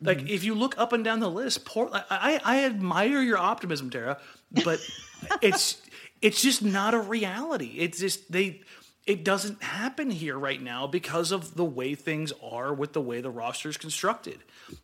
Like 0.00 0.18
Mm-hmm. 0.18 0.26
if 0.28 0.44
you 0.44 0.54
look 0.54 0.76
up 0.78 0.92
and 0.92 1.04
down 1.04 1.20
the 1.20 1.30
list, 1.30 1.64
Port, 1.64 1.90
I, 1.92 2.04
I 2.10 2.40
I 2.44 2.64
admire 2.64 3.22
your 3.22 3.38
optimism, 3.38 3.90
Tara, 3.90 4.18
but 4.64 4.80
it's 5.42 5.80
it's 6.20 6.42
just 6.42 6.62
not 6.62 6.94
a 6.94 7.00
reality. 7.00 7.74
It's 7.78 7.98
just 7.98 8.30
they 8.30 8.62
it 9.06 9.24
doesn't 9.24 9.62
happen 9.62 10.10
here 10.10 10.38
right 10.38 10.60
now 10.62 10.86
because 10.86 11.30
of 11.30 11.54
the 11.56 11.64
way 11.64 11.94
things 11.94 12.32
are 12.42 12.72
with 12.72 12.92
the 12.94 13.00
way 13.02 13.20
the 13.20 13.30
roster 13.30 13.68
is 13.68 13.76
constructed. 13.76 14.38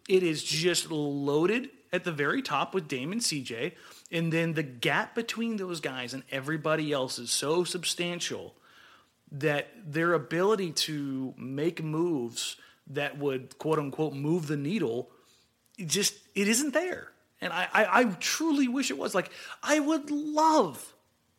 It 0.09 0.23
is 0.23 0.43
just 0.45 0.91
loaded 0.91 1.71
at 1.93 2.05
the 2.05 2.13
very 2.13 2.43
top 2.43 2.75
with 2.75 2.87
Damon 2.87 3.19
CJ, 3.21 3.73
and 4.13 4.33
then 4.33 4.53
the 4.53 4.63
gap 4.63 5.15
between 5.15 5.57
those 5.57 5.81
guys 5.81 6.15
and 6.15 6.23
everybody 6.31 6.93
else 6.93 7.19
is 7.19 7.31
so 7.31 7.65
substantial 7.65 8.55
that 9.33 9.69
their 9.87 10.13
ability 10.13 10.73
to 10.73 11.35
make 11.37 11.83
moves 11.83 12.57
that 12.91 13.19
would 13.19 13.59
quote 13.59 13.79
unquote 13.79 14.15
move 14.15 14.47
the 14.47 14.57
needle 14.57 15.11
it 15.81 15.89
just 15.89 16.15
it 16.35 16.47
isn't 16.47 16.75
there. 16.75 17.11
And 17.41 17.53
I, 17.53 17.69
I 17.73 18.01
i 18.01 18.05
truly 18.05 18.69
wish 18.69 18.91
it 18.91 18.99
was. 18.99 19.15
Like 19.15 19.31
i 19.63 19.81
would 19.81 20.11
love 20.11 20.95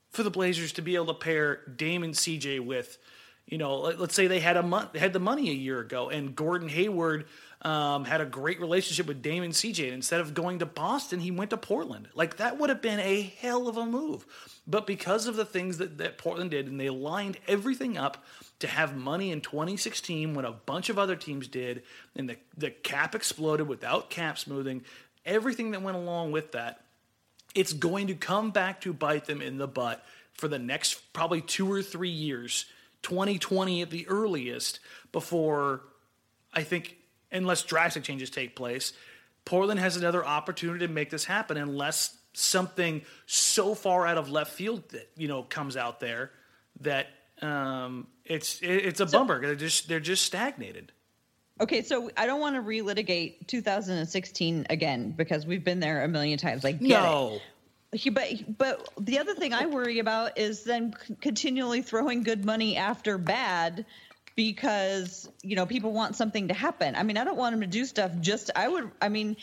for 0.09 0.23
the 0.23 0.31
blazers 0.31 0.73
to 0.73 0.81
be 0.81 0.95
able 0.95 1.07
to 1.07 1.13
pair 1.13 1.61
Dame 1.75 2.03
and 2.03 2.13
cj 2.13 2.59
with 2.59 2.97
you 3.45 3.57
know 3.57 3.79
let, 3.79 3.99
us 3.99 4.13
say 4.13 4.27
they 4.27 4.39
had 4.39 4.57
a 4.57 4.63
month 4.63 4.95
had 4.95 5.13
the 5.13 5.19
money 5.19 5.49
a 5.49 5.53
year 5.53 5.79
ago 5.79 6.09
and 6.09 6.35
gordon 6.35 6.67
hayward 6.67 7.25
um, 7.61 8.05
had 8.05 8.21
a 8.21 8.25
great 8.25 8.59
relationship 8.59 9.05
with 9.05 9.21
Damon 9.21 9.51
CJ. 9.51 9.85
And 9.85 9.93
instead 9.93 10.19
of 10.19 10.33
going 10.33 10.59
to 10.59 10.65
Boston, 10.65 11.19
he 11.19 11.31
went 11.31 11.51
to 11.51 11.57
Portland. 11.57 12.07
Like 12.15 12.37
that 12.37 12.57
would 12.57 12.69
have 12.69 12.81
been 12.81 12.99
a 12.99 13.21
hell 13.39 13.67
of 13.67 13.77
a 13.77 13.85
move. 13.85 14.25
But 14.65 14.87
because 14.87 15.27
of 15.27 15.35
the 15.35 15.45
things 15.45 15.77
that, 15.77 15.99
that 15.99 16.17
Portland 16.17 16.51
did, 16.51 16.67
and 16.67 16.79
they 16.79 16.89
lined 16.89 17.37
everything 17.47 17.97
up 17.97 18.23
to 18.59 18.67
have 18.67 18.95
money 18.95 19.31
in 19.31 19.41
2016 19.41 20.33
when 20.33 20.45
a 20.45 20.51
bunch 20.51 20.89
of 20.89 20.97
other 20.97 21.15
teams 21.15 21.47
did, 21.47 21.83
and 22.15 22.29
the, 22.29 22.37
the 22.57 22.71
cap 22.71 23.13
exploded 23.13 23.67
without 23.67 24.09
cap 24.09 24.37
smoothing, 24.37 24.83
everything 25.25 25.71
that 25.71 25.81
went 25.81 25.97
along 25.97 26.31
with 26.31 26.51
that, 26.53 26.81
it's 27.53 27.73
going 27.73 28.07
to 28.07 28.15
come 28.15 28.51
back 28.51 28.81
to 28.81 28.93
bite 28.93 29.25
them 29.25 29.41
in 29.41 29.57
the 29.57 29.67
butt 29.67 30.03
for 30.33 30.47
the 30.47 30.59
next 30.59 31.13
probably 31.13 31.41
two 31.41 31.71
or 31.71 31.81
three 31.81 32.09
years, 32.09 32.65
2020 33.03 33.81
at 33.81 33.89
the 33.89 34.07
earliest, 34.07 34.79
before 35.11 35.81
I 36.53 36.63
think, 36.63 36.97
unless 37.31 37.63
drastic 37.63 38.03
changes 38.03 38.29
take 38.29 38.55
place, 38.55 38.93
Portland 39.45 39.79
has 39.79 39.97
another 39.97 40.25
opportunity 40.25 40.85
to 40.85 40.91
make 40.91 41.09
this 41.09 41.25
happen 41.25 41.57
unless 41.57 42.17
something 42.33 43.01
so 43.25 43.75
far 43.75 44.05
out 44.05 44.17
of 44.17 44.29
left 44.29 44.53
field 44.53 44.87
that 44.89 45.09
you 45.17 45.27
know 45.27 45.43
comes 45.43 45.75
out 45.75 45.99
there 45.99 46.31
that 46.81 47.07
um, 47.41 48.07
it's 48.25 48.61
it, 48.61 48.69
it's 48.69 48.99
a 48.99 49.05
bummer. 49.05 49.41
They're 49.41 49.55
just 49.55 49.87
they're 49.87 49.99
just 49.99 50.23
stagnated. 50.23 50.91
Okay, 51.59 51.83
so 51.83 52.09
I 52.17 52.25
don't 52.25 52.39
want 52.39 52.55
to 52.55 52.61
relitigate 52.61 53.47
2016 53.47 54.65
again 54.69 55.11
because 55.11 55.45
we've 55.45 55.63
been 55.63 55.79
there 55.79 56.03
a 56.03 56.07
million 56.07 56.39
times. 56.39 56.63
Like, 56.63 56.81
no. 56.81 57.39
It. 57.93 58.13
But 58.13 58.57
but 58.57 58.89
the 58.99 59.19
other 59.19 59.35
thing 59.35 59.53
I 59.53 59.65
worry 59.65 59.99
about 59.99 60.39
is 60.39 60.63
then 60.63 60.95
continually 61.19 61.81
throwing 61.81 62.23
good 62.23 62.45
money 62.45 62.77
after 62.77 63.17
bad 63.17 63.85
because 64.41 65.29
you 65.43 65.55
know 65.55 65.67
people 65.67 65.91
want 65.91 66.15
something 66.15 66.47
to 66.47 66.53
happen. 66.53 66.95
I 66.95 67.03
mean, 67.03 67.17
I 67.17 67.23
don't 67.23 67.37
want 67.37 67.53
them 67.53 67.61
to 67.61 67.67
do 67.67 67.85
stuff 67.85 68.11
just 68.21 68.49
I 68.55 68.67
would 68.67 68.89
I 68.99 69.09
mean 69.09 69.37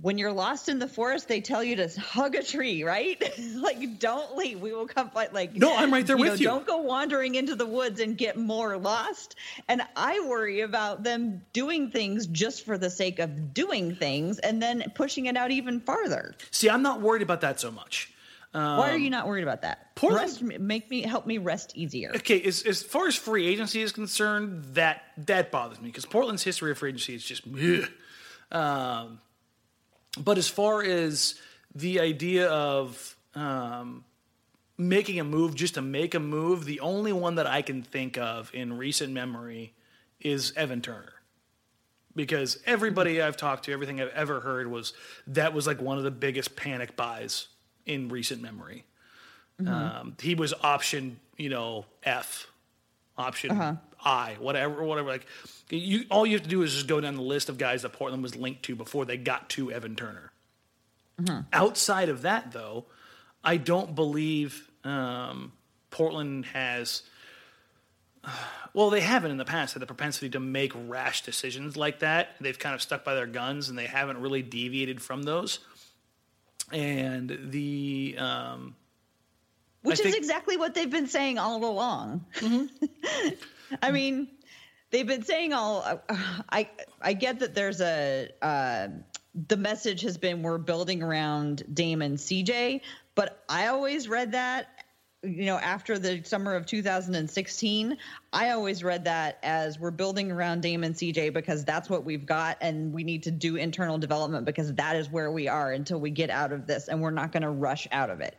when 0.00 0.18
you're 0.18 0.32
lost 0.32 0.68
in 0.68 0.80
the 0.80 0.88
forest, 0.88 1.28
they 1.28 1.40
tell 1.40 1.62
you 1.62 1.76
to 1.76 1.88
hug 2.00 2.34
a 2.34 2.42
tree, 2.42 2.82
right? 2.82 3.22
like, 3.54 4.00
don't 4.00 4.36
leave. 4.36 4.60
We 4.60 4.72
will 4.72 4.88
come 4.88 5.10
fight. 5.10 5.32
Like, 5.32 5.54
no, 5.54 5.76
I'm 5.76 5.92
right 5.92 6.04
there 6.04 6.16
you 6.16 6.22
with 6.22 6.32
know, 6.32 6.36
you. 6.36 6.46
Don't 6.46 6.66
go 6.66 6.78
wandering 6.78 7.36
into 7.36 7.54
the 7.54 7.66
woods 7.66 8.00
and 8.00 8.18
get 8.18 8.36
more 8.36 8.76
lost. 8.76 9.36
And 9.68 9.82
I 9.94 10.26
worry 10.26 10.62
about 10.62 11.04
them 11.04 11.42
doing 11.52 11.92
things 11.92 12.26
just 12.26 12.64
for 12.64 12.76
the 12.76 12.90
sake 12.90 13.20
of 13.20 13.54
doing 13.54 13.94
things 13.94 14.40
and 14.40 14.60
then 14.60 14.82
pushing 14.96 15.26
it 15.26 15.36
out 15.36 15.52
even 15.52 15.78
farther. 15.78 16.34
See, 16.50 16.68
I'm 16.68 16.82
not 16.82 17.00
worried 17.00 17.22
about 17.22 17.42
that 17.42 17.60
so 17.60 17.70
much. 17.70 18.12
Um, 18.54 18.78
Why 18.78 18.92
are 18.92 18.96
you 18.96 19.10
not 19.10 19.26
worried 19.26 19.42
about 19.42 19.62
that? 19.62 19.96
Portland, 19.96 20.40
rest, 20.40 20.60
make 20.60 20.88
me 20.88 21.02
help 21.02 21.26
me 21.26 21.38
rest 21.38 21.72
easier. 21.74 22.12
Okay, 22.14 22.40
as, 22.40 22.62
as 22.62 22.84
far 22.84 23.08
as 23.08 23.16
free 23.16 23.48
agency 23.48 23.82
is 23.82 23.90
concerned, 23.90 24.64
that 24.74 25.02
that 25.26 25.50
bothers 25.50 25.80
me 25.80 25.88
because 25.88 26.06
Portland's 26.06 26.44
history 26.44 26.70
of 26.70 26.78
free 26.78 26.90
agency 26.90 27.16
is 27.16 27.24
just. 27.24 27.42
Um, 28.52 29.20
but 30.16 30.38
as 30.38 30.48
far 30.48 30.84
as 30.84 31.34
the 31.74 31.98
idea 31.98 32.48
of 32.48 33.16
um, 33.34 34.04
making 34.78 35.18
a 35.18 35.24
move 35.24 35.56
just 35.56 35.74
to 35.74 35.82
make 35.82 36.14
a 36.14 36.20
move, 36.20 36.64
the 36.64 36.78
only 36.78 37.12
one 37.12 37.34
that 37.34 37.48
I 37.48 37.62
can 37.62 37.82
think 37.82 38.16
of 38.16 38.52
in 38.54 38.78
recent 38.78 39.12
memory 39.12 39.74
is 40.20 40.52
Evan 40.56 40.80
Turner. 40.80 41.12
Because 42.14 42.60
everybody 42.64 43.20
I've 43.20 43.36
talked 43.36 43.64
to, 43.64 43.72
everything 43.72 44.00
I've 44.00 44.10
ever 44.10 44.38
heard 44.38 44.68
was 44.68 44.92
that 45.26 45.52
was 45.52 45.66
like 45.66 45.80
one 45.80 45.98
of 45.98 46.04
the 46.04 46.12
biggest 46.12 46.54
panic 46.54 46.94
buys 46.94 47.48
in 47.86 48.08
recent 48.08 48.42
memory. 48.42 48.84
Mm-hmm. 49.60 49.72
Um, 49.72 50.16
he 50.20 50.34
was 50.34 50.52
option, 50.62 51.20
you 51.36 51.48
know, 51.48 51.86
F, 52.02 52.46
option 53.16 53.52
uh-huh. 53.52 53.76
I, 54.04 54.36
whatever, 54.38 54.82
whatever. 54.82 55.08
Like, 55.08 55.26
you, 55.70 56.04
all 56.10 56.26
you 56.26 56.34
have 56.34 56.42
to 56.42 56.48
do 56.48 56.62
is 56.62 56.74
just 56.74 56.86
go 56.86 57.00
down 57.00 57.14
the 57.14 57.22
list 57.22 57.48
of 57.48 57.58
guys 57.58 57.82
that 57.82 57.92
Portland 57.92 58.22
was 58.22 58.36
linked 58.36 58.64
to 58.64 58.76
before 58.76 59.04
they 59.04 59.16
got 59.16 59.48
to 59.50 59.72
Evan 59.72 59.96
Turner. 59.96 60.32
Mm-hmm. 61.20 61.40
Outside 61.52 62.08
of 62.08 62.22
that, 62.22 62.52
though, 62.52 62.86
I 63.42 63.56
don't 63.56 63.94
believe 63.94 64.70
um, 64.82 65.52
Portland 65.90 66.46
has. 66.46 67.02
well, 68.74 68.90
they 68.90 69.00
haven't 69.00 69.30
in 69.30 69.36
the 69.36 69.44
past 69.44 69.74
had 69.74 69.82
the 69.82 69.86
propensity 69.86 70.30
to 70.30 70.40
make 70.40 70.72
rash 70.74 71.22
decisions 71.22 71.76
like 71.76 72.00
that. 72.00 72.30
They've 72.40 72.58
kind 72.58 72.74
of 72.74 72.82
stuck 72.82 73.04
by 73.04 73.14
their 73.14 73.26
guns 73.26 73.68
and 73.68 73.78
they 73.78 73.86
haven't 73.86 74.20
really 74.20 74.42
deviated 74.42 75.00
from 75.00 75.22
those. 75.22 75.60
And 76.74 77.50
the 77.50 78.16
um, 78.18 78.74
which 79.82 80.00
I 80.00 80.04
is 80.04 80.12
think, 80.12 80.16
exactly 80.16 80.56
what 80.56 80.74
they've 80.74 80.90
been 80.90 81.06
saying 81.06 81.38
all 81.38 81.64
along. 81.64 82.24
Mm-hmm. 82.36 83.28
I 83.82 83.92
mean, 83.92 84.28
they've 84.90 85.06
been 85.06 85.22
saying 85.22 85.52
all. 85.52 85.82
Uh, 85.82 86.16
I 86.50 86.68
I 87.00 87.12
get 87.12 87.38
that 87.40 87.54
there's 87.54 87.80
a 87.80 88.28
uh, 88.42 88.88
the 89.48 89.56
message 89.56 90.02
has 90.02 90.16
been 90.16 90.42
we're 90.42 90.58
building 90.58 91.02
around 91.02 91.62
Damon 91.72 92.16
CJ, 92.16 92.80
but 93.14 93.44
I 93.48 93.68
always 93.68 94.08
read 94.08 94.32
that 94.32 94.68
you 95.24 95.46
know 95.46 95.56
after 95.56 95.98
the 95.98 96.22
summer 96.24 96.54
of 96.54 96.66
2016 96.66 97.96
i 98.32 98.50
always 98.50 98.84
read 98.84 99.04
that 99.04 99.38
as 99.42 99.78
we're 99.78 99.90
building 99.90 100.30
around 100.30 100.60
damon 100.60 100.92
cj 100.92 101.32
because 101.32 101.64
that's 101.64 101.88
what 101.88 102.04
we've 102.04 102.26
got 102.26 102.56
and 102.60 102.92
we 102.92 103.02
need 103.02 103.22
to 103.22 103.30
do 103.30 103.56
internal 103.56 103.98
development 103.98 104.44
because 104.44 104.72
that 104.74 104.96
is 104.96 105.10
where 105.10 105.30
we 105.30 105.48
are 105.48 105.72
until 105.72 105.98
we 106.00 106.10
get 106.10 106.30
out 106.30 106.52
of 106.52 106.66
this 106.66 106.88
and 106.88 107.00
we're 107.00 107.10
not 107.10 107.32
going 107.32 107.42
to 107.42 107.50
rush 107.50 107.88
out 107.92 108.10
of 108.10 108.20
it 108.20 108.36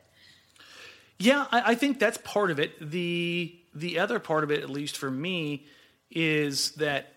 yeah 1.20 1.46
I, 1.52 1.72
I, 1.72 1.76
think 1.76 2.00
that's 2.00 2.18
part 2.20 2.52
of 2.52 2.60
it 2.60 2.92
the 2.92 3.58
the 3.74 4.00
other 4.00 4.20
part 4.20 4.44
of 4.44 4.52
it 4.52 4.62
at 4.64 4.70
least 4.70 4.98
for 4.98 5.10
me 5.10 5.66
is 6.12 6.72
that 6.72 7.14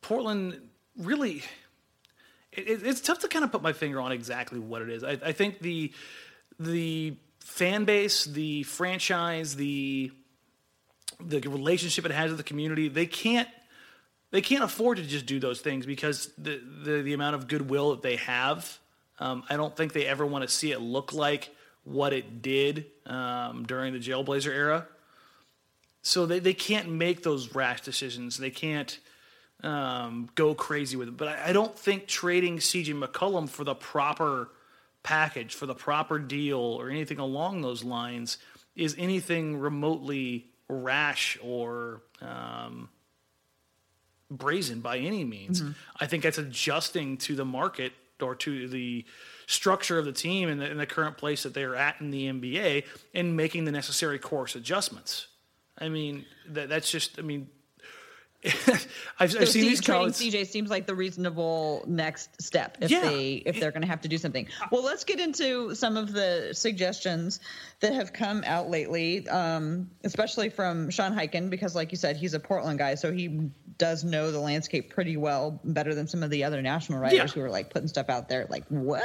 portland 0.00 0.60
really 0.96 1.42
it, 2.52 2.82
it's 2.84 3.00
tough 3.00 3.20
to 3.20 3.28
kind 3.28 3.44
of 3.44 3.52
put 3.52 3.62
my 3.62 3.72
finger 3.72 4.00
on 4.00 4.12
exactly 4.12 4.58
what 4.58 4.82
it 4.82 4.90
is. 4.90 5.02
I, 5.02 5.12
I 5.12 5.32
think 5.32 5.60
the 5.60 5.92
the 6.58 7.16
fan 7.52 7.84
base, 7.84 8.24
the 8.24 8.62
franchise, 8.62 9.56
the 9.56 10.10
the 11.20 11.38
relationship 11.40 12.04
it 12.04 12.10
has 12.10 12.30
with 12.30 12.38
the 12.38 12.44
community, 12.44 12.88
they 12.88 13.06
can't 13.06 13.48
they 14.30 14.40
can't 14.40 14.64
afford 14.64 14.96
to 14.96 15.04
just 15.04 15.26
do 15.26 15.38
those 15.38 15.60
things 15.60 15.84
because 15.84 16.32
the 16.38 16.60
the, 16.82 17.02
the 17.02 17.12
amount 17.12 17.34
of 17.34 17.48
goodwill 17.48 17.90
that 17.90 18.02
they 18.02 18.16
have. 18.16 18.78
Um, 19.18 19.44
I 19.48 19.56
don't 19.56 19.76
think 19.76 19.92
they 19.92 20.06
ever 20.06 20.24
want 20.26 20.42
to 20.42 20.48
see 20.48 20.72
it 20.72 20.80
look 20.80 21.12
like 21.12 21.54
what 21.84 22.12
it 22.12 22.40
did 22.42 22.86
um, 23.06 23.64
during 23.64 23.92
the 23.92 23.98
Jailblazer 23.98 24.50
era. 24.50 24.86
So 26.00 26.26
they, 26.26 26.40
they 26.40 26.54
can't 26.54 26.90
make 26.90 27.22
those 27.22 27.54
rash 27.54 27.82
decisions. 27.82 28.36
They 28.38 28.50
can't 28.50 28.98
um, 29.62 30.28
go 30.34 30.54
crazy 30.54 30.96
with 30.96 31.08
it. 31.08 31.16
But 31.16 31.28
I, 31.28 31.50
I 31.50 31.52
don't 31.52 31.78
think 31.78 32.08
trading 32.08 32.56
CJ 32.58 33.00
McCollum 33.00 33.48
for 33.48 33.62
the 33.62 33.74
proper 33.74 34.48
package, 35.02 35.54
for 35.54 35.66
the 35.66 35.74
proper 35.74 36.18
deal, 36.18 36.58
or 36.58 36.90
anything 36.90 37.18
along 37.18 37.62
those 37.62 37.84
lines 37.84 38.38
is 38.74 38.94
anything 38.98 39.58
remotely 39.58 40.46
rash 40.68 41.38
or 41.42 42.02
um, 42.20 42.88
brazen 44.30 44.80
by 44.80 44.98
any 44.98 45.24
means. 45.24 45.62
Mm-hmm. 45.62 45.72
I 46.00 46.06
think 46.06 46.22
that's 46.22 46.38
adjusting 46.38 47.18
to 47.18 47.34
the 47.34 47.44
market 47.44 47.92
or 48.20 48.34
to 48.36 48.68
the 48.68 49.04
structure 49.46 49.98
of 49.98 50.04
the 50.04 50.12
team 50.12 50.48
and 50.48 50.60
the, 50.60 50.70
in 50.70 50.78
the 50.78 50.86
current 50.86 51.18
place 51.18 51.42
that 51.42 51.54
they're 51.54 51.76
at 51.76 52.00
in 52.00 52.10
the 52.10 52.28
NBA 52.28 52.84
and 53.14 53.36
making 53.36 53.64
the 53.64 53.72
necessary 53.72 54.18
course 54.18 54.54
adjustments. 54.54 55.26
I 55.78 55.88
mean, 55.88 56.24
that, 56.48 56.68
that's 56.68 56.90
just, 56.90 57.18
I 57.18 57.22
mean, 57.22 57.48
I've, 59.20 59.30
so 59.30 59.40
I've 59.40 59.48
seen 59.48 59.62
these 59.62 59.80
trading 59.80 60.08
CJ 60.08 60.48
seems 60.48 60.68
like 60.68 60.86
the 60.86 60.96
reasonable 60.96 61.84
next 61.86 62.42
step 62.42 62.76
if 62.80 62.90
yeah. 62.90 63.00
they 63.00 63.34
if 63.46 63.60
they're 63.60 63.70
going 63.70 63.82
to 63.82 63.88
have 63.88 64.00
to 64.00 64.08
do 64.08 64.18
something. 64.18 64.48
Well, 64.72 64.82
let's 64.82 65.04
get 65.04 65.20
into 65.20 65.76
some 65.76 65.96
of 65.96 66.12
the 66.12 66.50
suggestions 66.52 67.38
that 67.80 67.92
have 67.92 68.12
come 68.12 68.42
out 68.44 68.68
lately, 68.68 69.28
um, 69.28 69.88
especially 70.02 70.48
from 70.48 70.90
Sean 70.90 71.12
Highkin, 71.12 71.50
because 71.50 71.76
like 71.76 71.92
you 71.92 71.96
said, 71.96 72.16
he's 72.16 72.34
a 72.34 72.40
Portland 72.40 72.80
guy, 72.80 72.96
so 72.96 73.12
he 73.12 73.50
does 73.78 74.02
know 74.02 74.32
the 74.32 74.40
landscape 74.40 74.92
pretty 74.92 75.16
well, 75.16 75.60
better 75.62 75.94
than 75.94 76.08
some 76.08 76.24
of 76.24 76.30
the 76.30 76.42
other 76.42 76.62
national 76.62 76.98
writers 76.98 77.18
yeah. 77.18 77.26
who 77.26 77.42
are 77.42 77.50
like 77.50 77.70
putting 77.70 77.88
stuff 77.88 78.08
out 78.08 78.28
there. 78.28 78.46
Like 78.50 78.64
what? 78.68 79.04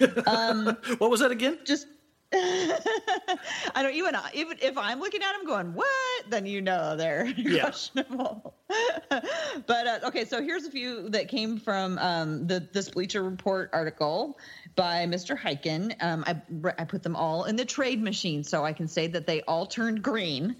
um, 0.26 0.76
what 0.98 1.10
was 1.10 1.20
that 1.20 1.30
again? 1.30 1.58
Just 1.64 1.86
I 3.74 3.82
don't 3.82 3.94
even 3.94 4.16
even 4.34 4.58
if 4.60 4.76
I'm 4.76 4.98
looking 4.98 5.22
at 5.22 5.32
them 5.36 5.46
going 5.46 5.74
what, 5.74 6.30
then 6.30 6.46
you 6.46 6.60
know 6.60 6.96
they're 6.96 7.26
yeah. 7.36 7.62
questionable. 7.62 8.54
but 9.08 9.86
uh, 9.86 9.98
okay, 10.04 10.24
so 10.24 10.42
here's 10.42 10.64
a 10.64 10.70
few 10.70 11.08
that 11.10 11.28
came 11.28 11.58
from 11.58 11.98
um, 11.98 12.46
the 12.46 12.66
this 12.72 12.90
Bleacher 12.90 13.22
Report 13.22 13.70
article 13.72 14.36
by 14.74 15.06
Mr. 15.06 15.38
Highkin. 15.38 15.94
Um, 16.02 16.24
I 16.26 16.40
I 16.78 16.84
put 16.84 17.04
them 17.04 17.14
all 17.14 17.44
in 17.44 17.54
the 17.54 17.64
trade 17.64 18.02
machine 18.02 18.42
so 18.42 18.64
I 18.64 18.72
can 18.72 18.88
say 18.88 19.06
that 19.08 19.26
they 19.26 19.42
all 19.42 19.66
turned 19.66 20.02
green. 20.02 20.56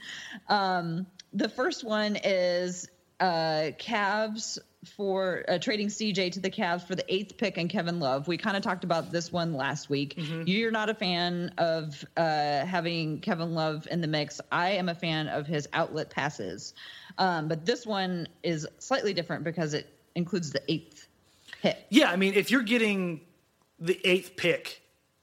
Um, 0.49 1.07
the 1.33 1.49
first 1.49 1.83
one 1.83 2.17
is 2.23 2.89
uh, 3.19 3.73
Cavs 3.79 4.59
for 4.85 5.45
uh, 5.49 5.59
trading 5.59 5.89
CJ 5.89 6.33
to 6.33 6.41
the 6.41 6.51
Cavs 6.51 6.87
for 6.87 6.95
the 6.95 7.05
eighth 7.13 7.37
pick 7.37 7.59
and 7.59 7.69
Kevin 7.69 8.01
Love. 8.01 8.29
We 8.29 8.37
kind 8.37 8.57
of 8.57 8.63
talked 8.63 8.85
about 8.85 9.13
this 9.13 9.33
one 9.33 9.55
last 9.55 9.91
week. 9.91 10.17
Mm-hmm. 10.17 10.43
You're 10.47 10.71
not 10.71 10.89
a 10.89 10.95
fan 10.95 11.53
of 11.59 12.05
uh, 12.17 12.65
having 12.65 13.21
Kevin 13.21 13.55
Love 13.55 13.87
in 13.91 14.01
the 14.01 14.07
mix. 14.07 14.41
I 14.53 14.71
am 14.71 14.89
a 14.89 14.95
fan 14.95 15.29
of 15.29 15.47
his 15.47 15.69
outlet 15.73 16.11
passes. 16.11 16.75
Um, 17.19 17.49
but 17.49 17.65
this 17.65 17.87
one 17.87 18.29
is 18.43 18.67
slightly 18.79 19.15
different 19.15 19.45
because 19.45 19.75
it 19.75 19.89
includes 20.15 20.53
the 20.53 20.63
eighth 20.69 21.09
pick. 21.63 21.79
Yeah, 21.89 22.11
I 22.11 22.17
mean, 22.17 22.35
if 22.35 22.51
you're 22.51 22.63
getting 22.63 23.21
the 23.79 24.01
eighth 24.05 24.37
pick 24.37 24.83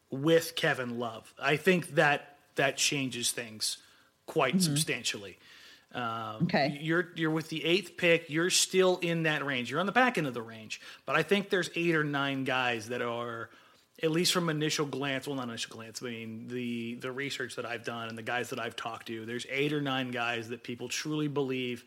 with 0.09 0.55
Kevin 0.55 0.99
Love, 0.99 1.33
I 1.41 1.55
think 1.55 1.95
that 1.95 2.37
that 2.55 2.77
changes 2.77 3.31
things 3.31 3.77
quite 4.25 4.55
mm-hmm. 4.55 4.61
substantially. 4.61 5.37
Um, 5.93 6.43
okay. 6.43 6.77
You're 6.81 7.09
you're 7.15 7.31
with 7.31 7.49
the 7.49 7.63
eighth 7.65 7.97
pick. 7.97 8.29
You're 8.29 8.49
still 8.49 8.97
in 9.01 9.23
that 9.23 9.45
range. 9.45 9.69
You're 9.69 9.79
on 9.79 9.85
the 9.85 9.91
back 9.91 10.17
end 10.17 10.27
of 10.27 10.33
the 10.33 10.41
range, 10.41 10.79
but 11.05 11.15
I 11.15 11.23
think 11.23 11.49
there's 11.49 11.69
eight 11.75 11.95
or 11.95 12.03
nine 12.03 12.43
guys 12.45 12.89
that 12.89 13.01
are, 13.01 13.49
at 14.01 14.09
least 14.11 14.31
from 14.31 14.49
initial 14.49 14.85
glance. 14.85 15.27
Well, 15.27 15.35
not 15.35 15.49
initial 15.49 15.75
glance. 15.75 16.01
I 16.01 16.05
mean 16.05 16.47
the 16.47 16.95
the 16.95 17.11
research 17.11 17.55
that 17.57 17.65
I've 17.65 17.83
done 17.83 18.07
and 18.07 18.17
the 18.17 18.23
guys 18.23 18.49
that 18.51 18.59
I've 18.59 18.75
talked 18.75 19.07
to. 19.07 19.25
There's 19.25 19.45
eight 19.49 19.73
or 19.73 19.81
nine 19.81 20.11
guys 20.11 20.49
that 20.49 20.63
people 20.63 20.87
truly 20.87 21.27
believe 21.27 21.83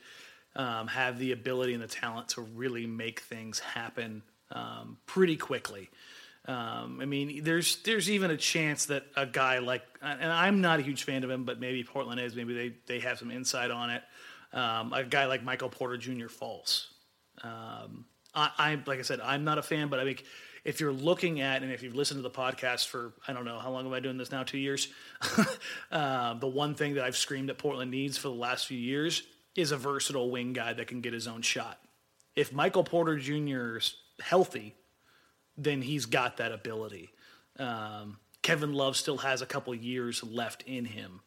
um, 0.56 0.86
have 0.88 1.18
the 1.18 1.32
ability 1.32 1.74
and 1.74 1.82
the 1.82 1.88
talent 1.88 2.28
to 2.30 2.42
really 2.42 2.86
make 2.86 3.20
things 3.20 3.58
happen 3.58 4.22
um, 4.52 4.98
pretty 5.06 5.36
quickly. 5.36 5.88
Um, 6.46 6.98
I 7.00 7.06
mean, 7.06 7.42
there's 7.42 7.76
there's 7.82 8.10
even 8.10 8.30
a 8.30 8.36
chance 8.36 8.86
that 8.86 9.04
a 9.16 9.24
guy 9.24 9.58
like, 9.58 9.82
and 10.02 10.30
I'm 10.30 10.60
not 10.60 10.78
a 10.78 10.82
huge 10.82 11.04
fan 11.04 11.24
of 11.24 11.30
him, 11.30 11.44
but 11.44 11.58
maybe 11.58 11.82
Portland 11.84 12.20
is. 12.20 12.36
Maybe 12.36 12.54
they 12.54 12.74
they 12.86 13.00
have 13.00 13.18
some 13.18 13.30
insight 13.30 13.70
on 13.70 13.90
it. 13.90 14.02
Um, 14.52 14.92
a 14.92 15.04
guy 15.04 15.26
like 15.26 15.42
Michael 15.42 15.70
Porter 15.70 15.96
Jr. 15.96 16.28
falls. 16.28 16.88
Um, 17.42 18.04
I, 18.34 18.50
I 18.58 18.82
like 18.86 18.98
I 18.98 19.02
said, 19.02 19.20
I'm 19.20 19.44
not 19.44 19.58
a 19.58 19.62
fan, 19.62 19.88
but 19.88 20.00
I 20.00 20.04
think 20.04 20.24
if 20.64 20.80
you're 20.80 20.92
looking 20.92 21.40
at 21.40 21.62
and 21.62 21.72
if 21.72 21.82
you've 21.82 21.94
listened 21.94 22.18
to 22.18 22.22
the 22.22 22.30
podcast 22.30 22.88
for 22.88 23.14
I 23.26 23.32
don't 23.32 23.44
know 23.44 23.58
how 23.58 23.70
long 23.70 23.86
am 23.86 23.92
I 23.92 24.00
doing 24.00 24.18
this 24.18 24.30
now? 24.30 24.42
Two 24.42 24.58
years. 24.58 24.88
uh, 25.92 26.34
the 26.34 26.48
one 26.48 26.74
thing 26.74 26.94
that 26.94 27.04
I've 27.04 27.16
screamed 27.16 27.48
that 27.48 27.58
Portland 27.58 27.90
needs 27.90 28.18
for 28.18 28.28
the 28.28 28.34
last 28.34 28.66
few 28.66 28.78
years 28.78 29.22
is 29.56 29.72
a 29.72 29.76
versatile 29.76 30.30
wing 30.30 30.52
guy 30.52 30.72
that 30.72 30.88
can 30.88 31.00
get 31.00 31.12
his 31.12 31.26
own 31.26 31.42
shot. 31.42 31.78
If 32.34 32.52
Michael 32.52 32.84
Porter 32.84 33.18
Jr. 33.18 33.76
is 33.76 33.94
healthy, 34.20 34.74
then 35.56 35.82
he's 35.82 36.06
got 36.06 36.38
that 36.38 36.52
ability. 36.52 37.10
Um, 37.58 38.18
Kevin 38.42 38.72
Love 38.72 38.96
still 38.96 39.18
has 39.18 39.42
a 39.42 39.46
couple 39.46 39.74
years 39.74 40.22
left 40.22 40.62
in 40.62 40.84
him. 40.84 41.20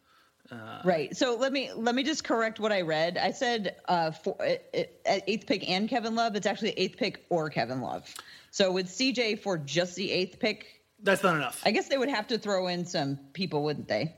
Uh, 0.52 0.82
right. 0.86 1.16
So 1.16 1.36
let 1.36 1.52
me 1.52 1.72
let 1.76 1.94
me 1.94 2.04
just 2.04 2.24
correct 2.24 2.60
what 2.60 2.72
I 2.72 2.82
read. 2.82 3.18
I 3.18 3.32
said 3.32 3.76
uh, 3.88 4.12
for, 4.12 4.36
it, 4.40 5.02
eighth 5.06 5.46
pick 5.46 5.68
and 5.70 5.90
Kevin 5.90 6.16
Love. 6.16 6.36
It's 6.36 6.48
actually 6.48 6.72
eighth 6.72 6.98
pick 6.98 7.26
or 7.30 7.50
Kevin 7.50 7.82
Love. 7.82 8.13
So 8.52 8.72
with 8.72 8.88
CJ 8.88 9.42
for 9.42 9.58
just 9.58 9.96
the 9.96 10.10
eighth 10.10 10.40
pick, 10.40 10.82
that's 11.04 11.22
not 11.22 11.36
enough. 11.36 11.62
I 11.66 11.72
guess 11.72 11.90
they 11.90 11.98
would 11.98 12.10
have 12.10 12.28
to 12.28 12.38
throw 12.38 12.68
in 12.68 12.86
some 12.86 13.20
people, 13.34 13.63
wouldn't 13.63 13.88
they? 13.88 14.16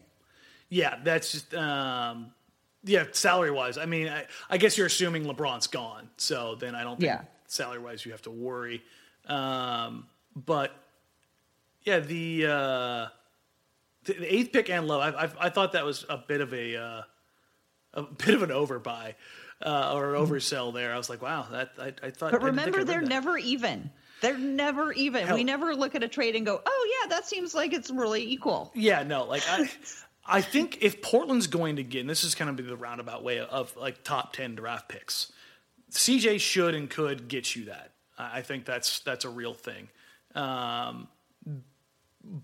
Yeah, 0.70 1.00
that's 1.04 1.32
just 1.32 1.54
um, 1.56 2.32
yeah, 2.84 3.06
salary 3.12 3.52
wise. 3.52 3.78
I 3.78 3.86
mean, 3.86 4.08
I, 4.08 4.26
I, 4.50 4.58
guess 4.58 4.78
you're 4.78 4.88
assuming 4.88 5.26
LeBron's 5.26 5.68
gone, 5.68 6.10
so 6.18 6.56
then 6.56 6.76
I 6.76 6.84
don't 6.84 7.00
think 7.00 7.12
yeah. 7.12 7.22
salary 7.48 7.80
wise 7.80 8.06
you 8.06 8.12
have 8.12 8.22
to 8.24 8.32
worry. 8.32 8.84
Um, 9.30 10.08
but 10.36 10.76
yeah, 11.84 12.00
the, 12.00 12.46
uh, 12.46 13.08
the, 14.06 14.14
the 14.14 14.34
eighth 14.34 14.52
pick 14.52 14.70
and 14.70 14.88
low, 14.88 15.00
I, 15.00 15.26
I, 15.26 15.30
I, 15.40 15.50
thought 15.50 15.74
that 15.74 15.86
was 15.86 16.06
a 16.10 16.18
bit 16.18 16.42
of 16.42 16.54
a 16.54 16.76
uh, 16.76 17.02
a 17.94 18.04
bit 18.04 18.34
of 18.34 18.44
an 18.44 18.50
overbuy 18.50 19.14
uh, 19.64 19.94
or 19.94 20.16
an 20.16 20.26
oversell 20.26 20.74
there. 20.74 20.94
I 20.94 20.98
was 20.98 21.10
like, 21.10 21.22
wow, 21.22 21.48
that 21.52 21.74
I, 21.80 21.94
I 22.02 22.10
thought. 22.10 22.32
But 22.32 22.42
remember, 22.42 22.84
they're 22.84 23.02
never 23.02 23.38
even. 23.38 23.92
They're 24.22 24.38
never 24.38 24.92
even. 24.94 25.28
Hell, 25.28 25.36
we 25.36 25.44
never 25.44 25.76
look 25.76 25.96
at 25.96 26.04
a 26.04 26.08
trade 26.08 26.36
and 26.36 26.46
go, 26.46 26.62
"Oh 26.66 26.98
yeah, 27.02 27.10
that 27.10 27.26
seems 27.26 27.54
like 27.54 27.74
it's 27.74 27.90
really 27.90 28.24
equal." 28.24 28.72
Yeah, 28.76 29.04
no, 29.04 29.24
like 29.24 29.44
I, 29.48 29.70
I 30.26 30.42
think 30.42 30.80
if 30.82 31.02
Portland's 31.02 31.48
going 31.48 31.78
to 31.78 31.84
get, 31.84 32.02
and 32.02 32.10
this 32.10 32.24
is 32.24 32.36
kind 32.36 32.50
of 32.50 32.66
the 32.66 32.76
roundabout 32.76 33.24
way 33.24 33.40
of 33.40 33.76
like 33.78 34.04
top 34.04 34.34
ten 34.34 34.56
draft 34.56 34.90
picks, 34.90 35.32
CJ 35.92 36.40
should 36.42 36.76
and 36.76 36.90
could 36.90 37.28
get 37.28 37.56
you 37.56 37.66
that. 37.66 37.94
I 38.20 38.42
think 38.42 38.66
that's 38.66 39.00
that's 39.00 39.26
a 39.26 39.30
real 39.30 39.54
thing. 39.54 39.88
Um, 40.36 41.08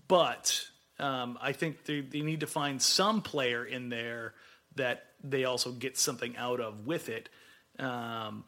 but 0.08 0.66
um, 0.98 1.38
I 1.40 1.52
think 1.52 1.84
they, 1.84 2.00
they 2.00 2.22
need 2.22 2.40
to 2.40 2.46
find 2.46 2.80
some 2.80 3.20
player 3.20 3.64
in 3.64 3.90
there 3.90 4.34
that 4.76 5.04
they 5.22 5.44
also 5.44 5.72
get 5.72 5.98
something 5.98 6.36
out 6.36 6.60
of 6.60 6.86
with 6.86 7.08
it. 7.08 7.28
Um, 7.78 8.44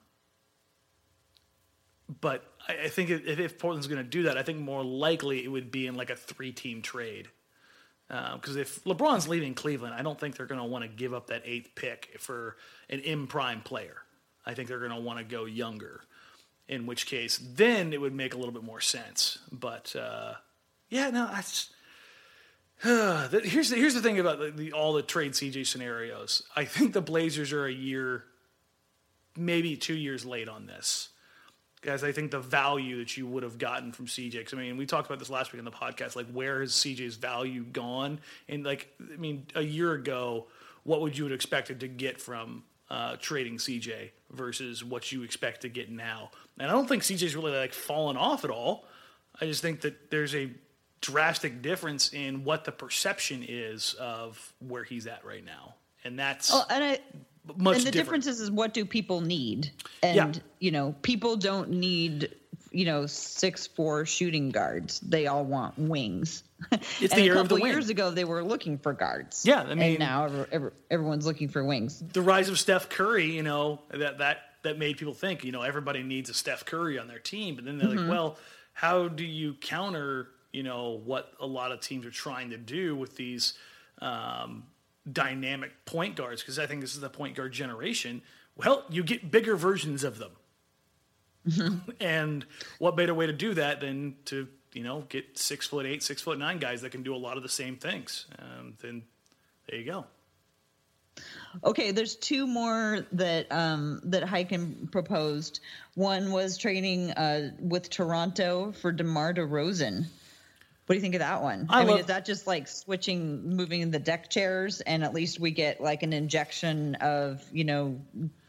but 2.20 2.44
I, 2.66 2.84
I 2.84 2.88
think 2.88 3.10
if, 3.10 3.38
if, 3.38 3.58
Portland's 3.58 3.86
going 3.86 4.02
to 4.02 4.08
do 4.08 4.24
that, 4.24 4.38
I 4.38 4.42
think 4.42 4.58
more 4.58 4.82
likely 4.82 5.44
it 5.44 5.48
would 5.48 5.70
be 5.70 5.86
in 5.86 5.94
like 5.94 6.10
a 6.10 6.16
three-team 6.16 6.82
trade. 6.82 7.28
Because 8.08 8.56
uh, 8.56 8.60
if 8.60 8.82
LeBron's 8.84 9.28
leaving 9.28 9.52
Cleveland, 9.52 9.94
I 9.94 10.00
don't 10.00 10.18
think 10.18 10.36
they're 10.36 10.46
going 10.46 10.60
to 10.60 10.66
want 10.66 10.82
to 10.82 10.88
give 10.88 11.12
up 11.12 11.26
that 11.26 11.42
eighth 11.44 11.74
pick 11.74 12.16
for 12.18 12.56
an 12.88 13.00
in 13.00 13.26
prime 13.26 13.60
player. 13.60 13.98
I 14.46 14.54
think 14.54 14.68
they're 14.68 14.78
going 14.78 14.92
to 14.92 15.00
want 15.00 15.18
to 15.18 15.24
go 15.26 15.44
younger. 15.44 16.00
In 16.68 16.84
which 16.84 17.06
case, 17.06 17.40
then 17.42 17.94
it 17.94 18.00
would 18.00 18.14
make 18.14 18.34
a 18.34 18.36
little 18.36 18.52
bit 18.52 18.62
more 18.62 18.80
sense. 18.80 19.38
But 19.50 19.96
uh, 19.96 20.34
yeah, 20.90 21.10
no, 21.10 21.26
that's. 21.32 21.70
Uh, 22.84 23.28
here's 23.42 23.70
the, 23.70 23.76
here's 23.76 23.94
the 23.94 24.02
thing 24.02 24.20
about 24.20 24.38
the, 24.38 24.50
the, 24.52 24.72
all 24.72 24.92
the 24.92 25.02
trade 25.02 25.32
CJ 25.32 25.66
scenarios. 25.66 26.44
I 26.54 26.64
think 26.64 26.92
the 26.92 27.00
Blazers 27.00 27.52
are 27.52 27.66
a 27.66 27.72
year, 27.72 28.22
maybe 29.36 29.76
two 29.76 29.96
years 29.96 30.24
late 30.24 30.48
on 30.48 30.66
this 30.66 31.08
guys, 31.80 32.02
I 32.02 32.12
think 32.12 32.30
the 32.30 32.40
value 32.40 32.98
that 32.98 33.16
you 33.16 33.26
would 33.26 33.42
have 33.42 33.58
gotten 33.58 33.92
from 33.92 34.06
CJ, 34.06 34.32
because 34.32 34.54
I 34.54 34.56
mean, 34.56 34.76
we 34.76 34.86
talked 34.86 35.06
about 35.06 35.18
this 35.18 35.30
last 35.30 35.52
week 35.52 35.60
on 35.60 35.64
the 35.64 35.70
podcast, 35.70 36.16
like 36.16 36.30
where 36.30 36.60
has 36.60 36.72
CJ's 36.72 37.16
value 37.16 37.64
gone? 37.64 38.20
And 38.48 38.64
like, 38.64 38.88
I 39.00 39.16
mean, 39.16 39.46
a 39.54 39.62
year 39.62 39.92
ago, 39.92 40.46
what 40.84 41.00
would 41.00 41.16
you 41.16 41.24
have 41.24 41.32
expected 41.32 41.80
to 41.80 41.88
get 41.88 42.20
from 42.20 42.64
uh, 42.90 43.16
trading 43.20 43.56
CJ 43.56 44.10
versus 44.30 44.82
what 44.82 45.12
you 45.12 45.22
expect 45.22 45.62
to 45.62 45.68
get 45.68 45.90
now? 45.90 46.30
And 46.60 46.68
I 46.68 46.74
don't 46.74 46.88
think 46.88 47.02
CJ's 47.02 47.36
really 47.36 47.56
like 47.56 47.72
fallen 47.72 48.16
off 48.16 48.44
at 48.44 48.50
all. 48.50 48.84
I 49.40 49.46
just 49.46 49.62
think 49.62 49.82
that 49.82 50.10
there's 50.10 50.34
a 50.34 50.50
drastic 51.00 51.62
difference 51.62 52.12
in 52.12 52.44
what 52.44 52.64
the 52.64 52.72
perception 52.72 53.44
is 53.46 53.94
of 53.94 54.52
where 54.60 54.84
he's 54.84 55.06
at 55.06 55.24
right 55.24 55.44
now. 55.44 55.74
And 56.04 56.18
that's 56.18 56.52
oh, 56.52 56.64
and 56.70 56.84
I 56.84 56.98
much 57.56 57.78
and 57.78 57.86
the 57.86 57.90
difference 57.90 58.26
is, 58.26 58.40
is 58.40 58.50
what 58.50 58.74
do 58.74 58.84
people 58.84 59.20
need? 59.20 59.70
And 60.02 60.16
yeah. 60.36 60.42
you 60.58 60.70
know 60.70 60.94
people 61.02 61.36
don't 61.36 61.70
need 61.70 62.34
you 62.70 62.84
know 62.84 63.06
six 63.06 63.66
four 63.66 64.06
shooting 64.06 64.50
guards. 64.50 65.00
They 65.00 65.26
all 65.26 65.44
want 65.44 65.78
wings. 65.78 66.44
It's 67.00 67.14
the 67.14 67.22
year 67.22 67.38
of 67.38 67.48
the 67.48 67.56
years 67.56 67.88
ago 67.88 68.10
they 68.10 68.24
were 68.24 68.42
looking 68.42 68.78
for 68.78 68.92
guards. 68.92 69.44
Yeah 69.46 69.62
i 69.62 69.74
mean 69.74 69.90
and 69.90 69.98
now 70.00 70.24
every, 70.24 70.46
every, 70.50 70.70
everyone's 70.90 71.26
looking 71.26 71.48
for 71.48 71.64
wings. 71.64 72.02
the 72.12 72.22
rise 72.22 72.48
of 72.48 72.58
steph 72.58 72.88
curry 72.88 73.26
you 73.26 73.44
know 73.44 73.80
that 73.90 74.18
that 74.18 74.47
that 74.62 74.78
made 74.78 74.96
people 74.96 75.14
think 75.14 75.44
you 75.44 75.52
know 75.52 75.62
everybody 75.62 76.02
needs 76.02 76.30
a 76.30 76.34
steph 76.34 76.64
curry 76.64 76.98
on 76.98 77.08
their 77.08 77.18
team 77.18 77.54
but 77.54 77.64
then 77.64 77.78
they're 77.78 77.88
mm-hmm. 77.88 77.98
like 77.98 78.10
well 78.10 78.36
how 78.72 79.08
do 79.08 79.24
you 79.24 79.54
counter 79.54 80.28
you 80.52 80.62
know 80.62 81.00
what 81.04 81.32
a 81.40 81.46
lot 81.46 81.72
of 81.72 81.80
teams 81.80 82.06
are 82.06 82.10
trying 82.10 82.50
to 82.50 82.56
do 82.56 82.96
with 82.96 83.16
these 83.16 83.54
um, 84.00 84.64
dynamic 85.10 85.84
point 85.84 86.16
guards 86.16 86.42
because 86.42 86.58
I 86.58 86.66
think 86.66 86.80
this 86.80 86.94
is 86.94 87.00
the 87.00 87.10
point 87.10 87.36
guard 87.36 87.52
generation. 87.52 88.22
Well, 88.56 88.84
you 88.90 89.02
get 89.02 89.30
bigger 89.30 89.56
versions 89.56 90.04
of 90.04 90.18
them. 90.18 90.32
Mm-hmm. 91.48 91.90
and 92.00 92.46
what 92.78 92.96
better 92.96 93.14
way 93.14 93.26
to 93.26 93.32
do 93.32 93.54
that 93.54 93.80
than 93.80 94.16
to 94.26 94.48
you 94.72 94.82
know 94.82 95.04
get 95.08 95.38
six 95.38 95.66
foot 95.66 95.86
eight, 95.86 96.02
six 96.02 96.22
foot 96.22 96.38
nine 96.38 96.58
guys 96.58 96.82
that 96.82 96.90
can 96.90 97.02
do 97.02 97.14
a 97.14 97.18
lot 97.18 97.36
of 97.36 97.42
the 97.42 97.48
same 97.48 97.76
things? 97.76 98.26
Um, 98.38 98.74
then 98.82 99.02
there 99.68 99.78
you 99.78 99.84
go. 99.84 100.06
Okay, 101.64 101.90
there's 101.90 102.16
two 102.16 102.46
more 102.46 103.06
that 103.12 103.50
um, 103.50 104.00
that 104.04 104.22
Highkin 104.22 104.90
proposed. 104.90 105.60
One 105.94 106.30
was 106.30 106.58
training 106.58 107.10
uh, 107.12 107.50
with 107.60 107.90
Toronto 107.90 108.72
for 108.72 108.92
DeMar 108.92 109.34
DeRozan. 109.34 110.06
What 110.86 110.94
do 110.94 110.94
you 110.94 111.02
think 111.02 111.16
of 111.16 111.20
that 111.20 111.42
one? 111.42 111.66
I, 111.68 111.78
I 111.78 111.80
mean, 111.80 111.90
love- 111.90 112.00
is 112.00 112.06
that 112.06 112.24
just 112.24 112.46
like 112.46 112.66
switching, 112.66 113.56
moving 113.56 113.90
the 113.90 113.98
deck 113.98 114.30
chairs, 114.30 114.80
and 114.80 115.04
at 115.04 115.12
least 115.12 115.38
we 115.38 115.50
get 115.50 115.80
like 115.80 116.02
an 116.02 116.12
injection 116.12 116.94
of 116.96 117.42
you 117.52 117.64
know 117.64 118.00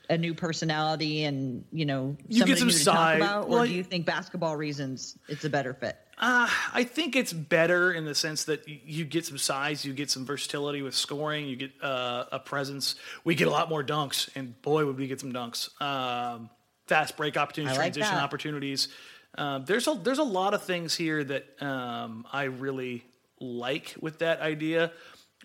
a 0.10 0.17
new 0.17 0.34
personality 0.34 1.23
and 1.25 1.63
you 1.71 1.86
know 1.86 2.17
you 2.27 2.45
get 2.45 2.58
some. 2.58 2.69
About, 3.17 3.49
well, 3.49 3.63
or 3.63 3.67
do 3.67 3.73
you 3.73 3.84
think 3.84 4.05
basketball 4.05 4.55
reasons 4.55 5.17
it's 5.27 5.45
a 5.45 5.49
better 5.49 5.73
fit? 5.73 5.97
Uh, 6.19 6.49
I 6.73 6.84
think 6.84 7.15
it's 7.15 7.32
better 7.32 7.93
in 7.93 8.03
the 8.03 8.13
sense 8.13 8.43
that 8.45 8.67
you 8.67 9.05
get 9.05 9.25
some 9.25 9.38
size, 9.38 9.86
you 9.86 9.93
get 9.93 10.12
some 10.12 10.25
versatility 10.25 10.82
with 10.82 10.93
scoring, 10.93 11.47
you 11.47 11.55
get 11.55 11.71
uh, 11.82 12.25
a 12.34 12.39
presence. 12.39 12.95
We 13.23 13.36
get 13.36 13.47
a 13.47 13.51
lot 13.51 13.69
more 13.69 13.84
dunks, 13.84 14.29
and 14.36 14.62
boy, 14.62 14.86
would 14.86 14.97
we 14.97 15.08
get 15.08 15.21
some 15.21 15.32
dunks. 15.32 15.69
Um, 15.82 16.49
fast 16.88 17.15
break 17.15 17.38
opportunities, 17.38 17.77
like 17.77 17.93
transition 17.93 18.15
that. 18.15 18.23
opportunities. 18.23 18.89
Um, 19.38 19.63
there's 19.63 19.88
a 19.88 19.93
there's 19.93 20.19
a 20.19 20.23
lot 20.23 20.53
of 20.53 20.63
things 20.63 20.93
here 20.93 21.23
that 21.23 21.45
um, 21.62 22.25
I 22.34 22.43
really 22.43 23.05
like 23.39 23.95
with 24.01 24.19
that 24.19 24.41
idea. 24.41 24.91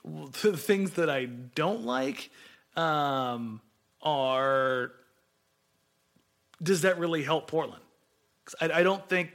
The 0.05 0.57
things 0.57 0.93
that 0.93 1.09
I 1.09 1.27
don't 1.27 1.85
like 1.85 2.31
um, 2.77 3.61
are 4.03 4.91
does 6.63 6.83
that 6.83 6.99
really 6.99 7.23
help 7.23 7.49
Portland? 7.49 7.83
I, 8.61 8.81
I, 8.81 8.83
don't 8.83 9.07
think 9.09 9.31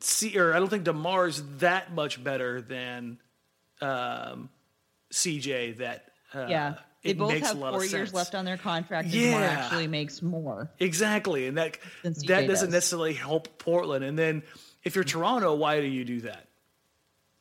see 0.00 0.38
or 0.38 0.54
I 0.54 0.58
don't 0.58 0.68
think 0.68 0.84
Demar's 0.84 1.42
that 1.58 1.92
much 1.92 2.22
better 2.22 2.60
than 2.60 3.18
um, 3.80 4.50
CJ. 5.12 5.78
That 5.78 6.04
uh, 6.34 6.46
yeah. 6.48 6.74
They 7.04 7.12
both 7.12 7.32
have 7.38 7.58
four 7.58 7.84
years 7.84 8.12
left 8.12 8.34
on 8.34 8.44
their 8.44 8.56
contract. 8.56 9.06
And 9.06 9.14
yeah, 9.14 9.36
actually 9.36 9.86
makes 9.86 10.20
more. 10.20 10.70
Exactly, 10.80 11.46
and 11.46 11.56
that 11.56 11.78
that 12.02 12.24
doesn't 12.24 12.48
does. 12.48 12.68
necessarily 12.68 13.14
help 13.14 13.58
Portland. 13.58 14.04
And 14.04 14.18
then 14.18 14.42
if 14.82 14.96
you're 14.96 15.04
Toronto, 15.04 15.54
why 15.54 15.80
do 15.80 15.86
you 15.86 16.04
do 16.04 16.22
that? 16.22 16.48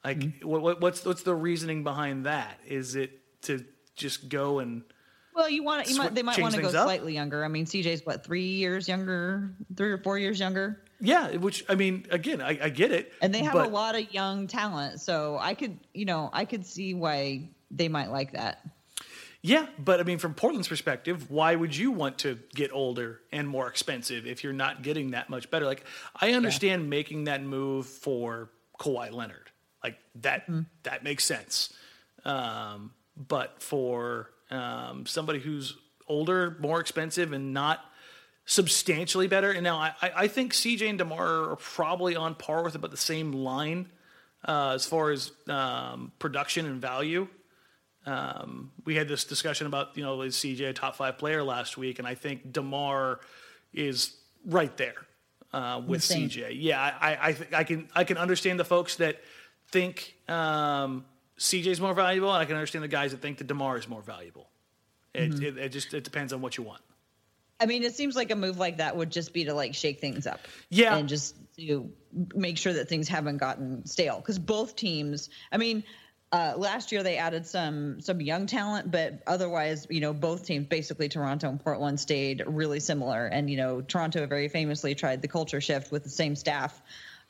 Like, 0.05 0.19
mm-hmm. 0.19 0.47
what, 0.47 0.79
what's 0.79 1.03
what's 1.03 1.23
the 1.23 1.33
reasoning 1.33 1.83
behind 1.83 2.27
that? 2.27 2.59
Is 2.67 2.95
it 2.95 3.19
to 3.43 3.65
just 3.95 4.29
go 4.29 4.59
and 4.59 4.83
well, 5.37 5.49
you 5.49 5.63
want 5.63 5.89
you 5.89 5.97
might, 5.97 6.15
they 6.15 6.23
might 6.23 6.39
want 6.39 6.55
to 6.55 6.61
go 6.61 6.67
up? 6.67 6.73
slightly 6.73 7.13
younger. 7.13 7.43
I 7.43 7.47
mean, 7.47 7.65
CJ's 7.65 8.05
what 8.05 8.23
three 8.23 8.47
years 8.47 8.87
younger, 8.87 9.51
three 9.75 9.91
or 9.91 9.97
four 9.97 10.17
years 10.17 10.39
younger. 10.39 10.81
Yeah, 10.99 11.35
which 11.37 11.63
I 11.69 11.75
mean, 11.75 12.05
again, 12.09 12.41
I, 12.41 12.57
I 12.61 12.69
get 12.69 12.91
it, 12.91 13.13
and 13.21 13.33
they 13.33 13.43
have 13.43 13.53
but, 13.53 13.67
a 13.67 13.69
lot 13.69 13.95
of 13.95 14.11
young 14.13 14.47
talent, 14.47 14.99
so 14.99 15.37
I 15.39 15.53
could, 15.53 15.77
you 15.93 16.05
know, 16.05 16.29
I 16.33 16.45
could 16.45 16.65
see 16.65 16.93
why 16.93 17.49
they 17.69 17.87
might 17.87 18.09
like 18.09 18.31
that. 18.31 18.65
Yeah, 19.43 19.67
but 19.77 19.99
I 19.99 20.03
mean, 20.03 20.17
from 20.17 20.33
Portland's 20.33 20.67
perspective, 20.67 21.29
why 21.29 21.55
would 21.55 21.75
you 21.75 21.91
want 21.91 22.17
to 22.19 22.39
get 22.55 22.71
older 22.73 23.21
and 23.31 23.47
more 23.47 23.67
expensive 23.67 24.25
if 24.25 24.43
you're 24.43 24.53
not 24.53 24.81
getting 24.81 25.11
that 25.11 25.29
much 25.29 25.51
better? 25.51 25.65
Like, 25.65 25.85
I 26.19 26.31
understand 26.33 26.83
yeah. 26.83 26.89
making 26.89 27.25
that 27.25 27.43
move 27.43 27.85
for 27.85 28.49
Kawhi 28.79 29.11
Leonard, 29.11 29.51
like 29.83 29.99
that 30.15 30.43
mm-hmm. 30.49 30.61
that 30.83 31.03
makes 31.03 31.23
sense. 31.23 31.71
Um, 32.25 32.91
but 33.15 33.61
for 33.61 34.31
um, 34.49 35.05
somebody 35.05 35.39
who's 35.39 35.75
older, 36.07 36.57
more 36.59 36.79
expensive, 36.79 37.31
and 37.31 37.53
not 37.53 37.79
substantially 38.47 39.27
better. 39.27 39.51
And 39.51 39.63
now 39.63 39.77
I, 39.77 39.93
I 40.01 40.27
think 40.27 40.53
CJ 40.53 40.89
and 40.89 40.97
Demar 40.97 41.51
are 41.51 41.55
probably 41.57 42.15
on 42.15 42.33
par 42.33 42.63
with 42.63 42.73
about 42.73 42.91
the 42.91 42.97
same 42.97 43.33
line 43.33 43.89
uh, 44.47 44.71
as 44.73 44.85
far 44.85 45.11
as 45.11 45.31
um, 45.47 46.11
production 46.17 46.65
and 46.65 46.81
value. 46.81 47.27
Um, 48.05 48.71
we 48.85 48.95
had 48.95 49.09
this 49.09 49.25
discussion 49.25 49.67
about 49.67 49.97
you 49.97 50.03
know 50.03 50.21
is 50.21 50.35
CJ 50.37 50.69
a 50.69 50.73
top 50.73 50.95
five 50.95 51.17
player 51.17 51.43
last 51.43 51.77
week, 51.77 51.99
and 51.99 52.07
I 52.07 52.15
think 52.15 52.53
Demar 52.53 53.19
is 53.73 54.15
right 54.45 54.75
there 54.77 54.95
uh, 55.51 55.81
with 55.85 56.09
Insane. 56.09 56.29
CJ. 56.29 56.57
Yeah, 56.61 56.81
I 56.81 57.17
I, 57.21 57.33
th- 57.33 57.53
I 57.53 57.63
can 57.65 57.89
I 57.93 58.05
can 58.05 58.17
understand 58.17 58.61
the 58.61 58.65
folks 58.65 58.95
that 58.95 59.21
think 59.71 60.15
um, 60.29 61.03
CJ 61.37 61.67
is 61.67 61.81
more 61.81 61.93
valuable, 61.93 62.31
and 62.31 62.41
I 62.41 62.45
can 62.45 62.55
understand 62.55 62.81
the 62.81 62.87
guys 62.87 63.11
that 63.11 63.21
think 63.21 63.39
that 63.39 63.47
Demar 63.47 63.77
is 63.77 63.89
more 63.89 64.01
valuable. 64.01 64.47
It, 65.13 65.31
mm-hmm. 65.31 65.43
it, 65.43 65.57
it 65.57 65.69
just 65.73 65.93
it 65.93 66.05
depends 66.05 66.31
on 66.31 66.41
what 66.41 66.57
you 66.57 66.63
want. 66.63 66.81
I 67.59 67.65
mean, 67.65 67.83
it 67.83 67.95
seems 67.95 68.15
like 68.15 68.31
a 68.31 68.35
move 68.35 68.57
like 68.57 68.77
that 68.77 68.95
would 68.95 69.11
just 69.11 69.33
be 69.33 69.45
to 69.45 69.53
like 69.53 69.73
shake 69.73 69.99
things 69.99 70.27
up. 70.27 70.41
Yeah. 70.69 70.95
And 70.95 71.09
just 71.09 71.35
to 71.57 71.91
make 72.35 72.57
sure 72.57 72.73
that 72.73 72.87
things 72.87 73.07
haven't 73.07 73.37
gotten 73.37 73.85
stale. 73.85 74.17
Because 74.17 74.37
both 74.37 74.75
teams, 74.75 75.29
I 75.51 75.57
mean, 75.57 75.83
uh, 76.31 76.53
last 76.57 76.91
year 76.91 77.03
they 77.03 77.17
added 77.17 77.47
some 77.47 78.01
some 78.01 78.19
young 78.19 78.47
talent, 78.47 78.91
but 78.91 79.23
otherwise, 79.25 79.87
you 79.89 80.01
know, 80.01 80.13
both 80.13 80.45
teams, 80.45 80.67
basically 80.67 81.07
Toronto 81.07 81.49
and 81.49 81.63
Portland, 81.63 81.99
stayed 81.99 82.43
really 82.45 82.79
similar. 82.79 83.27
And 83.27 83.49
you 83.49 83.57
know, 83.57 83.81
Toronto 83.81 84.25
very 84.27 84.49
famously 84.49 84.93
tried 84.93 85.21
the 85.21 85.27
culture 85.27 85.61
shift 85.61 85.91
with 85.91 86.03
the 86.03 86.09
same 86.09 86.35
staff, 86.35 86.81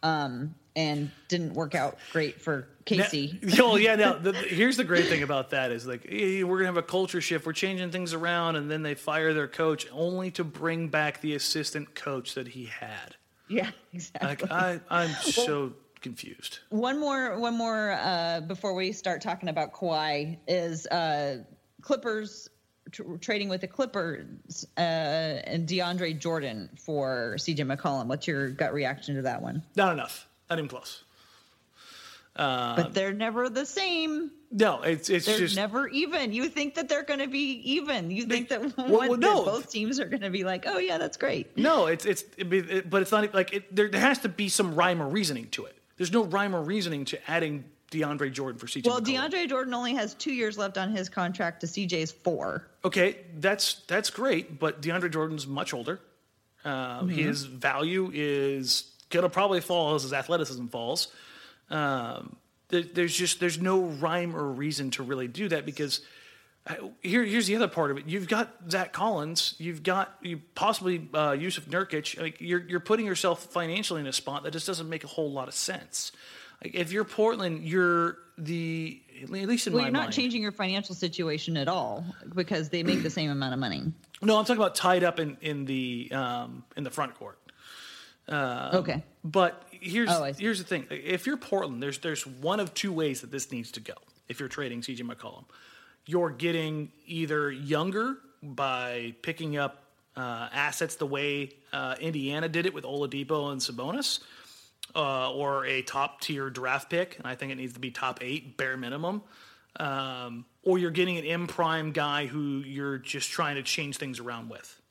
um, 0.04 0.56
and 0.76 1.12
didn't 1.28 1.54
work 1.54 1.76
out 1.76 1.98
great 2.12 2.42
for 2.42 2.68
Casey. 2.86 3.40
Now, 3.44 3.56
well, 3.70 3.80
yeah. 3.80 3.96
Now, 3.96 4.14
the, 4.14 4.34
here's 4.34 4.78
the 4.78 4.84
great 4.84 5.06
thing 5.06 5.24
about 5.24 5.50
that 5.52 5.72
is 5.72 5.86
like 5.86 6.08
hey, 6.08 6.44
we're 6.44 6.58
gonna 6.58 6.68
have 6.68 6.78
a 6.78 6.84
culture 6.84 7.22
shift. 7.22 7.46
We're 7.46 7.54
changing 7.54 7.92
things 7.92 8.14
around, 8.14 8.56
and 8.56 8.70
then 8.70 8.84
they 8.84 8.96
fire 8.96 9.34
their 9.34 9.48
coach 9.48 9.88
only 9.92 10.32
to 10.32 10.44
bring 10.44 10.90
back 10.90 11.22
the 11.22 11.36
assistant 11.36 11.96
coach 11.96 12.36
that 12.36 12.50
he 12.50 12.66
had. 12.66 13.16
Yeah, 13.48 13.72
exactly. 13.94 14.28
Like 14.28 14.52
I, 14.52 14.80
I'm 14.90 15.10
so 15.22 15.74
confused. 16.02 16.60
One 16.70 17.00
more, 17.00 17.40
one 17.40 17.56
more 17.56 17.92
uh, 17.92 18.42
before 18.42 18.74
we 18.74 18.92
start 18.92 19.22
talking 19.22 19.50
about 19.50 19.74
Kawhi 19.74 20.38
is 20.48 20.86
uh, 20.88 21.44
Clippers 21.82 22.50
trading 23.22 23.50
with 23.50 23.62
the 23.62 23.68
Clippers 23.68 24.66
uh, 24.78 24.80
and 24.80 25.68
DeAndre 25.68 26.18
Jordan 26.18 26.70
for 26.78 27.36
CJ 27.38 27.76
McCollum. 27.76 28.08
What's 28.08 28.28
your 28.28 28.50
gut 28.50 28.74
reaction 28.74 29.16
to 29.16 29.22
that 29.24 29.42
one? 29.42 29.64
Not 29.76 29.94
enough. 29.94 30.28
Not 30.50 30.60
even 30.60 30.70
close. 30.70 31.04
Uh, 32.38 32.76
but 32.76 32.94
they're 32.94 33.14
never 33.14 33.50
the 33.50 33.66
same. 33.66 34.32
No, 34.52 34.82
it's 34.84 35.10
it's 35.10 35.26
they're 35.26 35.40
just 35.40 35.56
never 35.56 35.88
even. 35.88 36.32
You 36.32 36.48
think 36.50 36.76
that 36.76 36.88
they're 36.88 37.04
going 37.04 37.20
to 37.20 37.28
be 37.28 37.60
even. 37.72 38.12
You 38.12 38.26
think 38.26 38.50
that, 38.50 38.78
well, 38.78 39.10
well, 39.10 39.18
no. 39.18 39.44
that 39.44 39.52
both 39.52 39.72
teams 39.72 40.00
are 40.00 40.06
going 40.06 40.22
to 40.22 40.30
be 40.30 40.44
like, 40.44 40.66
oh 40.68 40.78
yeah, 40.78 41.00
that's 41.00 41.18
great. 41.18 41.58
No, 41.58 41.88
it's 41.88 42.06
it's 42.06 42.24
it, 42.38 42.90
but 42.90 43.02
it's 43.02 43.12
not 43.12 43.34
like 43.34 43.54
it, 43.54 43.76
there, 43.76 43.90
there 43.90 44.02
has 44.02 44.20
to 44.20 44.30
be 44.30 44.50
some 44.50 44.76
rhyme 44.76 45.02
or 45.02 45.08
reasoning 45.08 45.50
to 45.50 45.66
it. 45.66 45.76
There's 45.98 46.12
no 46.12 46.26
rhyme 46.26 46.56
or 46.56 46.62
reasoning 46.62 47.06
to 47.06 47.30
adding 47.30 47.66
DeAndre 47.92 48.32
Jordan 48.32 48.60
for 48.60 48.68
CJ. 48.68 48.86
Well, 48.88 49.02
McCollum. 49.02 49.32
DeAndre 49.32 49.50
Jordan 49.50 49.74
only 49.74 49.94
has 49.96 50.14
two 50.14 50.34
years 50.34 50.58
left 50.58 50.78
on 50.78 50.92
his 50.92 51.10
contract 51.10 51.62
to 51.62 51.68
CJ's 51.68 52.12
four. 52.12 52.68
Okay, 52.84 53.18
that's 53.40 53.76
that's 53.88 54.10
great, 54.10 54.60
but 54.60 54.82
DeAndre 54.82 55.12
Jordan's 55.12 55.48
much 55.48 55.74
older. 55.74 56.00
Uh, 56.66 57.02
mm-hmm. 57.02 57.10
His 57.10 57.44
value 57.44 58.12
is 58.14 58.92
gonna 59.10 59.30
probably 59.30 59.62
fall 59.62 59.96
as 59.96 60.04
his 60.04 60.14
athleticism 60.14 60.68
falls. 60.68 61.08
Um, 61.70 62.36
there, 62.70 62.84
there's 62.84 63.16
just 63.16 63.40
there's 63.40 63.60
no 63.60 63.82
rhyme 63.82 64.36
or 64.36 64.44
reason 64.44 64.92
to 64.92 65.04
really 65.04 65.28
do 65.28 65.48
that 65.50 65.66
because 65.66 66.02
uh, 66.66 66.76
here 67.02 67.24
here's 67.24 67.48
the 67.48 67.56
other 67.56 67.70
part 67.70 67.92
of 67.92 67.98
it. 67.98 68.08
You've 68.08 68.28
got 68.28 68.54
Zach 68.70 68.92
Collins, 68.92 69.56
you've 69.58 69.84
got 69.84 70.14
you 70.22 70.42
possibly 70.56 71.08
uh, 71.14 71.32
Jusuf 71.32 71.64
Nurkic. 71.70 72.22
Like 72.22 72.42
you're 72.42 72.62
you're 72.68 72.82
putting 72.82 73.06
yourself 73.06 73.46
financially 73.46 74.02
in 74.02 74.08
a 74.08 74.14
spot 74.14 74.44
that 74.44 74.52
just 74.52 74.68
doesn't 74.68 74.90
make 74.90 75.06
a 75.06 75.08
whole 75.08 75.32
lot 75.32 75.48
of 75.48 75.54
sense. 75.54 76.12
Like 76.64 76.76
if 76.76 76.92
you're 76.92 77.04
Portland, 77.04 77.64
you're 77.64 78.18
the 78.38 79.02
at 79.22 79.30
least 79.30 79.68
in 79.68 79.74
well, 79.74 79.82
my 79.82 79.88
you're 79.88 79.94
not 79.94 80.04
mind, 80.04 80.14
changing 80.14 80.42
your 80.42 80.52
financial 80.52 80.96
situation 80.96 81.58
at 81.58 81.68
all 81.68 82.06
because 82.36 82.70
they 82.70 82.84
make 82.84 83.04
the 83.04 83.10
same 83.10 83.32
amount 83.32 83.54
of 83.54 83.60
money. 83.60 83.84
No, 84.22 84.38
I'm 84.38 84.46
talking 84.46 84.62
about 84.62 84.76
tied 84.76 85.04
up 85.04 85.20
in 85.20 85.38
in 85.42 85.66
the 85.66 86.10
um, 86.12 86.64
in 86.76 86.84
the 86.84 86.92
front 86.92 87.16
court. 87.16 87.40
Um, 88.28 88.76
okay. 88.76 89.04
But 89.24 89.64
here's 89.72 90.10
oh, 90.10 90.24
here's 90.38 90.60
the 90.60 90.66
thing: 90.66 90.86
if 90.90 91.26
you're 91.26 91.38
Portland, 91.38 91.82
there's 91.82 92.00
there's 92.00 92.26
one 92.26 92.60
of 92.60 92.74
two 92.74 92.92
ways 92.92 93.22
that 93.22 93.32
this 93.32 93.52
needs 93.52 93.72
to 93.74 93.80
go. 93.80 93.94
If 94.28 94.40
you're 94.40 94.50
trading 94.50 94.82
CJ 94.82 95.02
McCollum, 95.02 95.46
you're 96.06 96.30
getting 96.30 96.92
either 97.06 97.52
younger 97.52 98.18
by 98.44 99.16
picking 99.22 99.58
up 99.58 99.84
uh, 100.16 100.50
assets 100.52 100.96
the 100.96 101.06
way 101.06 101.52
uh, 101.72 101.96
Indiana 102.00 102.50
did 102.50 102.66
it 102.66 102.74
with 102.74 102.84
Oladipo 102.84 103.52
and 103.52 103.62
Sabonis, 103.62 104.20
uh, 104.96 105.32
or 105.32 105.66
a 105.66 105.82
top 105.82 106.22
tier 106.22 106.50
draft 106.50 106.90
pick, 106.90 107.18
and 107.18 107.28
I 107.28 107.36
think 107.36 107.52
it 107.52 107.56
needs 107.56 107.74
to 107.74 107.80
be 107.80 107.92
top 107.92 108.20
eight 108.22 108.58
bare 108.58 108.78
minimum. 108.78 109.22
Um, 109.80 110.46
or 110.64 110.78
you're 110.78 110.92
getting 110.92 111.18
an 111.18 111.26
M 111.26 111.48
prime 111.48 111.92
guy 111.92 112.26
who 112.26 112.60
you're 112.66 112.98
just 112.98 113.30
trying 113.30 113.56
to 113.56 113.64
change 113.64 113.98
things 113.98 114.20
around 114.20 114.50
with, 114.50 114.82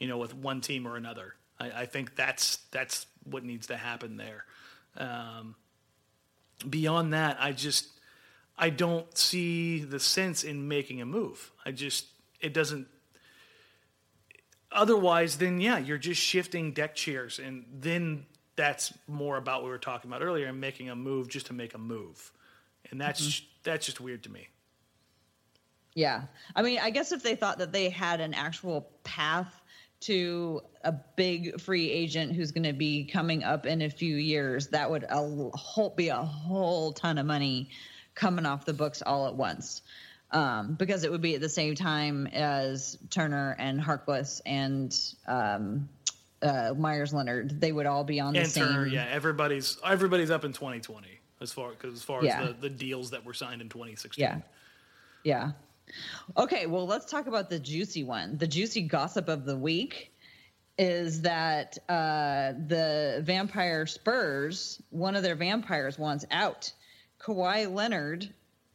you 0.00 0.08
know, 0.08 0.18
with 0.18 0.34
one 0.34 0.60
team 0.60 0.86
or 0.86 0.96
another. 0.96 1.34
I, 1.58 1.82
I 1.82 1.86
think 1.86 2.16
that's 2.16 2.56
that's 2.72 3.06
what 3.24 3.44
needs 3.44 3.68
to 3.68 3.76
happen 3.76 4.16
there. 4.16 4.44
Um, 4.96 5.54
beyond 6.68 7.12
that, 7.12 7.36
I 7.40 7.52
just 7.52 7.88
I 8.58 8.70
don't 8.70 9.16
see 9.16 9.84
the 9.84 10.00
sense 10.00 10.42
in 10.42 10.66
making 10.66 11.00
a 11.00 11.06
move. 11.06 11.52
I 11.64 11.70
just 11.70 12.06
it 12.40 12.52
doesn't. 12.52 12.88
Otherwise, 14.70 15.38
then 15.38 15.60
yeah, 15.60 15.78
you're 15.78 15.96
just 15.96 16.20
shifting 16.20 16.72
deck 16.72 16.94
chairs, 16.94 17.38
and 17.38 17.64
then 17.72 18.26
that's 18.58 18.92
more 19.06 19.38
about 19.38 19.62
what 19.62 19.66
we 19.66 19.70
were 19.70 19.78
talking 19.78 20.10
about 20.10 20.20
earlier, 20.20 20.48
and 20.48 20.60
making 20.60 20.90
a 20.90 20.96
move 20.96 21.28
just 21.28 21.46
to 21.46 21.54
make 21.54 21.72
a 21.74 21.78
move, 21.78 22.30
and 22.90 23.00
that's 23.00 23.22
mm-hmm. 23.22 23.46
that's 23.62 23.86
just 23.86 24.00
weird 24.00 24.24
to 24.24 24.30
me. 24.30 24.48
Yeah, 25.94 26.22
I 26.54 26.62
mean, 26.62 26.80
I 26.80 26.90
guess 26.90 27.12
if 27.12 27.22
they 27.22 27.36
thought 27.36 27.58
that 27.58 27.72
they 27.72 27.88
had 27.88 28.20
an 28.20 28.34
actual 28.34 28.90
path 29.04 29.62
to 30.00 30.60
a 30.84 30.92
big 30.92 31.60
free 31.60 31.90
agent 31.90 32.34
who's 32.34 32.52
going 32.52 32.64
to 32.64 32.72
be 32.72 33.04
coming 33.04 33.42
up 33.42 33.66
in 33.66 33.82
a 33.82 33.90
few 33.90 34.16
years, 34.16 34.68
that 34.68 34.90
would 34.90 35.04
a 35.08 35.50
whole, 35.56 35.90
be 35.90 36.08
a 36.08 36.16
whole 36.16 36.92
ton 36.92 37.18
of 37.18 37.26
money 37.26 37.70
coming 38.14 38.46
off 38.46 38.64
the 38.64 38.72
books 38.72 39.02
all 39.02 39.26
at 39.26 39.34
once. 39.34 39.82
Um, 40.30 40.74
because 40.74 41.04
it 41.04 41.10
would 41.10 41.22
be 41.22 41.34
at 41.36 41.40
the 41.40 41.48
same 41.48 41.74
time 41.74 42.26
as 42.28 42.98
Turner 43.08 43.56
and 43.58 43.80
Harkless 43.80 44.42
and 44.44 44.94
um, 45.26 45.88
uh, 46.42 46.74
Meyers 46.76 47.12
Leonard. 47.12 47.60
They 47.60 47.72
would 47.72 47.86
all 47.86 48.04
be 48.04 48.20
on 48.20 48.34
the 48.34 48.44
same. 48.44 48.88
Yeah, 48.88 49.06
everybody's 49.10 49.78
everybody's 49.84 50.30
up 50.30 50.44
in 50.44 50.52
2020 50.52 51.08
as 51.40 51.52
far 51.52 51.70
because 51.70 51.94
as 51.94 52.02
far 52.02 52.24
yeah. 52.24 52.40
as 52.42 52.48
the, 52.48 52.54
the 52.54 52.70
deals 52.70 53.10
that 53.10 53.24
were 53.24 53.34
signed 53.34 53.60
in 53.60 53.68
2016. 53.68 54.22
Yeah, 54.22 54.40
yeah. 55.24 55.52
Okay, 56.36 56.66
well, 56.66 56.86
let's 56.86 57.10
talk 57.10 57.26
about 57.26 57.48
the 57.48 57.58
juicy 57.58 58.04
one. 58.04 58.36
The 58.36 58.46
juicy 58.46 58.82
gossip 58.82 59.28
of 59.28 59.44
the 59.44 59.56
week 59.56 60.12
is 60.78 61.22
that 61.22 61.76
uh, 61.88 62.52
the 62.66 63.20
vampire 63.24 63.86
Spurs, 63.86 64.80
one 64.90 65.16
of 65.16 65.22
their 65.22 65.34
vampires, 65.34 65.98
wants 65.98 66.24
out. 66.30 66.72
Kawhi 67.20 67.72
Leonard. 67.72 68.32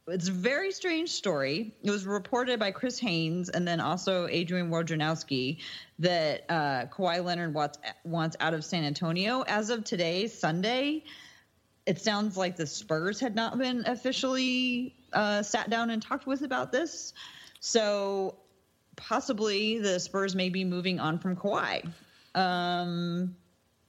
It's 0.08 0.28
a 0.28 0.34
very 0.34 0.74
strange 0.74 1.10
story. 1.10 1.74
It 1.82 1.90
was 1.90 2.06
reported 2.06 2.60
by 2.60 2.72
Chris 2.72 3.00
Haynes 3.00 3.48
and 3.48 3.66
then 3.66 3.80
also 3.80 4.28
Adrian 4.28 4.70
Wojnarowski 4.70 5.60
that 6.04 6.46
uh, 6.50 6.86
Kawhi 6.86 7.24
Leonard 7.24 7.54
wants 7.54 7.80
wants 8.04 8.38
out 8.40 8.54
of 8.54 8.64
San 8.64 8.84
Antonio 8.84 9.42
as 9.42 9.70
of 9.70 9.84
today, 9.84 10.28
Sunday. 10.28 11.04
It 11.86 12.00
sounds 12.00 12.38
like 12.38 12.56
the 12.56 12.68
Spurs 12.68 13.20
had 13.20 13.36
not 13.36 13.58
been 13.58 13.84
officially 13.86 14.96
uh, 15.12 15.44
sat 15.44 15.70
down 15.70 15.90
and 15.90 16.02
talked 16.02 16.26
with 16.26 16.42
about 16.44 16.72
this. 16.72 17.14
So 17.60 18.36
possibly 18.96 19.80
the 19.80 20.00
Spurs 20.00 20.36
may 20.36 20.50
be 20.50 20.64
moving 20.64 21.00
on 21.00 21.20
from 21.20 21.36
Kawhi. 21.36 21.92
Um, 22.36 23.36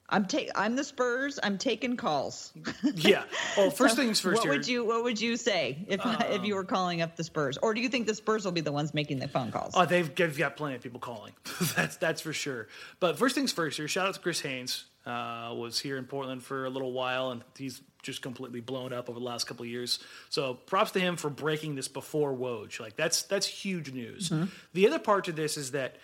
I'm 0.09 0.27
take 0.27 0.51
I'm 0.55 0.77
the 0.77 0.85
Spurs. 0.85 1.39
I'm 1.43 1.57
taking 1.57 1.97
calls. 1.97 2.53
yeah. 2.95 3.25
Well, 3.57 3.71
first 3.71 3.97
so 3.97 4.03
things 4.03 4.21
first. 4.21 4.37
What 4.37 4.45
here. 4.45 4.53
would 4.53 4.69
you 4.69 4.85
What 4.85 5.03
would 5.05 5.21
you 5.21 5.37
say 5.37 5.85
if 5.89 6.05
um, 6.05 6.17
if 6.31 6.45
you 6.45 6.55
were 6.55 6.65
calling 6.65 7.01
up 7.01 7.17
the 7.17 7.25
Spurs, 7.25 7.59
or 7.59 7.75
do 7.75 7.81
you 7.81 7.89
think 7.89 8.07
the 8.07 8.15
Spurs 8.15 8.45
will 8.45 8.53
be 8.53 8.61
the 8.61 8.73
ones 8.73 8.93
making 8.93 9.19
the 9.19 9.29
phone 9.29 9.51
calls? 9.51 9.73
Oh, 9.75 9.87
they've, 9.87 10.15
they've 10.15 10.37
got 10.37 10.57
plenty 10.57 10.77
of 10.77 10.83
people 10.83 11.01
calling. 11.01 11.33
that's 11.77 11.97
that's 11.97 12.21
for 12.21 12.33
sure. 12.33 12.69
But 13.01 13.19
first 13.19 13.35
things 13.35 13.53
first. 13.53 13.77
Here, 13.79 13.89
shout 13.89 14.07
out 14.07 14.15
to 14.15 14.21
Chris 14.21 14.41
Haynes. 14.41 14.85
Uh, 15.07 15.53
was 15.55 15.79
here 15.79 15.99
in 15.99 16.07
Portland 16.07 16.43
for 16.43 16.65
a 16.65 16.71
little 16.71 16.93
while, 16.93 17.31
and 17.31 17.45
he's 17.59 17.83
just 18.03 18.23
completely 18.23 18.61
blown 18.61 18.93
up 18.93 19.11
over 19.11 19.19
the 19.19 19.25
last 19.25 19.45
couple 19.45 19.63
of 19.63 19.69
years. 19.69 19.99
So 20.31 20.55
props 20.55 20.93
to 20.93 21.01
him 21.01 21.17
for 21.17 21.29
breaking 21.29 21.75
this 21.75 21.89
before 21.89 22.35
Woj. 22.35 22.81
Like 22.81 22.97
that's 22.97 23.23
that's 23.23 23.47
huge 23.47 23.93
news. 23.93 24.31
Mm-hmm. 24.31 24.45
The 24.73 24.87
other 24.87 24.99
part 24.99 25.25
to 25.25 25.33
this 25.33 25.57
is 25.57 25.73
that 25.73 25.97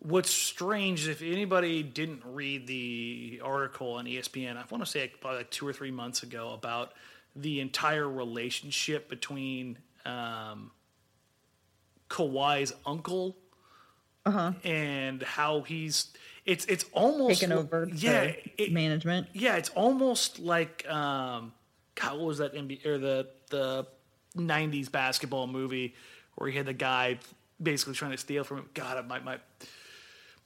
what's 0.00 0.30
strange 0.30 1.02
is 1.02 1.08
if 1.08 1.22
anybody 1.22 1.82
didn't 1.82 2.22
read 2.24 2.66
the 2.66 3.40
article 3.44 3.92
on 3.94 4.06
ESPN, 4.06 4.56
I 4.56 4.64
want 4.70 4.84
to 4.84 4.90
say 4.90 5.10
probably 5.20 5.38
like 5.38 5.50
two 5.50 5.66
or 5.66 5.72
three 5.72 5.90
months 5.90 6.22
ago 6.22 6.52
about 6.52 6.92
the 7.36 7.60
entire 7.60 8.08
relationship 8.08 9.08
between 9.08 9.78
um, 10.04 10.70
Kawhi's 12.08 12.72
uncle 12.86 13.36
Uh-huh. 14.26 14.52
and 14.64 15.22
how 15.22 15.62
he's 15.62 16.12
it's 16.44 16.64
it's 16.66 16.84
almost 16.92 17.40
Taken 17.40 17.52
over 17.56 17.88
yeah 17.94 18.32
it- 18.58 18.72
management. 18.72 19.28
yeah 19.32 19.56
it's 19.56 19.68
almost 19.70 20.38
like 20.38 20.86
um 20.88 21.52
God, 21.94 22.16
what 22.18 22.26
was 22.26 22.38
that 22.38 22.54
NBA 22.54 22.84
or 22.86 22.98
the 22.98 23.28
the 23.50 23.86
'90s 24.36 24.90
basketball 24.90 25.46
movie 25.46 25.94
where 26.36 26.50
he 26.50 26.56
had 26.56 26.66
the 26.66 26.72
guy 26.72 27.18
basically 27.62 27.94
trying 27.94 28.12
to 28.12 28.16
steal 28.18 28.42
from 28.44 28.58
him. 28.58 28.68
God, 28.74 29.06
my 29.06 29.20
my 29.20 29.38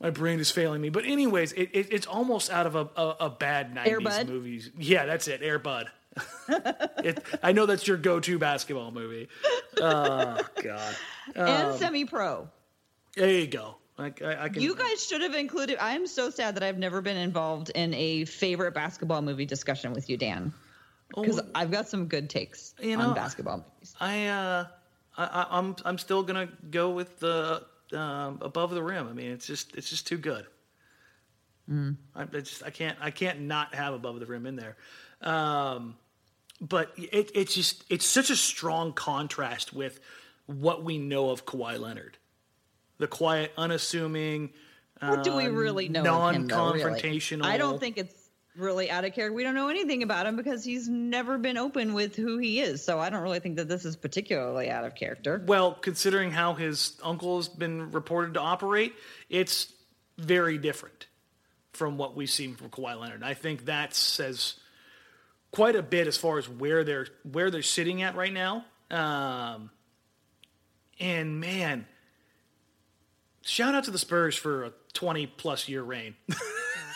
my 0.05 0.11
brain 0.11 0.39
is 0.39 0.51
failing 0.51 0.83
me. 0.83 0.91
But 0.91 1.07
anyways, 1.07 1.53
it, 1.53 1.71
it 1.73 1.89
it's 1.91 2.07
almost 2.07 2.51
out 2.51 2.67
of 2.67 2.77
a 2.77 2.89
a, 2.95 3.17
a 3.21 3.31
bad 3.31 3.75
'90s 3.75 3.87
Air 3.87 4.27
movies. 4.27 4.71
Yeah, 4.79 5.07
that's 5.07 5.27
it, 5.29 5.41
Air 5.43 5.59
Bud. 5.59 5.91
it, 6.99 7.25
I 7.43 7.53
know 7.53 7.65
that's 7.67 7.89
your 7.89 7.97
go-to 7.97 8.39
basketball 8.39 8.93
movie. 8.93 9.29
Oh 9.81 10.39
God, 10.63 10.97
Um, 11.35 11.47
and 11.49 11.79
semi-pro. 11.79 12.49
there 13.17 13.31
you 13.31 13.47
go. 13.47 13.77
I, 13.99 14.13
I, 14.23 14.45
I 14.45 14.49
can. 14.51 14.61
You 14.63 14.75
guys 14.75 15.05
should 15.07 15.23
have 15.23 15.35
included. 15.35 15.79
I'm 15.81 16.07
so 16.07 16.29
sad 16.29 16.55
that 16.57 16.63
I've 16.63 16.79
never 16.79 17.01
been 17.01 17.17
involved 17.17 17.71
in 17.75 17.95
a 17.95 18.27
favorite 18.27 18.75
basketball 18.75 19.23
movie 19.23 19.47
discussion 19.47 19.93
with 19.95 20.11
you, 20.11 20.17
Dan, 20.19 20.53
because 21.17 21.41
Oh. 21.41 21.47
I've 21.55 21.71
got 21.71 21.89
some 21.89 22.07
good 22.07 22.29
takes 22.29 22.75
You 22.81 22.97
know, 22.99 23.09
on 23.09 23.15
basketball 23.15 23.59
movies. 23.59 23.95
I 24.01 24.27
uh, 24.27 24.67
I, 25.17 25.25
I, 25.25 25.47
I'm 25.59 25.75
I'm 25.87 25.97
still 25.99 26.23
gonna 26.23 26.49
go 26.71 26.91
with 26.91 27.19
the 27.21 27.65
um, 27.95 28.39
above 28.43 28.71
the 28.71 28.83
rim. 28.83 29.09
I 29.09 29.13
mean, 29.13 29.31
it's 29.31 29.47
just 29.47 29.75
it's 29.77 29.89
just 29.89 30.07
too 30.07 30.19
good. 30.19 30.47
I, 32.15 32.23
I 32.23 32.41
just 32.41 32.63
I 32.63 32.71
can't 32.71 32.99
I 33.01 33.11
can't 33.11 33.41
not 33.43 33.75
have 33.75 33.95
above 33.95 34.21
the 34.21 34.27
rim 34.27 34.47
in 34.47 34.57
there. 34.57 34.77
Um, 35.23 35.97
but 36.61 36.93
it, 36.97 37.31
it's 37.35 37.55
just 37.55 37.85
it's 37.89 38.07
such 38.07 38.31
a 38.31 38.37
strong 38.37 38.93
contrast 38.93 39.73
with 39.73 40.01
what 40.47 40.85
we 40.85 40.99
know 40.99 41.31
of 41.31 41.47
Kawhi 41.47 41.79
Leonard, 41.79 42.19
the 42.99 43.07
quiet, 43.07 43.53
unassuming. 43.57 44.51
What 45.01 45.25
do 45.25 45.37
we 45.37 45.47
um, 45.47 45.55
really 45.55 45.89
know? 45.89 46.03
though, 46.03 46.27
really? 46.27 46.39
non-confrontational. 46.39 47.45
I 47.45 47.59
don't 47.59 47.81
think 47.81 47.99
it's 47.99 48.24
really 48.57 48.91
out 48.91 49.05
of 49.05 49.13
character. 49.15 49.35
We 49.35 49.43
don't 49.43 49.55
know 49.55 49.69
anything 49.69 50.03
about 50.03 50.27
him 50.27 50.37
because 50.37 50.65
he's 50.65 50.89
never 50.89 51.39
been 51.39 51.57
open 51.57 51.95
with 51.95 52.15
who 52.15 52.39
he 52.39 52.61
is. 52.61 52.85
So 52.85 52.99
I 52.99 53.11
don't 53.11 53.23
really 53.23 53.41
think 53.41 53.57
that 53.57 53.69
this 53.69 53.85
is 53.85 53.97
particularly 53.97 54.71
out 54.71 54.85
of 54.85 54.95
character. 54.95 55.43
Well, 55.45 55.75
considering 55.75 56.31
how 56.31 56.55
his 56.55 56.99
uncle 57.03 57.37
has 57.37 57.49
been 57.49 57.91
reported 57.93 58.35
to 58.35 58.41
operate, 58.41 58.95
it's 59.29 59.73
very 60.19 60.59
different 60.59 61.07
from 61.73 61.99
what 61.99 62.15
we've 62.17 62.31
seen 62.31 62.55
from 62.55 62.71
Kawhi 62.71 62.99
Leonard. 62.99 63.23
I 63.23 63.35
think 63.35 63.65
that 63.67 63.95
says 63.95 64.55
quite 65.51 65.77
a 65.77 65.83
bit 65.83 66.07
as 66.07 66.17
far 66.17 66.39
as 66.39 66.49
where 66.49 66.85
they're 66.85 67.07
where 67.25 67.51
they're 67.51 67.63
sitting 67.63 68.03
at 68.03 68.15
right 68.15 68.33
now. 68.33 68.65
Um, 68.91 69.71
and 71.01 71.41
man, 71.41 71.87
shout 73.43 73.75
out 73.75 73.85
to 73.85 73.91
the 73.91 73.99
Spurs 73.99 74.37
for 74.37 74.65
a 74.65 74.73
twenty 74.93 75.27
plus 75.27 75.69
year 75.69 75.83
reign. 75.83 76.15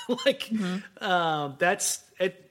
like 0.26 0.50
um, 1.00 1.56
that's 1.59 2.02
it. 2.18 2.50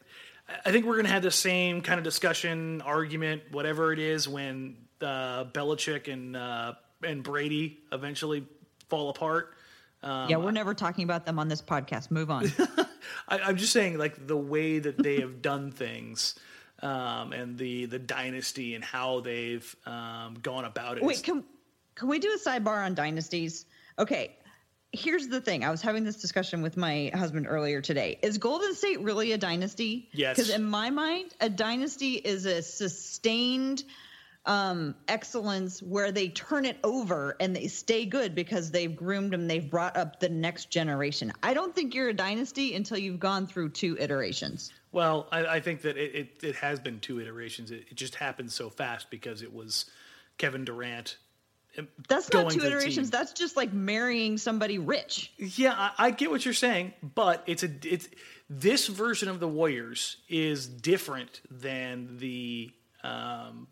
I 0.65 0.71
think 0.71 0.85
we're 0.85 0.95
going 0.95 1.05
to 1.05 1.11
have 1.11 1.23
the 1.23 1.31
same 1.31 1.81
kind 1.81 1.97
of 1.97 2.03
discussion, 2.03 2.81
argument, 2.81 3.43
whatever 3.51 3.91
it 3.91 3.99
is, 3.99 4.29
when 4.29 4.77
uh, 5.01 5.45
Belichick 5.45 6.11
and 6.11 6.35
uh, 6.35 6.73
and 7.03 7.23
Brady 7.23 7.79
eventually 7.91 8.45
fall 8.89 9.09
apart. 9.09 9.53
Um, 10.03 10.29
yeah, 10.29 10.37
we're 10.37 10.51
never 10.51 10.73
talking 10.73 11.03
about 11.03 11.25
them 11.25 11.39
on 11.39 11.47
this 11.47 11.61
podcast. 11.61 12.11
Move 12.11 12.29
on. 12.29 12.51
I, 13.27 13.39
I'm 13.39 13.57
just 13.57 13.73
saying, 13.73 13.97
like 13.97 14.27
the 14.27 14.37
way 14.37 14.79
that 14.79 15.01
they 15.01 15.19
have 15.21 15.41
done 15.41 15.71
things, 15.71 16.35
um, 16.81 17.33
and 17.33 17.57
the 17.57 17.85
the 17.85 17.99
dynasty 17.99 18.75
and 18.75 18.83
how 18.83 19.21
they've 19.21 19.75
um, 19.85 20.37
gone 20.41 20.65
about 20.65 20.97
it. 20.97 21.03
Wait, 21.03 21.23
can 21.23 21.43
can 21.95 22.07
we 22.07 22.19
do 22.19 22.31
a 22.33 22.49
sidebar 22.49 22.85
on 22.85 22.93
dynasties? 22.93 23.65
Okay. 23.99 24.35
Here's 24.93 25.27
the 25.27 25.41
thing. 25.41 25.65
I 25.65 25.69
was 25.69 25.81
having 25.81 26.03
this 26.03 26.15
discussion 26.15 26.61
with 26.61 26.77
my 26.77 27.11
husband 27.13 27.45
earlier 27.47 27.81
today. 27.81 28.19
Is 28.21 28.37
Golden 28.37 28.73
State 28.73 29.01
really 29.01 29.33
a 29.33 29.37
dynasty? 29.37 30.09
Yes. 30.13 30.37
Because 30.37 30.49
in 30.49 30.63
my 30.63 30.89
mind, 30.89 31.33
a 31.41 31.49
dynasty 31.49 32.13
is 32.13 32.45
a 32.45 32.61
sustained 32.61 33.83
um, 34.47 34.95
excellence 35.09 35.83
where 35.83 36.11
they 36.11 36.29
turn 36.29 36.65
it 36.65 36.77
over 36.83 37.35
and 37.39 37.53
they 37.53 37.67
stay 37.67 38.05
good 38.05 38.33
because 38.33 38.71
they've 38.71 38.95
groomed 38.95 39.33
them. 39.33 39.47
They've 39.47 39.69
brought 39.69 39.97
up 39.97 40.21
the 40.21 40.29
next 40.29 40.69
generation. 40.69 41.33
I 41.43 41.53
don't 41.53 41.75
think 41.75 41.93
you're 41.93 42.09
a 42.09 42.13
dynasty 42.13 42.73
until 42.73 42.97
you've 42.97 43.19
gone 43.19 43.45
through 43.45 43.69
two 43.69 43.97
iterations. 43.99 44.71
Well, 44.93 45.27
I, 45.33 45.45
I 45.45 45.59
think 45.59 45.81
that 45.81 45.97
it, 45.97 46.15
it, 46.15 46.43
it 46.43 46.55
has 46.55 46.79
been 46.79 47.01
two 47.01 47.19
iterations. 47.19 47.71
It, 47.71 47.87
it 47.91 47.95
just 47.95 48.15
happened 48.15 48.51
so 48.51 48.69
fast 48.69 49.11
because 49.11 49.41
it 49.41 49.53
was 49.53 49.85
Kevin 50.37 50.63
Durant. 50.63 51.17
That's 52.07 52.31
not 52.33 52.51
two 52.51 52.61
iterations. 52.61 53.09
That's 53.09 53.33
just 53.33 53.55
like 53.55 53.73
marrying 53.73 54.37
somebody 54.37 54.79
rich. 54.79 55.31
Yeah, 55.37 55.73
I, 55.75 55.91
I 55.97 56.11
get 56.11 56.31
what 56.31 56.43
you're 56.45 56.53
saying, 56.53 56.93
but 57.15 57.43
it's 57.45 57.63
a 57.63 57.69
it's 57.83 58.07
this 58.49 58.87
version 58.87 59.29
of 59.29 59.39
the 59.39 59.47
Warriors 59.47 60.17
is 60.27 60.67
different 60.67 61.41
than 61.51 62.17
the 62.17 62.71
um, 63.03 63.67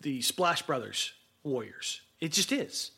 the 0.00 0.22
Splash 0.22 0.62
Brothers 0.62 1.12
Warriors. 1.42 2.00
It 2.20 2.32
just 2.32 2.52
is. 2.52 2.92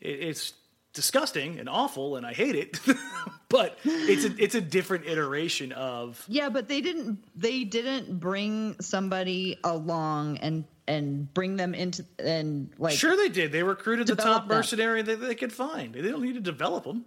It, 0.00 0.20
it's 0.20 0.52
disgusting 0.92 1.58
and 1.58 1.68
awful, 1.68 2.16
and 2.16 2.26
I 2.26 2.32
hate 2.32 2.54
it. 2.54 2.80
but 3.48 3.78
it's 3.84 4.24
a 4.24 4.42
it's 4.42 4.54
a 4.54 4.60
different 4.60 5.06
iteration 5.06 5.72
of 5.72 6.24
Yeah, 6.28 6.48
but 6.48 6.68
they 6.68 6.80
didn't 6.80 7.24
they 7.34 7.64
didn't 7.64 8.18
bring 8.18 8.76
somebody 8.80 9.58
along 9.64 10.38
and 10.38 10.64
and 10.88 11.32
bring 11.32 11.56
them 11.56 11.74
into 11.74 12.04
and 12.18 12.70
like 12.78 12.96
Sure, 12.96 13.16
they 13.16 13.28
did. 13.28 13.52
They 13.52 13.62
recruited 13.62 14.06
the 14.06 14.16
top 14.16 14.48
them. 14.48 14.56
mercenary 14.56 15.02
that 15.02 15.16
they 15.16 15.34
could 15.34 15.52
find. 15.52 15.94
They 15.94 16.02
don't 16.02 16.22
need 16.22 16.34
to 16.34 16.40
develop 16.40 16.84
them. 16.84 17.04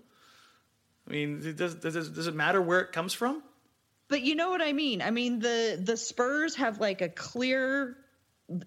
I 1.08 1.12
mean, 1.12 1.56
does, 1.56 1.76
does, 1.76 2.10
does 2.10 2.28
it 2.28 2.36
matter 2.36 2.62
where 2.62 2.82
it 2.82 2.92
comes 2.92 3.14
from? 3.14 3.42
But 4.10 4.22
you 4.22 4.36
know 4.36 4.50
what 4.50 4.62
I 4.62 4.74
mean? 4.74 5.02
I 5.02 5.12
mean 5.12 5.40
the 5.40 5.80
the 5.82 5.96
Spurs 5.96 6.56
have 6.56 6.80
like 6.80 7.02
a 7.02 7.10
clear 7.10 7.96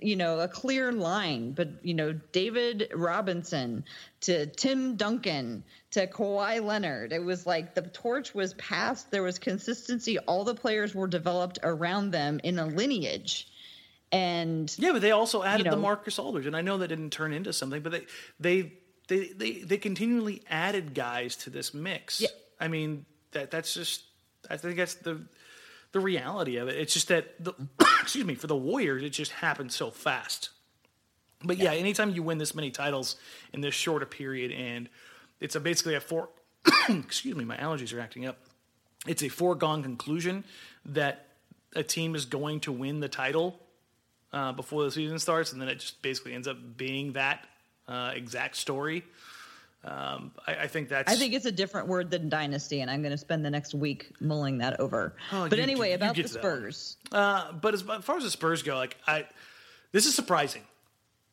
you 0.01 0.17
know, 0.17 0.39
a 0.39 0.49
clear 0.49 0.93
line, 0.93 1.53
but 1.53 1.69
you 1.85 1.95
know, 1.95 2.13
David 2.13 2.91
Robinson 2.95 3.85
to 4.23 4.47
Tim 4.47 4.97
Duncan 4.97 5.65
to 5.93 6.07
Kawhi 6.07 6.65
Leonard. 6.65 7.13
It 7.13 7.23
was 7.23 7.47
like 7.47 7.75
the 7.75 7.83
torch 7.83 8.35
was 8.35 8.55
passed. 8.55 9.11
There 9.11 9.23
was 9.23 9.39
consistency. 9.39 10.19
All 10.21 10.45
the 10.45 10.55
players 10.55 10.95
were 10.95 11.09
developed 11.09 11.59
around 11.63 12.13
them 12.13 12.41
in 12.45 12.59
a 12.59 12.67
lineage. 12.67 13.49
And 14.13 14.73
Yeah, 14.79 14.93
but 14.93 15.01
they 15.01 15.11
also 15.11 15.43
added 15.43 15.67
the 15.67 15.71
know- 15.71 15.79
Marcus 15.79 16.19
Aldridge, 16.19 16.47
and 16.47 16.55
I 16.55 16.61
know 16.61 16.79
that 16.79 16.89
didn't 16.89 17.11
turn 17.11 17.33
into 17.33 17.53
something, 17.53 17.81
but 17.83 17.93
they 17.93 18.07
they 18.39 18.73
they 19.09 19.29
they, 19.29 19.53
they 19.63 19.79
continually 19.79 20.43
added 20.51 20.95
guys 20.95 21.35
to 21.37 21.51
this 21.51 21.73
mix. 21.73 22.21
Yeah. 22.21 22.29
I 22.61 22.69
mean 22.69 23.07
that 23.33 23.51
that's 23.51 23.73
just 23.73 24.05
I 24.51 24.59
think 24.59 24.77
that's 24.77 24.95
the 24.95 25.23
the 25.93 26.01
reality 26.01 26.57
of 26.57 26.69
it. 26.69 26.79
It's 26.79 26.93
just 26.93 27.09
that 27.09 27.43
the 27.43 27.55
excuse 28.03 28.25
me 28.27 28.35
for 28.35 28.47
the 28.47 28.57
Warriors, 28.57 29.03
it 29.03 29.11
just 29.11 29.33
happened 29.33 29.73
so 29.73 29.91
fast. 29.91 30.51
But 31.45 31.59
yeah, 31.59 31.73
anytime 31.73 32.11
you 32.11 32.23
win 32.23 32.39
this 32.39 32.55
many 32.55 32.71
titles 32.71 33.17
in 33.53 33.63
this 33.63 33.75
short 33.75 34.03
a 34.03 34.07
period, 34.07 34.53
and 34.53 34.89
it's 35.41 35.57
a 35.57 35.61
basically 35.61 35.95
a 35.95 36.01
four. 36.01 36.29
excuse 36.89 37.35
me, 37.35 37.45
my 37.45 37.57
allergies 37.57 37.97
are 37.97 38.01
acting 38.01 38.27
up. 38.27 38.39
It's 39.07 39.23
a 39.23 39.29
foregone 39.29 39.83
conclusion 39.83 40.45
that 40.85 41.27
a 41.75 41.83
team 41.83 42.15
is 42.15 42.27
going 42.27 42.61
to 42.61 42.71
win 42.71 43.01
the 43.01 43.09
title 43.09 43.59
uh, 44.33 44.53
before 44.53 44.85
the 44.85 44.91
season 44.91 45.19
starts, 45.19 45.53
and 45.53 45.61
then 45.61 45.69
it 45.69 45.79
just 45.81 46.01
basically 46.03 46.33
ends 46.35 46.49
up 46.49 46.57
being 46.77 47.13
that 47.13 47.47
uh, 47.89 48.13
exact 48.15 48.57
story. 48.57 49.05
Um, 49.85 50.31
I, 50.47 50.55
I 50.55 50.67
think 50.69 50.89
that's. 50.89 51.13
I 51.13 51.17
think 51.17 51.35
it's 51.35 51.45
a 51.47 51.51
different 51.53 51.89
word 51.89 52.11
than 52.11 52.29
dynasty, 52.29 52.81
and 52.83 52.91
I'm 52.91 53.03
going 53.03 53.11
to 53.13 53.19
spend 53.19 53.45
the 53.45 53.51
next 53.51 53.75
week 53.75 54.13
mulling 54.21 54.59
that 54.59 54.79
over. 54.81 55.17
Oh, 55.33 55.49
but 55.49 55.57
you- 55.59 55.63
anyway, 55.63 55.89
you 55.91 55.97
about 55.97 56.15
the 56.15 56.23
to 56.23 56.29
that 56.35 56.43
one. 56.43 56.53
Spurs. 56.53 56.97
Uh, 57.11 57.53
but 57.53 57.75
as, 57.75 57.83
as 57.89 58.05
far 58.05 58.17
as 58.17 58.23
the 58.23 58.31
Spurs 58.31 58.63
go, 58.63 58.77
like 58.77 58.97
I, 59.07 59.27
this 59.91 60.07
is 60.07 60.15
surprising. 60.15 60.63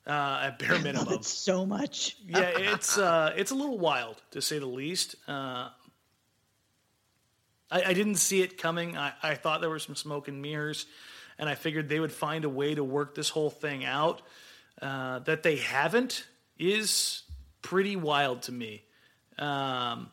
Uh, 0.08 0.40
at 0.46 0.58
bare 0.58 0.80
minimum, 0.84 1.22
so 1.22 1.64
much. 1.68 2.18
yeah, 2.28 2.52
it's 2.56 2.98
uh, 2.98 3.32
it's 3.38 3.52
a 3.52 3.56
little 3.56 3.78
wild 3.78 4.20
to 4.32 4.42
say 4.42 4.58
the 4.58 4.66
least. 4.66 5.16
Uh, 5.28 5.70
I, 7.70 7.84
I 7.88 7.94
didn't 7.94 8.16
see 8.16 8.42
it 8.42 8.58
coming. 8.58 8.98
I, 8.98 9.14
I 9.22 9.36
thought 9.36 9.62
there 9.62 9.70
were 9.70 9.78
some 9.78 9.96
smoke 9.96 10.28
and 10.28 10.42
mirrors, 10.42 10.88
and 11.40 11.50
I 11.50 11.56
figured 11.56 11.90
they 11.90 12.00
would 12.00 12.12
find 12.12 12.46
a 12.46 12.50
way 12.50 12.76
to 12.76 12.84
work 12.84 13.16
this 13.16 13.30
whole 13.30 13.50
thing 13.50 13.84
out. 13.86 14.22
Uh, 14.82 15.20
that 15.20 15.44
they 15.44 15.58
haven't 15.58 16.26
is 16.58 17.24
pretty 17.62 17.96
wild 17.96 18.44
to 18.44 18.52
me. 18.52 18.84
Um, 19.38 20.10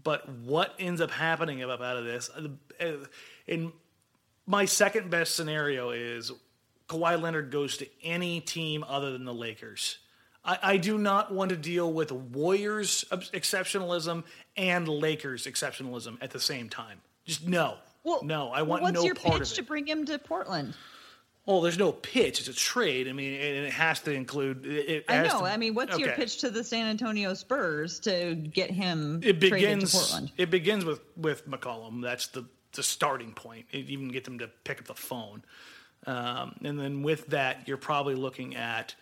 but 0.00 0.28
what 0.28 0.74
ends 0.78 1.00
up 1.00 1.10
happening 1.10 1.62
out 1.62 1.80
of 1.80 2.04
this? 2.04 2.30
uh, 2.80 2.86
In 3.46 3.72
my 4.46 4.64
second 4.64 5.10
best 5.10 5.34
scenario 5.36 5.90
is 5.90 6.32
Kawhi 6.88 7.20
Leonard 7.20 7.50
goes 7.50 7.76
to 7.78 7.86
any 8.02 8.40
team 8.40 8.84
other 8.88 9.12
than 9.12 9.24
the 9.24 9.34
Lakers. 9.34 9.98
I, 10.44 10.58
I 10.62 10.76
do 10.76 10.98
not 10.98 11.32
want 11.32 11.50
to 11.50 11.56
deal 11.56 11.92
with 11.92 12.10
Warriors 12.10 13.04
exceptionalism 13.10 14.24
and 14.56 14.88
Lakers 14.88 15.46
exceptionalism 15.46 16.18
at 16.20 16.30
the 16.30 16.40
same 16.40 16.68
time. 16.68 17.00
Just 17.24 17.46
no, 17.46 17.76
no. 18.04 18.50
I 18.50 18.62
want 18.62 18.82
what's 18.82 18.94
no 18.94 19.04
your 19.04 19.14
part 19.14 19.40
pitch 19.40 19.54
to 19.54 19.62
bring 19.62 19.86
him 19.86 20.04
to 20.06 20.18
Portland? 20.18 20.74
Well, 21.46 21.60
there's 21.60 21.78
no 21.78 21.90
pitch. 21.90 22.38
It's 22.38 22.48
a 22.48 22.54
trade. 22.54 23.08
I 23.08 23.12
mean, 23.12 23.34
and 23.34 23.66
it 23.66 23.72
has 23.72 24.00
to 24.02 24.12
include. 24.12 24.64
It 24.64 25.04
I 25.08 25.22
know. 25.22 25.40
to- 25.40 25.44
I 25.44 25.56
mean, 25.56 25.74
what's 25.74 25.98
your 25.98 26.12
pitch 26.12 26.38
to 26.38 26.50
the 26.50 26.62
San 26.62 26.86
Antonio 26.86 27.34
Spurs 27.34 27.98
to 28.00 28.34
get 28.36 28.70
him 28.70 29.20
It 29.24 29.40
begins. 29.40 29.92
Portland? 29.92 30.30
It 30.36 30.50
begins 30.50 30.84
with 30.84 31.00
with 31.16 31.48
McCollum. 31.48 32.00
That's 32.02 32.28
the 32.28 32.44
the 32.74 32.82
starting 32.82 33.32
point. 33.32 33.66
It 33.72 33.88
even 33.90 34.08
get 34.08 34.24
them 34.24 34.38
to 34.38 34.48
pick 34.64 34.78
up 34.78 34.86
the 34.86 34.94
phone, 34.94 35.42
um, 36.06 36.54
and 36.64 36.78
then 36.78 37.02
with 37.02 37.26
that, 37.28 37.66
you're 37.66 37.76
probably 37.76 38.14
looking 38.14 38.54
at 38.54 38.94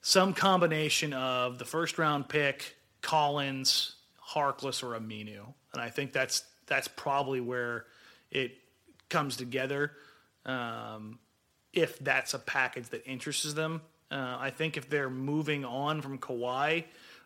some 0.00 0.34
combination 0.34 1.12
of 1.12 1.58
the 1.58 1.64
first 1.64 1.96
round 1.96 2.28
pick, 2.28 2.76
Collins, 3.02 3.94
Harkless, 4.32 4.82
or 4.82 4.98
Aminu, 4.98 5.54
and 5.72 5.80
I 5.80 5.90
think 5.90 6.12
that's 6.12 6.42
that's 6.66 6.88
probably 6.88 7.40
where 7.40 7.86
it 8.34 8.52
comes 9.08 9.36
together. 9.36 9.92
Um, 10.44 11.18
if 11.74 11.98
that's 11.98 12.34
a 12.34 12.38
package 12.38 12.88
that 12.90 13.06
interests 13.06 13.52
them. 13.52 13.82
Uh, 14.10 14.36
I 14.38 14.50
think 14.50 14.76
if 14.76 14.88
they're 14.88 15.10
moving 15.10 15.64
on 15.64 16.00
from 16.00 16.18
Kawhi, 16.18 16.84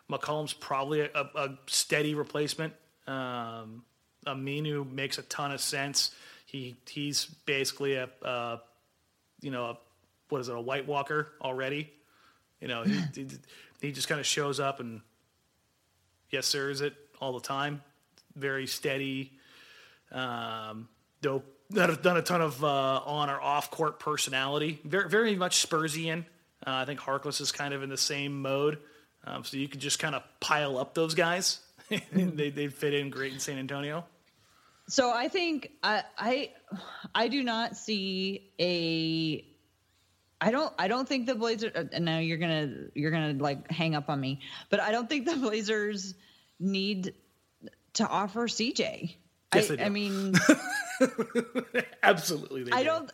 McCollum's 0.09 0.53
probably 0.53 1.01
a, 1.01 1.09
a, 1.13 1.57
steady 1.67 2.15
replacement. 2.15 2.73
Um, 3.05 3.83
Aminu 4.25 4.91
makes 4.91 5.17
a 5.17 5.21
ton 5.23 5.51
of 5.51 5.61
sense. 5.61 6.11
He 6.45 6.77
he's 6.89 7.25
basically 7.25 7.93
a, 7.93 8.09
a 8.23 8.59
you 9.41 9.51
know 9.51 9.65
a, 9.65 9.77
what 10.29 10.41
is 10.41 10.49
it 10.49 10.55
a 10.55 10.61
White 10.61 10.87
Walker 10.87 11.27
already. 11.41 11.91
You 12.59 12.67
know 12.67 12.83
he 12.83 12.99
he, 13.15 13.27
he 13.81 13.91
just 13.91 14.07
kind 14.07 14.19
of 14.19 14.25
shows 14.25 14.59
up 14.59 14.79
and 14.79 15.01
yes 16.31 16.47
sir 16.47 16.71
is 16.71 16.81
it 16.81 16.95
all 17.21 17.33
the 17.33 17.45
time. 17.45 17.83
Very 18.35 18.65
steady. 18.65 19.33
Um, 20.11 20.87
dope. 21.21 21.45
Done 21.71 21.91
a, 21.91 21.95
done 21.95 22.17
a 22.17 22.23
ton 22.23 22.41
of 22.41 22.63
uh, 22.63 22.67
on 22.67 23.29
or 23.29 23.39
off 23.39 23.69
court 23.69 23.99
personality. 23.99 24.79
Very, 24.83 25.07
very 25.07 25.35
much 25.35 25.67
Spursian. 25.67 26.25
Uh, 26.65 26.71
I 26.71 26.85
think 26.85 26.99
Harkless 26.99 27.41
is 27.41 27.51
kind 27.51 27.73
of 27.73 27.83
in 27.83 27.89
the 27.89 27.97
same 27.97 28.41
mode. 28.41 28.79
Um, 29.23 29.43
so 29.43 29.57
you 29.57 29.67
could 29.67 29.79
just 29.79 29.99
kind 29.99 30.15
of 30.15 30.23
pile 30.39 30.77
up 30.77 30.93
those 30.93 31.13
guys. 31.13 31.59
they 32.11 32.49
they 32.49 32.67
fit 32.67 32.93
in 32.93 33.09
great 33.09 33.33
in 33.33 33.39
San 33.39 33.57
Antonio. 33.57 34.05
So 34.87 35.11
I 35.11 35.27
think 35.27 35.71
I 35.83 36.03
I 36.17 36.51
I 37.13 37.27
do 37.27 37.43
not 37.43 37.77
see 37.77 38.51
a 38.59 39.45
I 40.41 40.51
don't 40.51 40.73
I 40.79 40.87
don't 40.87 41.07
think 41.07 41.27
the 41.27 41.35
Blazers 41.35 41.71
and 41.91 42.05
now 42.05 42.19
you're 42.19 42.37
gonna 42.37 42.73
you're 42.95 43.11
gonna 43.11 43.33
like 43.33 43.69
hang 43.71 43.95
up 43.95 44.09
on 44.09 44.19
me, 44.19 44.39
but 44.69 44.79
I 44.79 44.91
don't 44.91 45.07
think 45.07 45.25
the 45.25 45.35
Blazers 45.35 46.15
need 46.59 47.13
to 47.93 48.07
offer 48.07 48.47
CJ. 48.47 49.15
Yes, 49.55 49.71
I, 49.71 49.75
they. 49.77 49.83
I 49.83 49.89
mean 49.89 50.33
Absolutely, 52.03 52.63
they 52.63 52.71
I 52.71 52.79
do. 52.79 52.85
don't 52.85 53.11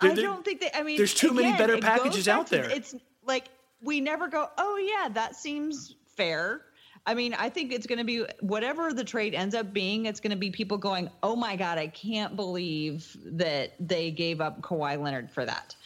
There- 0.00 0.10
I 0.10 0.14
don't 0.14 0.44
think 0.44 0.60
that 0.60 0.76
I 0.76 0.82
mean 0.82 0.96
there's 0.96 1.14
too 1.14 1.32
many 1.32 1.56
better 1.56 1.78
packages 1.78 2.28
out 2.28 2.48
to- 2.48 2.56
there. 2.56 2.70
It's 2.70 2.94
like 3.24 3.48
we 3.82 4.00
never 4.00 4.28
go, 4.28 4.48
"Oh 4.58 4.76
yeah, 4.76 5.08
that 5.14 5.36
seems 5.36 5.96
fair." 6.16 6.62
I 7.08 7.14
mean, 7.14 7.34
I 7.34 7.48
think 7.50 7.72
it's 7.72 7.86
going 7.86 7.98
to 7.98 8.04
be 8.04 8.24
whatever 8.40 8.92
the 8.92 9.04
trade 9.04 9.32
ends 9.32 9.54
up 9.54 9.72
being, 9.72 10.06
it's 10.06 10.18
going 10.18 10.32
to 10.32 10.36
be 10.36 10.50
people 10.50 10.76
going, 10.76 11.08
"Oh 11.22 11.36
my 11.36 11.56
god, 11.56 11.78
I 11.78 11.86
can't 11.88 12.36
believe 12.36 13.16
that 13.24 13.74
they 13.80 14.10
gave 14.10 14.40
up 14.40 14.60
Kawhi 14.60 15.00
Leonard 15.02 15.30
for 15.30 15.44
that." 15.44 15.76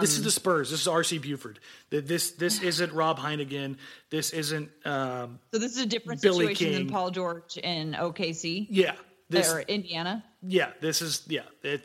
This 0.00 0.16
is 0.18 0.24
the 0.24 0.30
Spurs. 0.30 0.70
This 0.70 0.82
is 0.82 0.86
RC 0.88 1.22
Buford. 1.22 1.60
Th- 1.90 2.04
This 2.04 2.32
this 2.32 2.60
isn't 2.62 2.92
Rob 2.92 3.18
Hennigan. 3.18 3.76
This 4.10 4.30
isn't 4.30 4.70
um, 4.84 5.38
So 5.52 5.58
this 5.58 5.72
is 5.76 5.82
a 5.82 5.86
different 5.86 6.20
Billy 6.22 6.46
situation 6.48 6.66
King. 6.66 6.86
than 6.86 6.88
Paul 6.92 7.10
George 7.10 7.56
in 7.58 7.92
OKC 7.92 8.66
yeah. 8.70 8.94
This 9.30 9.52
or 9.52 9.60
Indiana. 9.60 10.24
yeah. 10.42 10.70
This 10.80 11.02
is 11.02 11.22
yeah. 11.28 11.42
It, 11.62 11.82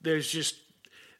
there's 0.00 0.30
just 0.30 0.56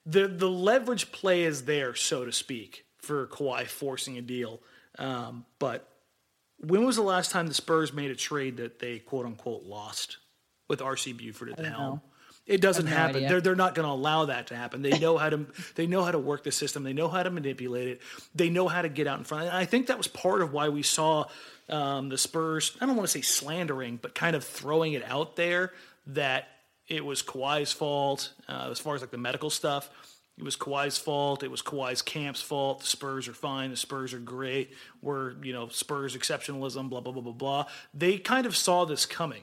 the 0.07 0.29
the 0.29 0.49
leverage 0.49 1.11
play 1.13 1.43
is 1.43 1.65
there, 1.65 1.95
so 1.95 2.25
to 2.25 2.33
speak, 2.33 2.85
for 2.99 3.27
Kawhi 3.27 3.67
forcing 3.67 4.17
a 4.19 4.23
deal. 4.23 4.61
Um, 4.99 5.45
but 5.59 5.89
when 6.61 6.85
was 6.87 6.97
the 6.97 7.03
last 7.03 7.31
time 7.33 7.47
the 7.49 7.55
Spurs 7.55 7.93
made 7.93 8.11
a 8.11 8.17
trade 8.17 8.57
that 8.59 8.79
they 8.79 8.99
quote 9.01 9.27
unquote 9.27 9.65
lost 9.65 10.17
with 10.69 10.81
RC 10.81 11.17
Buford 11.17 11.51
at 11.51 11.57
the 11.59 11.69
helm? 11.71 11.97
know. 11.97 12.03
It 12.49 12.63
doesn't 12.63 12.87
no 12.87 12.91
happen. 12.91 13.17
idea. 13.17 13.29
They're 13.29 13.41
they're 13.43 13.55
not 13.55 13.75
going 13.75 13.87
to 13.87 13.93
allow 13.93 14.25
that 14.25 14.47
to 14.49 14.57
happen. 14.57 14.81
They 14.81 14.99
know 14.99 15.19
how 15.19 15.29
to 15.29 15.47
they 15.75 15.87
know 15.87 16.03
how 16.03 16.11
to 16.11 16.19
work 16.19 16.45
the 16.45 16.51
system. 16.51 16.83
They 16.83 16.95
know 16.95 17.09
how 17.09 17.23
to 17.23 17.31
manipulate 17.31 17.89
it. 17.89 18.01
They 18.35 18.49
know 18.49 18.69
how 18.69 18.81
to 18.81 18.89
get 18.89 19.07
out 19.07 19.19
in 19.19 19.25
front. 19.25 19.45
And 19.49 19.57
I 19.57 19.67
think 19.67 19.89
that 19.89 19.99
was 19.99 20.09
part 20.09 20.41
of 20.41 20.53
why 20.53 20.71
we 20.71 20.83
saw 20.83 21.27
um, 21.69 22.09
the 22.09 22.17
Spurs. 22.17 22.75
I 22.81 22.87
don't 22.87 22.97
want 22.97 23.07
to 23.07 23.13
say 23.13 23.21
slandering, 23.21 23.99
but 24.01 24.15
kind 24.15 24.35
of 24.35 24.45
throwing 24.45 24.95
it 24.95 25.05
out 25.05 25.37
there 25.37 25.73
that 26.09 26.49
it 26.89 27.05
was 27.05 27.23
Kawhi's 27.23 27.71
fault 27.71 28.33
uh, 28.49 28.69
as 28.71 28.79
far 28.79 28.95
as 28.95 29.03
like 29.03 29.11
the 29.11 29.19
medical 29.19 29.51
stuff. 29.51 29.91
It 30.39 30.45
was 30.45 30.57
Kawhi's 30.57 30.97
fault. 30.97 31.43
It 31.43 31.51
was 31.51 31.61
Kawhi's 31.61 32.01
camp's 32.01 32.41
fault. 32.41 32.81
The 32.81 32.87
Spurs 32.87 33.29
are 33.29 33.35
fine. 33.35 33.71
The 33.71 33.77
Spurs 33.77 34.15
are 34.15 34.21
great. 34.21 34.73
We're 35.03 35.33
you 35.43 35.53
know 35.53 35.69
Spurs 35.69 36.17
exceptionalism. 36.17 36.89
Blah 36.89 37.03
blah 37.03 37.13
blah 37.13 37.23
blah 37.23 37.33
blah. 37.33 37.67
They 37.93 38.17
kind 38.17 38.47
of 38.47 38.57
saw 38.57 38.87
this 38.87 39.05
coming 39.05 39.43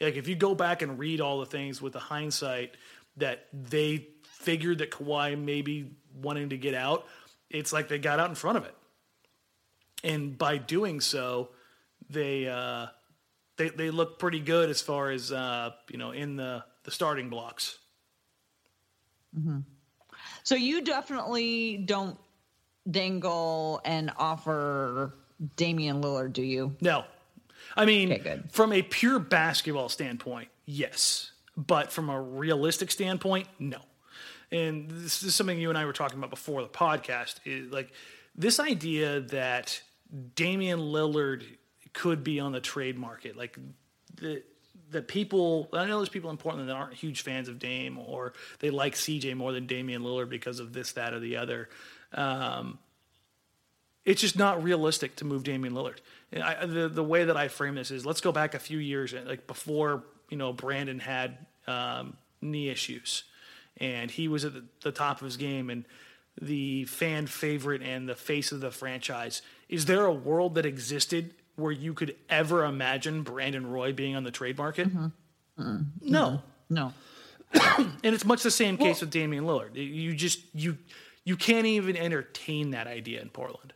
like 0.00 0.16
if 0.16 0.28
you 0.28 0.34
go 0.34 0.54
back 0.54 0.82
and 0.82 0.98
read 0.98 1.20
all 1.20 1.40
the 1.40 1.46
things 1.46 1.82
with 1.82 1.92
the 1.92 2.00
hindsight 2.00 2.76
that 3.16 3.46
they 3.52 4.08
figured 4.24 4.78
that 4.78 4.90
Kawhi 4.90 5.38
maybe 5.38 5.90
wanting 6.22 6.50
to 6.50 6.56
get 6.56 6.74
out, 6.74 7.06
it's 7.50 7.72
like 7.72 7.88
they 7.88 7.98
got 7.98 8.18
out 8.18 8.28
in 8.28 8.34
front 8.34 8.58
of 8.58 8.64
it, 8.64 8.74
and 10.02 10.36
by 10.38 10.58
doing 10.58 11.00
so, 11.00 11.50
they 12.08 12.48
uh, 12.48 12.86
they 13.56 13.68
they 13.68 13.90
look 13.90 14.18
pretty 14.18 14.40
good 14.40 14.70
as 14.70 14.80
far 14.80 15.10
as 15.10 15.30
uh, 15.32 15.70
you 15.90 15.98
know 15.98 16.12
in 16.12 16.36
the 16.36 16.64
the 16.84 16.90
starting 16.90 17.28
blocks. 17.28 17.78
Mm-hmm. 19.38 19.60
So 20.42 20.54
you 20.54 20.82
definitely 20.82 21.76
don't 21.76 22.18
dangle 22.90 23.80
and 23.84 24.10
offer 24.16 25.14
Damian 25.56 26.02
Lillard, 26.02 26.32
do 26.32 26.42
you? 26.42 26.76
No, 26.80 27.04
I 27.80 27.86
mean 27.86 28.12
Okay, 28.12 28.40
from 28.50 28.72
a 28.72 28.82
pure 28.82 29.18
basketball 29.18 29.88
standpoint, 29.88 30.48
yes, 30.66 31.32
but 31.56 31.90
from 31.90 32.10
a 32.10 32.20
realistic 32.20 32.90
standpoint, 32.90 33.48
no. 33.58 33.78
And 34.52 34.90
this 34.90 35.22
is 35.22 35.34
something 35.34 35.58
you 35.58 35.70
and 35.70 35.78
I 35.78 35.86
were 35.86 35.92
talking 35.92 36.18
about 36.18 36.30
before 36.30 36.60
the 36.60 36.68
podcast. 36.68 37.36
Is 37.46 37.72
like 37.72 37.92
this 38.36 38.60
idea 38.60 39.20
that 39.20 39.80
Damian 40.34 40.78
Lillard 40.80 41.44
could 41.94 42.22
be 42.22 42.38
on 42.38 42.52
the 42.52 42.60
trade 42.60 42.98
market, 42.98 43.36
like 43.36 43.56
the 44.14 44.42
the 44.90 45.00
people. 45.00 45.68
I 45.72 45.86
know 45.86 45.98
there's 45.98 46.10
people 46.10 46.30
in 46.30 46.36
Portland 46.36 46.68
that 46.68 46.74
aren't 46.74 46.94
huge 46.94 47.22
fans 47.22 47.48
of 47.48 47.58
Dame, 47.58 47.98
or 47.98 48.34
they 48.58 48.68
like 48.68 48.94
CJ 48.94 49.36
more 49.36 49.52
than 49.52 49.66
Damian 49.66 50.02
Lillard 50.02 50.28
because 50.28 50.60
of 50.60 50.74
this, 50.74 50.92
that, 50.92 51.14
or 51.14 51.20
the 51.20 51.36
other. 51.36 51.70
Um, 52.12 52.78
it's 54.04 54.20
just 54.20 54.36
not 54.36 54.62
realistic 54.62 55.16
to 55.16 55.24
move 55.24 55.44
Damian 55.44 55.74
Lillard. 55.74 55.98
I, 56.34 56.66
the 56.66 56.88
the 56.88 57.02
way 57.02 57.24
that 57.24 57.36
I 57.36 57.48
frame 57.48 57.74
this 57.74 57.90
is 57.90 58.06
let's 58.06 58.20
go 58.20 58.32
back 58.32 58.54
a 58.54 58.58
few 58.58 58.78
years, 58.78 59.14
like 59.26 59.46
before 59.46 60.04
you 60.28 60.36
know 60.36 60.52
Brandon 60.52 60.98
had 60.98 61.38
um, 61.66 62.16
knee 62.40 62.68
issues, 62.68 63.24
and 63.78 64.10
he 64.10 64.28
was 64.28 64.44
at 64.44 64.54
the, 64.54 64.64
the 64.82 64.92
top 64.92 65.20
of 65.20 65.24
his 65.24 65.36
game 65.36 65.70
and 65.70 65.84
the 66.40 66.84
fan 66.84 67.26
favorite 67.26 67.82
and 67.82 68.08
the 68.08 68.14
face 68.14 68.52
of 68.52 68.60
the 68.60 68.70
franchise. 68.70 69.42
Is 69.68 69.86
there 69.86 70.04
a 70.04 70.12
world 70.12 70.54
that 70.54 70.66
existed 70.66 71.34
where 71.56 71.72
you 71.72 71.94
could 71.94 72.16
ever 72.28 72.64
imagine 72.64 73.22
Brandon 73.22 73.66
Roy 73.66 73.92
being 73.92 74.16
on 74.16 74.24
the 74.24 74.30
trade 74.30 74.56
market? 74.56 74.88
Mm-hmm. 74.88 75.06
Mm-hmm. 75.60 76.10
No. 76.10 76.42
Mm-hmm. 76.70 76.74
No. 76.74 76.92
And 78.02 78.14
it's 78.14 78.24
much 78.24 78.42
the 78.42 78.50
same 78.50 78.76
case 78.76 79.00
with 79.00 79.10
Damian 79.10 79.44
Lillard. 79.44 79.74
You 79.74 80.14
just 80.14 80.40
you 80.54 80.78
you 81.24 81.36
can't 81.36 81.66
even 81.66 81.96
entertain 81.96 82.70
that 82.70 82.86
idea 82.86 83.20
in 83.20 83.28
Portland. 83.28 83.72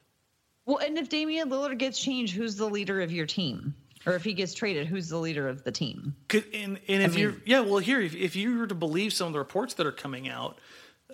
Well, 0.66 0.78
and 0.78 0.96
if 0.98 1.08
Damian 1.08 1.50
Lillard 1.50 1.78
gets 1.78 1.98
changed, 1.98 2.34
who's 2.34 2.56
the 2.56 2.68
leader 2.68 3.00
of 3.00 3.12
your 3.12 3.26
team? 3.26 3.74
Or 4.06 4.14
if 4.14 4.24
he 4.24 4.34
gets 4.34 4.52
traded, 4.52 4.86
who's 4.86 5.08
the 5.08 5.16
leader 5.16 5.48
of 5.48 5.64
the 5.64 5.72
team? 5.72 6.14
Could, 6.28 6.44
and 6.52 6.78
and 6.88 7.02
if 7.02 7.14
mean- 7.14 7.20
you're 7.20 7.34
yeah, 7.46 7.60
well, 7.60 7.78
here 7.78 8.00
if, 8.00 8.14
if 8.14 8.36
you 8.36 8.58
were 8.58 8.66
to 8.66 8.74
believe 8.74 9.12
some 9.12 9.28
of 9.28 9.32
the 9.32 9.38
reports 9.38 9.74
that 9.74 9.86
are 9.86 9.92
coming 9.92 10.28
out, 10.28 10.58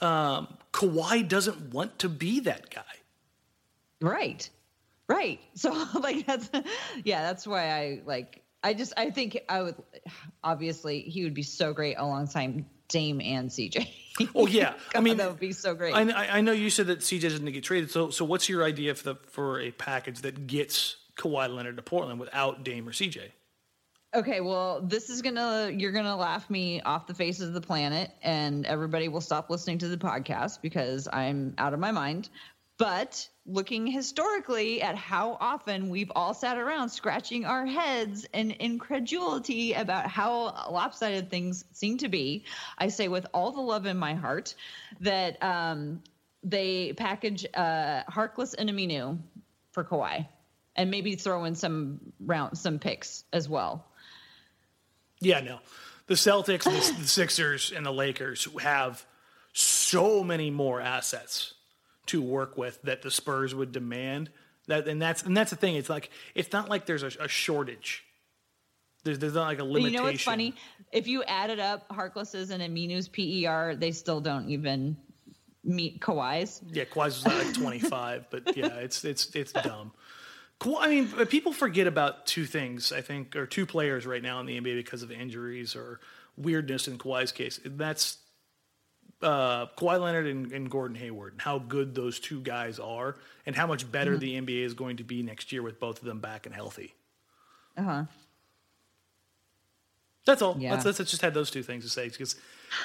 um, 0.01 0.49
Kawhi 0.73 1.27
doesn't 1.27 1.73
want 1.73 1.99
to 2.01 2.09
be 2.09 2.41
that 2.41 2.71
guy. 2.71 2.83
Right. 4.01 4.49
Right. 5.09 5.41
So 5.55 5.71
like 6.01 6.27
that's 6.27 6.51
yeah, 7.05 7.23
that's 7.23 7.47
why 7.47 7.71
I 7.71 8.03
like 8.05 8.43
I 8.63 8.75
just 8.75 8.93
I 8.97 9.11
think 9.11 9.39
I 9.49 9.63
would 9.63 9.77
obviously 10.43 11.03
he 11.03 11.25
would 11.25 11.35
be 11.35 11.43
so 11.43 11.73
great 11.73 11.97
alongside 11.97 12.65
Dame 12.91 13.21
and 13.21 13.49
CJ. 13.49 13.89
Oh 14.35 14.47
yeah, 14.47 14.75
I 14.95 15.01
mean 15.01 15.17
that 15.17 15.31
would 15.31 15.41
be 15.41 15.53
so 15.53 15.75
great. 15.75 15.95
I, 15.95 16.03
I 16.03 16.39
I 16.39 16.41
know 16.43 16.53
you 16.53 16.69
said 16.69 16.89
that 16.89 17.01
CJ 17.01 17.23
doesn't 17.23 17.53
get 17.53 17.65
traded. 17.65 17.91
So 17.91 18.11
so 18.11 18.25
what's 18.25 18.49
your 18.49 18.65
idea 18.65 18.95
for 18.95 19.15
the 19.15 19.15
for 19.29 19.61
a 19.61 19.71
package 19.71 20.21
that 20.21 20.47
gets 20.47 20.97
Kawhi 21.17 21.55
Leonard 21.55 21.77
to 21.77 21.83
Portland 21.83 22.21
without 22.21 22.65
Dame 22.65 22.89
or 22.89 22.93
CJ? 22.93 23.31
Okay, 24.13 24.41
well, 24.41 24.81
this 24.81 25.09
is 25.09 25.23
gonna 25.23 25.71
you're 25.73 25.93
gonna 25.93 26.17
laugh 26.17 26.51
me 26.51 26.81
off 26.81 27.07
the 27.07 27.15
face 27.15 27.41
of 27.41 27.53
the 27.53 27.61
planet, 27.61 28.11
and 28.23 28.67
everybody 28.67 29.07
will 29.09 29.21
stop 29.21 29.49
listening 29.51 29.79
to 29.79 29.89
the 29.89 29.97
podcast 29.97 30.61
because 30.61 31.09
I'm 31.13 31.55
out 31.59 31.73
of 31.73 31.81
my 31.81 31.93
mind. 31.93 32.29
But 32.81 33.29
looking 33.45 33.87
historically 33.87 34.81
at 34.81 34.97
how 34.97 35.37
often 35.39 35.91
we've 35.91 36.11
all 36.17 36.33
sat 36.33 36.57
around 36.57 36.89
scratching 36.89 37.45
our 37.45 37.67
heads 37.67 38.27
in 38.33 38.53
incredulity 38.53 39.75
about 39.75 40.07
how 40.07 40.45
lopsided 40.71 41.29
things 41.29 41.67
seem 41.73 41.99
to 41.99 42.09
be, 42.09 42.45
I 42.79 42.89
say 42.89 43.09
with 43.09 43.27
all 43.35 43.53
the 43.53 43.61
love 43.61 43.85
in 43.85 43.99
my 43.99 44.15
heart 44.15 44.55
that 45.01 45.43
um, 45.43 46.03
they 46.43 46.95
package 46.95 47.45
uh, 47.53 48.05
Harkless 48.05 48.55
and 48.59 48.71
Aminu 48.71 49.19
for 49.73 49.85
Kawhi, 49.85 50.27
and 50.75 50.91
maybe 50.91 51.17
throw 51.17 51.45
in 51.45 51.57
some 51.57 52.01
round 52.19 52.57
some 52.57 52.79
picks 52.79 53.25
as 53.31 53.47
well. 53.47 53.85
Yeah, 55.21 55.41
no, 55.41 55.61
the 56.07 56.15
Celtics, 56.15 56.65
the, 56.65 56.99
the 56.99 57.07
Sixers, 57.07 57.73
and 57.77 57.85
the 57.85 57.93
Lakers 57.93 58.49
have 58.63 59.05
so 59.53 60.25
many 60.25 60.51
more 60.51 60.81
assets 60.81 61.53
to 62.11 62.21
work 62.21 62.59
with 62.59 62.81
that 62.83 63.03
the 63.03 63.11
Spurs 63.11 63.55
would 63.55 63.73
demand. 63.73 64.31
That 64.67 64.89
and 64.89 65.01
that's 65.01 65.23
and 65.23 65.37
that's 65.37 65.51
the 65.51 65.57
thing. 65.57 65.77
It's 65.77 65.89
like 65.89 66.11
it's 66.35 66.53
not 66.53 66.69
like 66.69 66.87
there's 66.87 67.03
a, 67.03 67.11
a 67.21 67.29
shortage. 67.29 68.05
There's, 69.03 69.19
there's 69.19 69.33
not 69.33 69.47
like 69.47 69.61
a 69.61 69.65
limitation. 69.65 69.85
But 69.85 69.93
you 69.93 69.99
know 69.99 70.05
what's 70.05 70.23
funny? 70.23 70.55
If 70.93 71.07
you 71.07 71.23
added 71.25 71.59
up 71.59 71.89
Harkless's 71.89 72.51
and 72.51 72.63
Aminu's 72.63 73.09
PER, 73.09 73.75
they 73.75 73.93
still 73.93 74.21
don't 74.21 74.51
even 74.51 74.97
meet 75.65 76.01
Kawhi's. 76.01 76.61
Yeah, 76.71 76.85
Kawhi's 76.85 77.25
was 77.25 77.27
like 77.27 77.55
25, 77.55 78.27
but 78.31 78.57
yeah, 78.57 78.67
it's 78.77 79.05
it's 79.05 79.35
it's 79.35 79.53
dumb. 79.53 79.93
Cool. 80.59 80.77
I 80.79 80.89
mean, 80.89 81.09
people 81.27 81.53
forget 81.53 81.87
about 81.87 82.27
two 82.27 82.45
things, 82.45 82.93
I 82.93 83.01
think, 83.01 83.35
or 83.35 83.47
two 83.47 83.65
players 83.65 84.07
right 84.07 84.23
now 84.23 84.41
in 84.41 84.47
the 84.47 84.61
NBA 84.61 84.77
because 84.77 85.03
of 85.03 85.11
injuries 85.11 85.75
or 85.75 86.01
weirdness 86.37 86.87
in 86.87 86.99
Kawhi's 86.99 87.33
case. 87.33 87.59
That's 87.65 88.19
uh, 89.23 89.67
Kawhi 89.67 90.01
Leonard 90.01 90.27
and, 90.27 90.53
and, 90.53 90.71
Gordon 90.71 90.97
Hayward, 90.97 91.33
and 91.33 91.43
how 91.43 91.59
good 91.59 91.95
those 91.95 92.19
two 92.19 92.41
guys 92.41 92.79
are, 92.79 93.17
and 93.47 93.55
how 93.55 93.67
much 93.67 93.91
better 93.91 94.13
mm-hmm. 94.13 94.47
the 94.47 94.55
NBA 94.57 94.65
is 94.65 94.75
going 94.75 94.97
to 94.99 95.05
be 95.05 95.23
next 95.23 95.53
year 95.53 95.63
with 95.63 95.79
both 95.79 95.99
of 95.99 96.05
them 96.05 96.21
back 96.21 96.47
and 96.47 96.55
healthy. 96.55 96.95
Uh 97.77 97.83
huh. 97.83 98.05
That's 100.27 100.43
all. 100.43 100.57
Yeah. 100.59 100.73
Let's, 100.73 100.85
let's, 100.85 100.99
let's 100.99 101.11
just 101.11 101.23
had 101.23 101.35
those 101.35 101.51
two 101.51 101.63
things 101.63 101.85
to 101.85 101.91
say 101.91 102.09
because, 102.09 102.37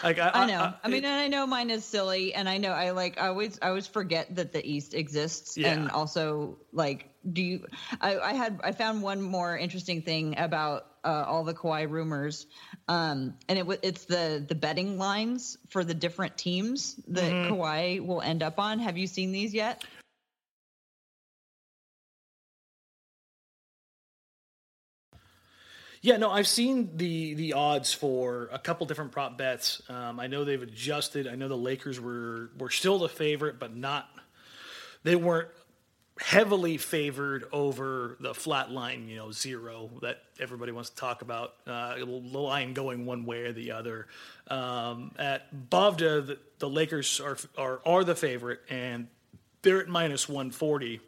like, 0.03 0.19
I, 0.19 0.31
I 0.33 0.45
know. 0.47 0.59
I, 0.59 0.73
I, 0.83 0.87
mean, 0.87 1.05
and 1.05 1.19
I 1.19 1.27
know 1.27 1.45
mine 1.45 1.69
is 1.69 1.85
silly, 1.85 2.33
and 2.33 2.47
I 2.47 2.57
know 2.57 2.71
I 2.71 2.91
like 2.91 3.19
I 3.19 3.27
always 3.27 3.59
I 3.61 3.69
always 3.69 3.87
forget 3.87 4.35
that 4.35 4.51
the 4.51 4.65
East 4.65 4.93
exists, 4.93 5.57
yeah. 5.57 5.73
and 5.73 5.91
also 5.91 6.57
like, 6.71 7.09
do 7.31 7.41
you? 7.41 7.65
I, 8.01 8.17
I 8.19 8.33
had 8.33 8.59
I 8.63 8.71
found 8.71 9.01
one 9.01 9.21
more 9.21 9.57
interesting 9.57 10.01
thing 10.01 10.37
about 10.37 10.87
uh, 11.03 11.25
all 11.27 11.43
the 11.43 11.53
Kawhi 11.53 11.89
rumors, 11.89 12.47
um, 12.87 13.35
and 13.47 13.59
it 13.59 13.79
it's 13.83 14.05
the 14.05 14.43
the 14.45 14.55
betting 14.55 14.97
lines 14.97 15.57
for 15.69 15.83
the 15.83 15.93
different 15.93 16.37
teams 16.37 16.95
that 17.07 17.31
mm-hmm. 17.31 17.53
Kawhi 17.53 18.05
will 18.05 18.21
end 18.21 18.43
up 18.43 18.59
on. 18.59 18.79
Have 18.79 18.97
you 18.97 19.07
seen 19.07 19.31
these 19.31 19.53
yet? 19.53 19.83
Yeah, 26.05 26.17
no, 26.17 26.29
I've 26.29 26.47
seen 26.47 26.97
the 26.97 27.33
the 27.33 27.53
odds 27.53 27.91
for 27.91 28.47
a 28.51 28.59
couple 28.59 28.85
different 28.85 29.11
prop 29.11 29.39
bets. 29.39 29.81
Um, 29.89 30.19
I 30.19 30.27
know 30.27 30.45
they've 30.45 30.61
adjusted. 30.61 31.27
I 31.27 31.33
know 31.33 31.47
the 31.47 31.57
Lakers 31.57 31.99
were 31.99 32.51
were 32.59 32.69
still 32.69 32.99
the 32.99 33.09
favorite, 33.09 33.57
but 33.57 33.75
not. 33.75 34.07
They 35.01 35.15
weren't 35.15 35.47
heavily 36.19 36.77
favored 36.77 37.45
over 37.51 38.17
the 38.19 38.35
flat 38.35 38.69
line, 38.69 39.09
you 39.09 39.15
know, 39.15 39.31
zero 39.31 39.89
that 40.03 40.21
everybody 40.39 40.71
wants 40.71 40.91
to 40.91 40.95
talk 40.95 41.23
about. 41.23 41.55
Uh, 41.65 41.95
line 42.05 42.75
going 42.75 43.07
one 43.07 43.25
way 43.25 43.45
or 43.45 43.51
the 43.51 43.71
other. 43.71 44.05
Um, 44.47 45.11
at 45.17 45.51
Bovada, 45.71 46.23
the, 46.23 46.37
the 46.59 46.69
Lakers 46.69 47.19
are, 47.19 47.37
are 47.57 47.81
are 47.83 48.03
the 48.03 48.15
favorite, 48.15 48.61
and 48.69 49.07
they're 49.63 49.81
at 49.81 49.87
minus 49.87 50.29
one 50.29 50.51
forty, 50.51 51.01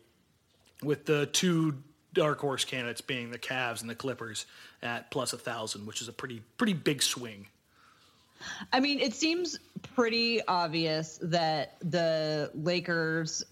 with 0.82 1.06
the 1.06 1.28
two 1.28 1.84
dark 2.14 2.40
horse 2.40 2.66
candidates 2.66 3.02
being 3.02 3.30
the 3.30 3.38
Cavs 3.38 3.82
and 3.82 3.90
the 3.90 3.96
Clippers 3.96 4.48
at 4.82 5.12
plus 5.12 5.34
a 5.34 5.38
thousand, 5.38 5.86
which 5.86 6.02
is 6.02 6.08
a 6.08 6.14
pretty 6.14 6.42
pretty 6.58 6.74
big 6.74 7.02
swing. 7.02 7.48
I 8.72 8.80
mean, 8.80 9.00
it 9.00 9.14
seems 9.16 9.60
pretty 9.96 10.46
obvious 10.46 11.20
that 11.24 11.78
the 11.82 12.52
Lakers 12.54 13.44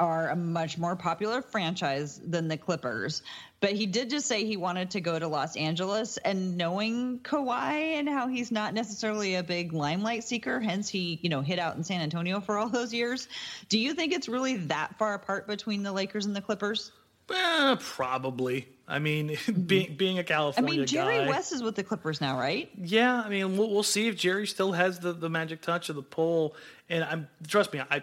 are 0.00 0.28
a 0.28 0.36
much 0.36 0.76
more 0.76 0.96
popular 0.96 1.40
franchise 1.40 2.20
than 2.24 2.48
the 2.48 2.56
Clippers. 2.56 3.22
But 3.60 3.72
he 3.72 3.86
did 3.86 4.10
just 4.10 4.26
say 4.26 4.44
he 4.44 4.56
wanted 4.56 4.90
to 4.90 5.00
go 5.00 5.18
to 5.18 5.26
Los 5.26 5.56
Angeles, 5.56 6.18
and 6.18 6.56
knowing 6.56 7.20
Kawhi 7.20 7.98
and 7.98 8.08
how 8.08 8.28
he's 8.28 8.52
not 8.52 8.74
necessarily 8.74 9.36
a 9.36 9.42
big 9.42 9.72
limelight 9.72 10.24
seeker, 10.24 10.60
hence 10.60 10.88
he, 10.88 11.18
you 11.22 11.30
know, 11.30 11.40
hit 11.40 11.58
out 11.58 11.76
in 11.76 11.84
San 11.84 12.00
Antonio 12.00 12.40
for 12.40 12.58
all 12.58 12.68
those 12.68 12.92
years. 12.92 13.28
Do 13.68 13.78
you 13.78 13.94
think 13.94 14.12
it's 14.12 14.28
really 14.28 14.56
that 14.56 14.98
far 14.98 15.14
apart 15.14 15.46
between 15.46 15.82
the 15.82 15.92
Lakers 15.92 16.26
and 16.26 16.36
the 16.36 16.42
Clippers? 16.42 16.92
Eh, 17.30 17.76
probably. 17.78 18.68
I 18.86 18.98
mean, 18.98 19.28
mm-hmm. 19.30 19.62
being 19.62 19.96
being 19.96 20.18
a 20.18 20.24
California 20.24 20.72
I 20.72 20.76
mean, 20.78 20.86
Jerry 20.86 21.18
guy, 21.18 21.28
West 21.28 21.52
is 21.52 21.62
with 21.62 21.74
the 21.74 21.84
Clippers 21.84 22.20
now, 22.20 22.38
right? 22.38 22.70
Yeah, 22.76 23.22
I 23.24 23.28
mean, 23.28 23.56
we'll, 23.56 23.70
we'll 23.70 23.82
see 23.82 24.08
if 24.08 24.16
Jerry 24.16 24.46
still 24.46 24.72
has 24.72 24.98
the, 24.98 25.12
the 25.12 25.30
magic 25.30 25.62
touch 25.62 25.88
of 25.88 25.96
the 25.96 26.02
pull. 26.02 26.54
And 26.88 27.04
I'm 27.04 27.28
trust 27.46 27.72
me, 27.72 27.80
I 27.90 28.02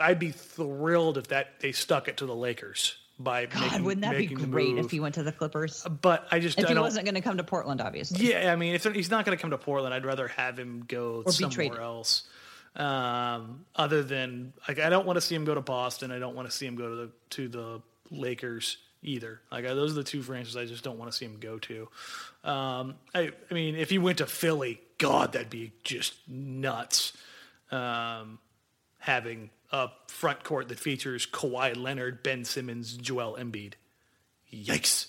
I'd 0.00 0.18
be 0.18 0.30
thrilled 0.30 1.18
if 1.18 1.28
that 1.28 1.60
they 1.60 1.72
stuck 1.72 2.08
it 2.08 2.18
to 2.18 2.26
the 2.26 2.34
Lakers 2.34 2.96
by 3.18 3.46
God, 3.46 3.60
making, 3.60 3.84
wouldn't 3.84 4.02
that 4.02 4.16
be 4.16 4.26
great 4.26 4.78
if 4.78 4.90
he 4.90 5.00
went 5.00 5.14
to 5.16 5.22
the 5.22 5.32
Clippers? 5.32 5.84
But 5.84 6.26
I 6.30 6.40
just 6.40 6.58
if 6.58 6.66
I 6.66 6.72
he 6.72 6.78
wasn't 6.78 7.04
going 7.04 7.14
to 7.14 7.20
come 7.20 7.36
to 7.36 7.44
Portland, 7.44 7.80
obviously. 7.80 8.26
Yeah, 8.26 8.52
I 8.52 8.56
mean, 8.56 8.74
if 8.74 8.84
he's 8.84 9.10
not 9.10 9.24
going 9.24 9.36
to 9.36 9.40
come 9.40 9.50
to 9.50 9.58
Portland, 9.58 9.94
I'd 9.94 10.04
rather 10.04 10.28
have 10.28 10.58
him 10.58 10.84
go 10.86 11.22
or 11.26 11.32
somewhere 11.32 11.80
else. 11.80 12.24
Um, 12.74 13.66
other 13.76 14.02
than 14.02 14.54
like, 14.66 14.78
I 14.78 14.88
don't 14.88 15.06
want 15.06 15.18
to 15.18 15.20
see 15.20 15.34
him 15.34 15.44
go 15.44 15.54
to 15.54 15.60
Boston. 15.60 16.10
I 16.10 16.18
don't 16.18 16.34
want 16.34 16.50
to 16.50 16.56
see 16.56 16.66
him 16.66 16.74
go 16.74 16.88
to 16.88 16.94
the 16.94 17.10
to 17.30 17.48
the 17.48 17.82
Lakers 18.10 18.78
either. 19.02 19.40
Like 19.50 19.64
those 19.64 19.92
are 19.92 19.96
the 19.96 20.04
two 20.04 20.22
franchises 20.22 20.56
I 20.56 20.64
just 20.64 20.84
don't 20.84 20.98
want 20.98 21.10
to 21.10 21.16
see 21.16 21.24
him 21.24 21.38
go 21.40 21.58
to. 21.58 21.88
Um, 22.44 22.94
I, 23.14 23.30
I 23.50 23.54
mean, 23.54 23.76
if 23.76 23.90
he 23.90 23.98
went 23.98 24.18
to 24.18 24.26
Philly, 24.26 24.80
God, 24.98 25.32
that'd 25.32 25.50
be 25.50 25.72
just 25.84 26.14
nuts. 26.28 27.12
Um, 27.70 28.38
having 28.98 29.50
a 29.72 29.88
front 30.06 30.44
court 30.44 30.68
that 30.68 30.78
features 30.78 31.26
Kawhi 31.26 31.76
Leonard, 31.76 32.22
Ben 32.22 32.44
Simmons, 32.44 32.94
Joel 32.96 33.36
Embiid. 33.36 33.74
Yikes. 34.52 35.06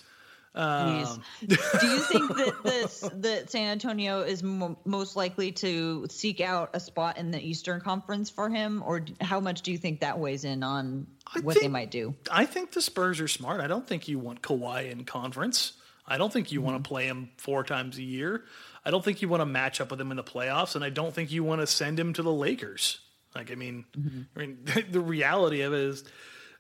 Um, 0.56 1.24
Do 1.47 1.56
you 1.88 1.99
think 1.99 2.30
that 2.36 2.56
this 2.64 3.10
that 3.14 3.49
San 3.49 3.72
Antonio 3.72 4.22
is 4.22 4.43
mo- 4.43 4.78
most 4.86 5.16
likely 5.16 5.51
to 5.54 6.06
seek 6.10 6.41
out 6.41 6.70
a 6.74 6.80
spot 6.80 7.18
in 7.18 7.32
the 7.32 7.41
Eastern 7.41 7.82
Conference 7.82 8.30
for 8.30 8.49
him, 8.49 8.84
or 8.86 9.04
how 9.20 9.39
much 9.39 9.62
do 9.62 9.72
you 9.72 9.78
think 9.78 10.01
that 10.01 10.20
weighs 10.20 10.43
in 10.43 10.62
on 10.62 11.08
I 11.34 11.39
what 11.39 11.54
think, 11.54 11.64
they 11.64 11.70
might 11.70 11.89
do? 11.89 12.14
I 12.32 12.45
think 12.45 12.72
the 12.72 12.82
Spurs 12.82 13.20
are 13.20 13.28
smart. 13.28 13.62
I 13.62 13.68
don't 13.68 13.88
think 13.88 14.08
you 14.08 14.20
want 14.20 14.41
Kawhi 14.41 14.91
in 14.91 15.06
conference. 15.06 15.74
I 16.06 16.18
don't 16.18 16.32
think 16.32 16.51
you 16.51 16.60
mm-hmm. 16.60 16.72
want 16.72 16.84
to 16.84 16.88
play 16.88 17.08
him 17.08 17.32
four 17.38 17.64
times 17.64 17.97
a 17.97 18.04
year. 18.04 18.43
I 18.86 18.91
don't 18.91 19.04
think 19.04 19.22
you 19.22 19.30
want 19.30 19.41
to 19.41 19.45
match 19.45 19.82
up 19.82 19.89
with 19.89 19.99
him 19.99 20.12
in 20.12 20.18
the 20.18 20.24
playoffs, 20.24 20.76
and 20.76 20.84
I 20.84 20.89
don't 20.89 21.14
think 21.14 21.32
you 21.32 21.43
want 21.43 21.62
to 21.62 21.68
send 21.68 21.99
him 21.99 22.14
to 22.14 22.22
the 22.22 22.32
Lakers. 22.32 22.99
Like, 23.34 23.51
I 23.51 23.56
mean, 23.56 23.86
mm-hmm. 23.97 24.22
I 24.36 24.39
mean, 24.39 24.58
the 24.91 24.99
reality 24.99 25.62
of 25.62 25.74
it 25.74 25.80
is 25.80 26.04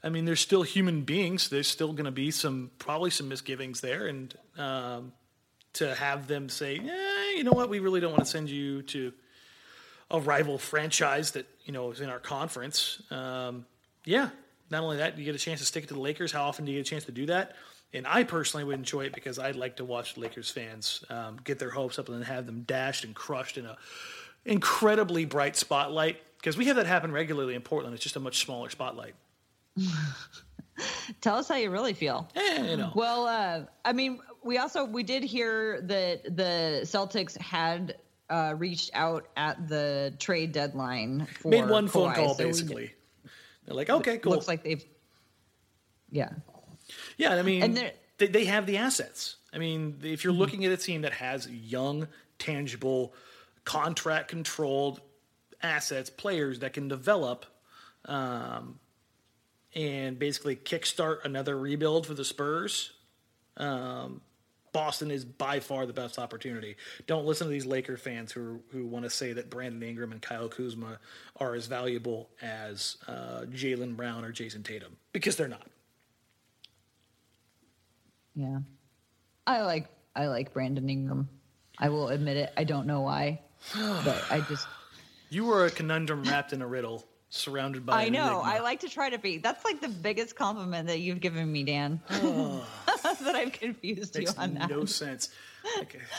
I 0.03 0.09
mean, 0.09 0.25
there's 0.25 0.41
still 0.41 0.63
human 0.63 1.01
beings. 1.01 1.49
There's 1.49 1.67
still 1.67 1.93
going 1.93 2.05
to 2.05 2.11
be 2.11 2.29
some, 2.31 2.71
probably 2.77 3.09
some 3.09 3.29
misgivings 3.29 3.79
there. 3.79 4.07
And 4.07 4.33
um, 4.57 5.13
to 5.73 5.95
have 5.95 6.27
them 6.27 6.49
say, 6.49 6.77
eh, 6.77 7.37
you 7.37 7.43
know 7.43 7.53
what, 7.53 7.69
we 7.69 7.79
really 7.79 8.01
don't 8.01 8.11
want 8.11 8.25
to 8.25 8.29
send 8.29 8.49
you 8.49 8.81
to 8.83 9.13
a 10.11 10.19
rival 10.19 10.57
franchise 10.57 11.31
that, 11.31 11.47
you 11.63 11.71
know, 11.71 11.89
is 11.91 12.01
in 12.01 12.09
our 12.09 12.19
conference. 12.19 13.01
Um, 13.09 13.65
yeah, 14.03 14.29
not 14.69 14.83
only 14.83 14.97
that, 14.97 15.17
you 15.17 15.23
get 15.23 15.35
a 15.35 15.39
chance 15.39 15.61
to 15.61 15.65
stick 15.65 15.85
it 15.85 15.87
to 15.87 15.93
the 15.93 16.01
Lakers. 16.01 16.31
How 16.31 16.43
often 16.43 16.65
do 16.65 16.71
you 16.71 16.79
get 16.79 16.87
a 16.87 16.89
chance 16.89 17.05
to 17.05 17.11
do 17.11 17.27
that? 17.27 17.55
And 17.93 18.05
I 18.07 18.23
personally 18.23 18.63
would 18.63 18.75
enjoy 18.75 19.05
it 19.05 19.13
because 19.13 19.39
I'd 19.39 19.55
like 19.55 19.77
to 19.77 19.85
watch 19.85 20.17
Lakers 20.17 20.49
fans 20.49 21.03
um, 21.09 21.37
get 21.43 21.59
their 21.59 21.69
hopes 21.69 21.99
up 21.99 22.09
and 22.09 22.17
then 22.17 22.23
have 22.23 22.45
them 22.45 22.63
dashed 22.63 23.05
and 23.05 23.15
crushed 23.15 23.57
in 23.57 23.65
a 23.65 23.77
incredibly 24.45 25.25
bright 25.25 25.55
spotlight. 25.55 26.17
Because 26.37 26.57
we 26.57 26.65
have 26.65 26.75
that 26.75 26.87
happen 26.87 27.11
regularly 27.11 27.55
in 27.55 27.61
Portland. 27.61 27.93
It's 27.93 28.03
just 28.03 28.15
a 28.15 28.19
much 28.19 28.43
smaller 28.43 28.69
spotlight. 28.69 29.15
Tell 31.21 31.35
us 31.35 31.47
how 31.47 31.55
you 31.55 31.69
really 31.69 31.93
feel. 31.93 32.27
You 32.35 32.77
know. 32.77 32.91
Well, 32.95 33.27
uh, 33.27 33.61
I 33.85 33.93
mean, 33.93 34.19
we 34.43 34.57
also 34.57 34.85
we 34.85 35.03
did 35.03 35.23
hear 35.23 35.81
that 35.81 36.23
the 36.35 36.81
Celtics 36.83 37.37
had 37.39 37.97
uh, 38.29 38.55
reached 38.57 38.91
out 38.93 39.27
at 39.37 39.67
the 39.67 40.13
trade 40.19 40.51
deadline. 40.51 41.27
For 41.39 41.49
Made 41.49 41.69
one 41.69 41.87
Kawhi, 41.87 41.91
phone 41.91 42.13
call, 42.13 42.35
so 42.35 42.43
basically. 42.43 42.93
They're 43.65 43.75
like, 43.75 43.89
okay, 43.89 44.17
cool. 44.17 44.33
Looks 44.33 44.47
like 44.47 44.63
they've. 44.63 44.83
Yeah. 46.09 46.29
Yeah, 47.17 47.35
I 47.35 47.41
mean, 47.41 47.63
and 47.63 47.91
they, 48.17 48.27
they 48.27 48.45
have 48.45 48.65
the 48.65 48.77
assets. 48.77 49.37
I 49.53 49.57
mean, 49.57 49.99
if 50.03 50.23
you're 50.23 50.33
mm-hmm. 50.33 50.39
looking 50.39 50.65
at 50.65 50.71
a 50.71 50.77
team 50.77 51.01
that 51.01 51.13
has 51.13 51.47
young, 51.49 52.07
tangible, 52.39 53.13
contract 53.63 54.29
controlled 54.29 55.01
assets, 55.61 56.09
players 56.09 56.59
that 56.59 56.73
can 56.73 56.87
develop, 56.87 57.45
um, 58.05 58.79
and 59.75 60.17
basically 60.17 60.55
kickstart 60.55 61.25
another 61.25 61.57
rebuild 61.57 62.05
for 62.05 62.13
the 62.13 62.25
Spurs. 62.25 62.91
Um, 63.57 64.21
Boston 64.71 65.11
is 65.11 65.23
by 65.23 65.59
far 65.59 65.85
the 65.85 65.93
best 65.93 66.17
opportunity. 66.17 66.75
Don't 67.05 67.25
listen 67.25 67.45
to 67.45 67.51
these 67.51 67.65
Laker 67.65 67.95
fans 67.95 68.31
who 68.31 68.61
who 68.71 68.87
want 68.87 69.05
to 69.05 69.09
say 69.09 69.33
that 69.33 69.49
Brandon 69.49 69.83
Ingram 69.83 70.11
and 70.11 70.21
Kyle 70.21 70.49
Kuzma 70.49 70.99
are 71.39 71.53
as 71.53 71.67
valuable 71.67 72.29
as 72.41 72.97
uh, 73.07 73.41
Jaylen 73.51 73.95
Brown 73.95 74.25
or 74.25 74.31
Jayson 74.31 74.63
Tatum 74.63 74.97
because 75.11 75.35
they're 75.35 75.47
not. 75.47 75.67
Yeah, 78.35 78.59
I 79.45 79.61
like 79.61 79.89
I 80.15 80.25
like 80.25 80.53
Brandon 80.53 80.89
Ingram. 80.89 81.29
I 81.77 81.89
will 81.89 82.07
admit 82.09 82.37
it. 82.37 82.51
I 82.57 82.63
don't 82.63 82.87
know 82.87 83.01
why, 83.01 83.41
but 83.75 84.23
I 84.31 84.41
just 84.41 84.67
You 85.33 85.45
were 85.45 85.65
a 85.65 85.71
conundrum 85.71 86.23
wrapped 86.25 86.53
in 86.53 86.61
a 86.61 86.67
riddle, 86.67 87.03
surrounded 87.33 87.85
by. 87.85 88.05
I 88.05 88.09
know. 88.09 88.41
I 88.43 88.59
like 88.59 88.81
to 88.81 88.89
try 88.89 89.09
to 89.09 89.17
be. 89.17 89.37
That's 89.37 89.63
like 89.65 89.81
the 89.81 89.89
biggest 89.89 90.35
compliment 90.35 90.87
that 90.87 90.99
you've 90.99 91.19
given 91.19 91.51
me, 91.51 91.63
Dan. 91.63 92.01
that 92.09 93.35
I've 93.35 93.51
confused 93.53 94.17
you 94.17 94.27
on 94.37 94.53
that. 94.55 94.69
no 94.69 94.85
sense. 94.85 95.29
Okay. 95.79 95.99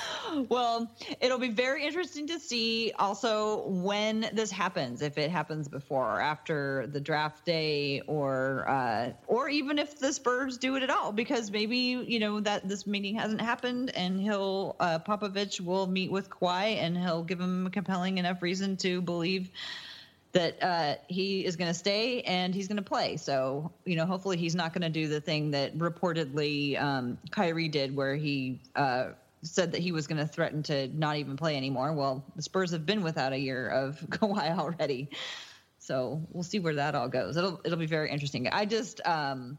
Well, 0.48 0.90
it'll 1.20 1.38
be 1.38 1.50
very 1.50 1.84
interesting 1.86 2.26
to 2.28 2.40
see 2.40 2.92
also 2.98 3.68
when 3.68 4.28
this 4.32 4.50
happens, 4.50 5.00
if 5.00 5.16
it 5.16 5.30
happens 5.30 5.68
before 5.68 6.16
or 6.16 6.20
after 6.20 6.88
the 6.88 6.98
draft 6.98 7.44
day, 7.44 8.00
or 8.06 8.68
uh, 8.68 9.12
or 9.28 9.48
even 9.48 9.78
if 9.78 9.98
the 9.98 10.12
Spurs 10.12 10.58
do 10.58 10.74
it 10.76 10.82
at 10.82 10.90
all, 10.90 11.12
because 11.12 11.50
maybe 11.50 11.76
you 11.76 12.18
know 12.18 12.40
that 12.40 12.68
this 12.68 12.86
meeting 12.86 13.14
hasn't 13.14 13.40
happened, 13.40 13.94
and 13.94 14.20
he'll 14.20 14.76
uh, 14.80 14.98
Popovich 14.98 15.60
will 15.60 15.86
meet 15.86 16.10
with 16.10 16.30
Kawhi, 16.30 16.76
and 16.76 16.96
he'll 16.96 17.22
give 17.22 17.40
him 17.40 17.66
a 17.66 17.70
compelling 17.70 18.18
enough 18.18 18.42
reason 18.42 18.76
to 18.78 19.02
believe 19.02 19.50
that 20.34 20.62
uh, 20.62 20.94
he 21.08 21.44
is 21.44 21.56
going 21.56 21.70
to 21.70 21.78
stay 21.78 22.20
and 22.22 22.54
he's 22.54 22.68
going 22.68 22.76
to 22.76 22.82
play. 22.82 23.16
So, 23.16 23.72
you 23.84 23.96
know, 23.96 24.04
hopefully 24.04 24.36
he's 24.36 24.54
not 24.54 24.72
going 24.72 24.82
to 24.82 24.90
do 24.90 25.08
the 25.08 25.20
thing 25.20 25.52
that 25.52 25.78
reportedly 25.78 26.80
um, 26.80 27.18
Kyrie 27.30 27.68
did, 27.68 27.94
where 27.96 28.16
he 28.16 28.60
uh, 28.74 29.10
said 29.42 29.72
that 29.72 29.80
he 29.80 29.92
was 29.92 30.08
going 30.08 30.18
to 30.18 30.26
threaten 30.26 30.64
to 30.64 30.88
not 30.88 31.16
even 31.16 31.36
play 31.36 31.56
anymore. 31.56 31.92
Well, 31.92 32.24
the 32.34 32.42
Spurs 32.42 32.72
have 32.72 32.84
been 32.84 33.02
without 33.02 33.32
a 33.32 33.38
year 33.38 33.68
of 33.68 34.00
Kawhi 34.10 34.58
already. 34.58 35.08
So 35.78 36.26
we'll 36.30 36.42
see 36.42 36.58
where 36.58 36.74
that 36.74 36.94
all 36.94 37.08
goes. 37.08 37.36
It'll 37.36 37.60
it'll 37.64 37.78
be 37.78 37.86
very 37.86 38.10
interesting. 38.10 38.48
I 38.48 38.64
just 38.64 39.06
um, 39.06 39.58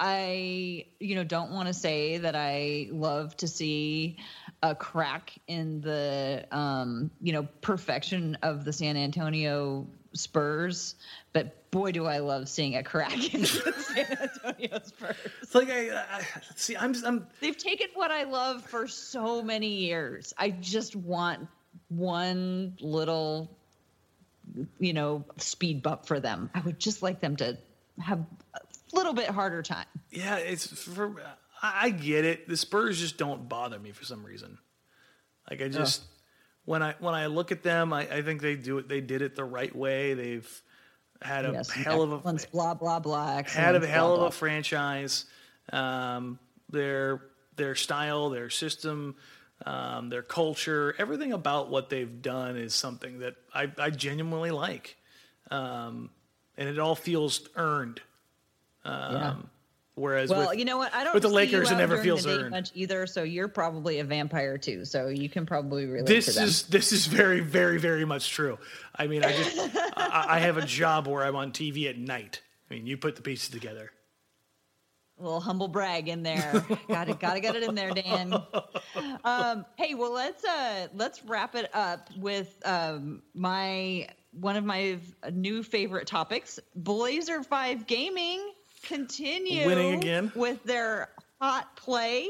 I 0.00 0.86
you 0.98 1.14
know 1.14 1.24
don't 1.24 1.52
want 1.52 1.68
to 1.68 1.74
say 1.74 2.18
that 2.18 2.34
I 2.34 2.88
love 2.90 3.36
to 3.36 3.46
see 3.46 4.16
a 4.62 4.74
crack 4.74 5.32
in 5.46 5.80
the 5.80 6.46
um, 6.50 7.10
you 7.20 7.32
know 7.32 7.48
perfection 7.60 8.38
of 8.42 8.64
the 8.64 8.72
San 8.72 8.96
Antonio 8.96 9.86
Spurs, 10.12 10.94
but 11.32 11.70
boy 11.70 11.90
do 11.90 12.06
I 12.06 12.18
love 12.18 12.48
seeing 12.48 12.76
a 12.76 12.82
crack 12.82 13.12
in 13.34 13.40
the 13.40 13.74
San 13.76 14.06
Antonio 14.20 14.80
Spurs. 14.84 15.16
It's 15.42 15.54
like 15.54 15.70
I, 15.70 15.90
I 15.90 16.22
see. 16.54 16.76
I'm. 16.76 16.94
I'm. 17.04 17.26
They've 17.40 17.56
taken 17.56 17.88
what 17.94 18.10
I 18.10 18.24
love 18.24 18.64
for 18.64 18.86
so 18.86 19.42
many 19.42 19.68
years. 19.68 20.32
I 20.38 20.50
just 20.50 20.94
want 20.94 21.48
one 21.88 22.76
little 22.80 23.56
you 24.78 24.92
know 24.92 25.24
speed 25.38 25.82
bump 25.82 26.06
for 26.06 26.20
them. 26.20 26.50
I 26.54 26.60
would 26.60 26.78
just 26.78 27.02
like 27.02 27.20
them 27.20 27.36
to 27.36 27.58
have 27.98 28.20
a 28.54 28.60
little 28.92 29.14
bit 29.14 29.28
harder 29.28 29.62
time. 29.62 29.86
Yeah, 30.10 30.36
it's 30.36 30.66
for. 30.66 31.14
I 31.62 31.90
get 31.90 32.24
it. 32.24 32.48
The 32.48 32.56
Spurs 32.56 32.98
just 32.98 33.16
don't 33.18 33.48
bother 33.48 33.78
me 33.78 33.92
for 33.92 34.04
some 34.04 34.24
reason. 34.24 34.58
Like 35.48 35.62
I 35.62 35.68
just 35.68 36.02
when 36.64 36.82
I 36.82 36.94
when 36.98 37.14
I 37.14 37.26
look 37.26 37.52
at 37.52 37.62
them, 37.62 37.92
I, 37.92 38.00
I 38.08 38.22
think 38.22 38.40
they 38.40 38.56
do 38.56 38.78
it. 38.78 38.88
They 38.88 39.00
did 39.00 39.22
it 39.22 39.36
the 39.36 39.44
right 39.44 39.74
way. 39.74 40.14
They've 40.14 40.62
had 41.20 41.44
a 41.44 41.52
Yes, 41.52 41.70
hell 41.70 42.02
of 42.02 42.12
a 42.12 42.18
blah 42.52 42.74
blah 42.74 42.98
blah. 43.00 43.42
had 43.42 43.74
a 43.74 43.86
hell 43.86 44.08
blah, 44.08 44.14
of 44.14 44.18
blah. 44.20 44.26
a 44.28 44.30
franchise. 44.30 45.26
Um, 45.72 46.38
their 46.70 47.22
their 47.56 47.74
style, 47.74 48.30
their 48.30 48.50
system, 48.50 49.16
um, 49.66 50.08
their 50.08 50.22
culture, 50.22 50.94
everything 50.98 51.32
about 51.32 51.70
what 51.70 51.90
they've 51.90 52.22
done 52.22 52.56
is 52.56 52.74
something 52.74 53.20
that 53.20 53.34
I, 53.54 53.70
I 53.78 53.90
genuinely 53.90 54.50
like, 54.50 54.96
um, 55.50 56.10
and 56.56 56.68
it 56.68 56.78
all 56.78 56.94
feels 56.94 57.48
earned. 57.56 58.00
Um, 58.84 59.12
Yeah. 59.12 59.34
Whereas 59.94 60.30
Well, 60.30 60.48
with, 60.48 60.58
you 60.58 60.64
know 60.64 60.78
what? 60.78 60.94
I 60.94 61.04
don't. 61.04 61.12
with 61.12 61.22
the 61.22 61.28
Lakers, 61.28 61.70
it 61.70 61.76
never 61.76 61.98
feels 61.98 62.26
earned. 62.26 62.50
much 62.50 62.70
either. 62.74 63.06
So 63.06 63.22
you're 63.24 63.48
probably 63.48 63.98
a 63.98 64.04
vampire 64.04 64.56
too. 64.56 64.86
So 64.86 65.08
you 65.08 65.28
can 65.28 65.44
probably 65.44 65.84
relate 65.84 66.06
this 66.06 66.34
to 66.34 66.42
is 66.42 66.62
this 66.64 66.92
is 66.92 67.06
very 67.06 67.40
very 67.40 67.78
very 67.78 68.06
much 68.06 68.30
true. 68.30 68.58
I 68.96 69.06
mean, 69.06 69.22
I 69.22 69.32
just 69.36 69.58
I, 69.96 70.26
I 70.28 70.38
have 70.40 70.56
a 70.56 70.64
job 70.64 71.06
where 71.06 71.22
I'm 71.22 71.36
on 71.36 71.52
TV 71.52 71.90
at 71.90 71.98
night. 71.98 72.40
I 72.70 72.74
mean, 72.74 72.86
you 72.86 72.96
put 72.96 73.16
the 73.16 73.22
pieces 73.22 73.50
together. 73.50 73.90
a 75.18 75.22
little 75.22 75.40
humble 75.40 75.68
brag 75.68 76.08
in 76.08 76.22
there. 76.22 76.64
got 76.88 77.10
it. 77.10 77.20
got 77.20 77.34
to 77.34 77.40
get 77.40 77.54
it 77.54 77.62
in 77.62 77.74
there, 77.74 77.90
Dan. 77.90 78.32
Um, 79.24 79.66
hey, 79.76 79.94
well 79.94 80.12
let's 80.12 80.42
uh 80.42 80.88
let's 80.94 81.22
wrap 81.24 81.54
it 81.54 81.68
up 81.74 82.08
with 82.16 82.50
um 82.64 83.22
my 83.34 84.08
one 84.32 84.56
of 84.56 84.64
my 84.64 84.98
new 85.30 85.62
favorite 85.62 86.06
topics, 86.06 86.58
Blazer 86.74 87.42
Five 87.42 87.86
Gaming 87.86 88.40
continue 88.82 89.66
Winning 89.66 89.94
again. 89.94 90.32
with 90.34 90.62
their 90.64 91.08
hot 91.40 91.76
play. 91.76 92.28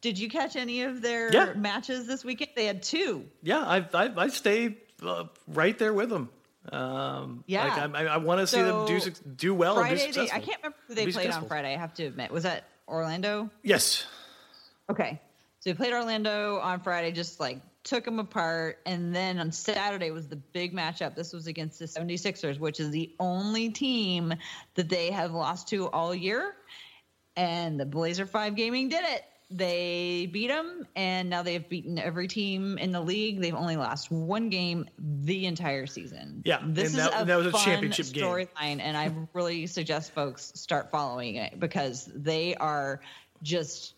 Did 0.00 0.18
you 0.18 0.28
catch 0.28 0.56
any 0.56 0.82
of 0.82 1.00
their 1.00 1.32
Yeah. 1.32 1.52
matches 1.54 2.06
this 2.06 2.24
weekend? 2.24 2.50
They 2.56 2.66
had 2.66 2.82
two. 2.82 3.24
Yeah, 3.42 3.60
I 3.60 3.86
I, 3.94 4.10
I 4.16 4.28
stay 4.28 4.76
uh, 5.02 5.24
right 5.48 5.78
there 5.78 5.94
with 5.94 6.10
them. 6.10 6.28
Um, 6.70 7.44
Yeah. 7.46 7.64
like 7.64 7.94
I, 7.94 8.04
I 8.06 8.16
want 8.18 8.40
to 8.40 8.46
see 8.46 8.60
them 8.62 8.86
do 8.86 9.00
do 9.36 9.54
well 9.54 9.78
and 9.78 9.86
Friday, 9.88 10.06
be 10.06 10.12
they. 10.12 10.30
I 10.30 10.40
can't 10.40 10.58
remember 10.62 10.78
who 10.88 10.94
they 10.94 11.06
played 11.10 11.30
on. 11.30 11.46
Friday. 11.46 11.74
I 11.74 11.78
have 11.78 11.94
to 11.94 12.04
admit, 12.04 12.30
was 12.30 12.42
that 12.44 12.64
Orlando? 12.88 13.50
Yes. 13.62 14.06
Okay. 14.90 15.20
So 15.60 15.70
we 15.70 15.74
played 15.74 15.92
Orlando 15.94 16.58
on 16.58 16.80
Friday, 16.80 17.12
just 17.12 17.40
like 17.40 17.58
took 17.84 18.04
them 18.04 18.18
apart. 18.18 18.78
And 18.86 19.14
then 19.14 19.38
on 19.38 19.52
Saturday 19.52 20.10
was 20.10 20.26
the 20.26 20.36
big 20.36 20.74
matchup. 20.74 21.14
This 21.14 21.32
was 21.32 21.46
against 21.46 21.78
the 21.78 21.84
76ers, 21.84 22.58
which 22.58 22.80
is 22.80 22.90
the 22.90 23.14
only 23.20 23.70
team 23.70 24.34
that 24.74 24.88
they 24.88 25.10
have 25.10 25.32
lost 25.32 25.68
to 25.68 25.88
all 25.90 26.14
year. 26.14 26.56
And 27.36 27.78
the 27.78 27.86
Blazer5 27.86 28.56
Gaming 28.56 28.88
did 28.88 29.04
it. 29.04 29.24
They 29.50 30.28
beat 30.32 30.48
them, 30.48 30.86
and 30.96 31.28
now 31.28 31.42
they've 31.42 31.68
beaten 31.68 31.98
every 31.98 32.26
team 32.26 32.78
in 32.78 32.92
the 32.92 33.00
league. 33.00 33.40
They've 33.40 33.54
only 33.54 33.76
lost 33.76 34.10
one 34.10 34.48
game 34.48 34.86
the 34.98 35.46
entire 35.46 35.86
season. 35.86 36.42
Yeah, 36.44 36.60
this 36.64 36.94
and 36.94 37.02
is 37.02 37.20
a 37.20 37.24
that 37.26 37.36
was 37.36 37.46
a 37.46 37.52
fun 37.52 37.60
championship 37.60 38.06
storyline, 38.06 38.80
and 38.80 38.96
I 38.96 39.12
really 39.34 39.66
suggest 39.66 40.12
folks 40.12 40.50
start 40.56 40.90
following 40.90 41.36
it 41.36 41.60
because 41.60 42.10
they 42.14 42.54
are 42.56 43.00
just 43.42 43.94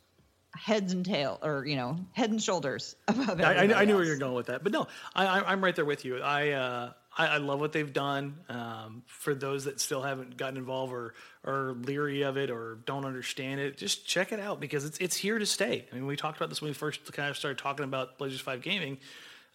heads 0.56 0.92
and 0.92 1.04
tail, 1.04 1.38
or 1.42 1.64
you 1.66 1.76
know, 1.76 1.98
head 2.12 2.30
and 2.30 2.42
shoulders 2.42 2.96
above. 3.08 3.40
I, 3.40 3.54
I, 3.54 3.80
I 3.80 3.84
knew 3.84 3.96
where 3.96 4.04
you're 4.04 4.18
going 4.18 4.34
with 4.34 4.46
that, 4.46 4.62
but 4.62 4.72
no, 4.72 4.86
I, 5.14 5.26
I, 5.26 5.52
I'm 5.52 5.62
right 5.62 5.74
there 5.74 5.84
with 5.84 6.04
you. 6.04 6.20
I, 6.20 6.50
uh, 6.50 6.92
I 7.16 7.26
I 7.26 7.36
love 7.38 7.60
what 7.60 7.72
they've 7.72 7.92
done. 7.92 8.38
Um, 8.48 9.02
for 9.06 9.34
those 9.34 9.64
that 9.64 9.80
still 9.80 10.02
haven't 10.02 10.36
gotten 10.36 10.56
involved 10.56 10.92
or 10.92 11.14
are 11.44 11.72
leery 11.72 12.22
of 12.22 12.36
it 12.36 12.50
or 12.50 12.78
don't 12.84 13.04
understand 13.04 13.60
it, 13.60 13.76
just 13.76 14.06
check 14.06 14.32
it 14.32 14.40
out 14.40 14.60
because 14.60 14.84
it's 14.84 14.98
it's 14.98 15.16
here 15.16 15.38
to 15.38 15.46
stay. 15.46 15.86
I 15.90 15.94
mean, 15.94 16.06
we 16.06 16.16
talked 16.16 16.36
about 16.36 16.48
this 16.48 16.60
when 16.60 16.70
we 16.70 16.74
first 16.74 17.12
kind 17.12 17.30
of 17.30 17.36
started 17.36 17.58
talking 17.58 17.84
about 17.84 18.18
Blazers 18.18 18.40
Five 18.40 18.62
Gaming. 18.62 18.98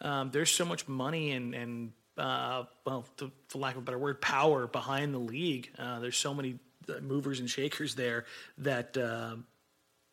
Um, 0.01 0.31
there's 0.31 0.49
so 0.49 0.65
much 0.65 0.87
money 0.87 1.31
and 1.31 1.53
and 1.53 1.91
uh, 2.17 2.65
well, 2.85 3.05
to, 3.17 3.31
for 3.47 3.59
lack 3.59 3.75
of 3.75 3.83
a 3.83 3.85
better 3.85 3.97
word, 3.97 4.21
power 4.21 4.67
behind 4.67 5.13
the 5.13 5.19
league. 5.19 5.69
Uh, 5.77 5.99
there's 5.99 6.17
so 6.17 6.33
many 6.33 6.59
uh, 6.89 6.99
movers 7.01 7.39
and 7.39 7.49
shakers 7.49 7.95
there 7.95 8.25
that. 8.59 8.97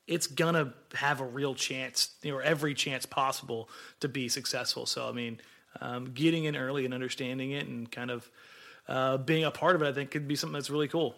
It's 0.09 0.27
gonna 0.27 0.75
have 0.95 1.21
a 1.21 1.25
real 1.25 1.55
chance, 1.55 2.11
you 2.23 2.33
know, 2.33 2.39
or 2.39 2.43
every 2.43 2.75
chance 2.75 3.07
possible 3.07 3.69
to 4.01 4.09
be 4.09 4.29
successful. 4.29 4.87
So, 4.87 5.09
I 5.09 5.13
mean, 5.13 5.41
um, 5.81 6.13
getting 6.13 6.45
in 6.45 6.57
early 6.57 6.85
and 6.85 6.95
understanding 6.95 7.53
it 7.53 7.67
and 7.67 7.91
kind 7.93 8.11
of 8.11 8.29
uh, 8.89 9.19
being 9.19 9.45
a 9.45 9.51
part 9.51 9.77
of 9.77 9.83
it, 9.83 9.87
I 9.87 9.93
think, 9.93 10.11
could 10.11 10.27
be 10.27 10.35
something 10.35 10.55
that's 10.55 10.71
really 10.71 10.89
cool. 10.89 11.15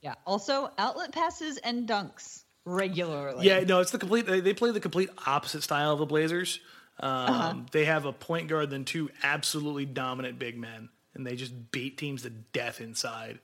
Yeah. 0.00 0.14
Also, 0.24 0.70
outlet 0.78 1.12
passes 1.12 1.58
and 1.58 1.88
dunks 1.88 2.44
regularly. 2.64 3.46
Yeah, 3.46 3.60
no, 3.60 3.80
it's 3.80 3.90
the 3.90 3.98
complete. 3.98 4.26
They, 4.26 4.40
they 4.40 4.54
play 4.54 4.70
the 4.70 4.80
complete 4.80 5.10
opposite 5.26 5.64
style 5.64 5.92
of 5.92 5.98
the 5.98 6.06
Blazers. 6.06 6.60
Um, 7.00 7.66
They 7.72 7.84
have 7.84 8.04
a 8.04 8.12
point 8.12 8.48
guard 8.48 8.72
and 8.72 8.86
two 8.86 9.10
absolutely 9.22 9.86
dominant 9.86 10.38
big 10.38 10.56
men, 10.56 10.88
and 11.14 11.26
they 11.26 11.36
just 11.36 11.72
beat 11.72 11.98
teams 11.98 12.22
to 12.22 12.30
death 12.30 12.80
inside. 12.80 13.40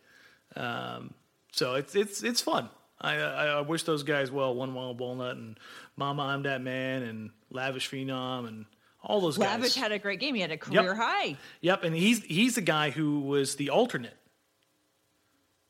Um, 0.57 1.15
so 1.53 1.75
it's 1.75 1.95
it's 1.95 2.23
it's 2.23 2.41
fun. 2.41 2.69
I, 3.01 3.17
I 3.17 3.47
I 3.47 3.61
wish 3.61 3.83
those 3.83 4.03
guys 4.03 4.31
well. 4.31 4.55
One 4.55 4.75
Wild 4.75 4.99
Walnut 5.01 5.37
and 5.37 5.59
Mama 5.97 6.23
I'm 6.23 6.45
That 6.45 6.63
Man 6.63 7.03
and 7.03 7.31
Lavish 7.51 7.91
Phenom 7.91 8.47
and 8.49 8.67
all 9.03 9.21
those 9.21 9.37
guys. 9.37 9.59
Lavish 9.59 9.75
had 9.75 9.93
a 9.93 9.99
great 9.99 10.21
game. 10.21 10.35
He 10.35 10.41
had 10.41 10.51
a 10.51 10.57
career 10.57 10.95
high. 10.95 11.37
Yep, 11.61 11.85
and 11.85 11.95
he's 11.95 12.23
he's 12.23 12.55
the 12.55 12.63
guy 12.63 12.91
who 12.91 13.21
was 13.21 13.57
the 13.57 13.71
alternate. 13.71 14.17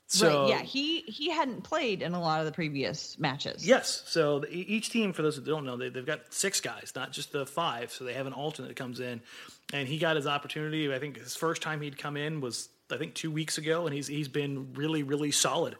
So 0.07 0.43
right. 0.43 0.51
Yeah. 0.51 0.63
He 0.63 1.01
he 1.01 1.31
hadn't 1.31 1.63
played 1.65 2.03
in 2.03 2.13
a 2.13 2.21
lot 2.21 2.41
of 2.41 2.47
the 2.47 2.53
previous 2.53 3.19
matches. 3.19 3.67
Yes. 3.67 4.03
So 4.07 4.41
the, 4.41 4.53
each 4.53 4.91
team, 4.91 5.13
for 5.13 5.23
those 5.23 5.37
that 5.37 5.45
don't 5.45 5.65
know, 5.65 5.77
they, 5.77 5.89
they've 5.89 6.07
got 6.07 6.33
six 6.33 6.61
guys, 6.61 6.93
not 6.95 7.11
just 7.11 7.33
the 7.33 7.47
five. 7.47 7.91
So 7.91 8.05
they 8.05 8.13
have 8.13 8.27
an 8.27 8.33
alternate 8.33 8.69
that 8.69 8.77
comes 8.77 9.01
in, 9.01 9.21
and 9.73 9.89
he 9.89 9.99
got 9.99 10.17
his 10.17 10.27
opportunity. 10.27 10.93
I 10.93 10.99
think 10.99 11.19
his 11.19 11.35
first 11.35 11.63
time 11.63 11.81
he'd 11.81 11.99
come 11.99 12.17
in 12.17 12.41
was 12.41 12.69
I 12.93 12.99
think 12.99 13.15
two 13.15 13.31
weeks 13.31 13.59
ago, 13.59 13.87
and 13.87 13.95
he's 13.95 14.07
he's 14.07 14.29
been 14.29 14.75
really 14.75 15.03
really 15.03 15.31
solid. 15.31 15.77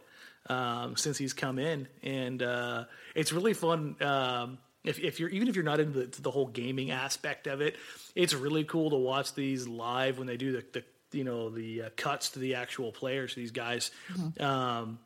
Um, 0.49 0.97
since 0.97 1.19
he's 1.19 1.33
come 1.33 1.59
in, 1.59 1.89
and 2.03 2.43
uh, 2.43 2.85
it's 3.15 3.33
really 3.33 3.55
fun. 3.55 3.97
Um, 4.03 4.59
if, 4.85 4.99
if 4.99 5.19
you're 5.19 5.31
even 5.31 5.49
if 5.49 5.57
you're 5.57 5.65
not 5.65 5.81
into 5.81 6.07
the, 6.07 6.21
the 6.23 6.31
whole 6.31 6.47
gaming 6.47 6.91
aspect 6.91 7.47
of 7.47 7.61
it, 7.61 7.77
it's 8.15 8.35
really 8.35 8.65
cool 8.65 8.91
to 8.91 8.97
watch 8.97 9.35
these 9.35 9.67
live 9.67 10.19
when 10.19 10.27
they 10.27 10.37
do 10.37 10.53
the, 10.53 10.65
the 10.73 10.85
you 11.17 11.25
know 11.25 11.51
the 11.51 11.83
uh, 11.83 11.91
cuts 11.97 12.31
to 12.31 12.39
the 12.39 12.57
actual 12.57 12.93
players. 12.93 13.35
These 13.35 13.53
guys, 13.53 13.91
mm-hmm. 14.13 14.43
um, 14.45 14.99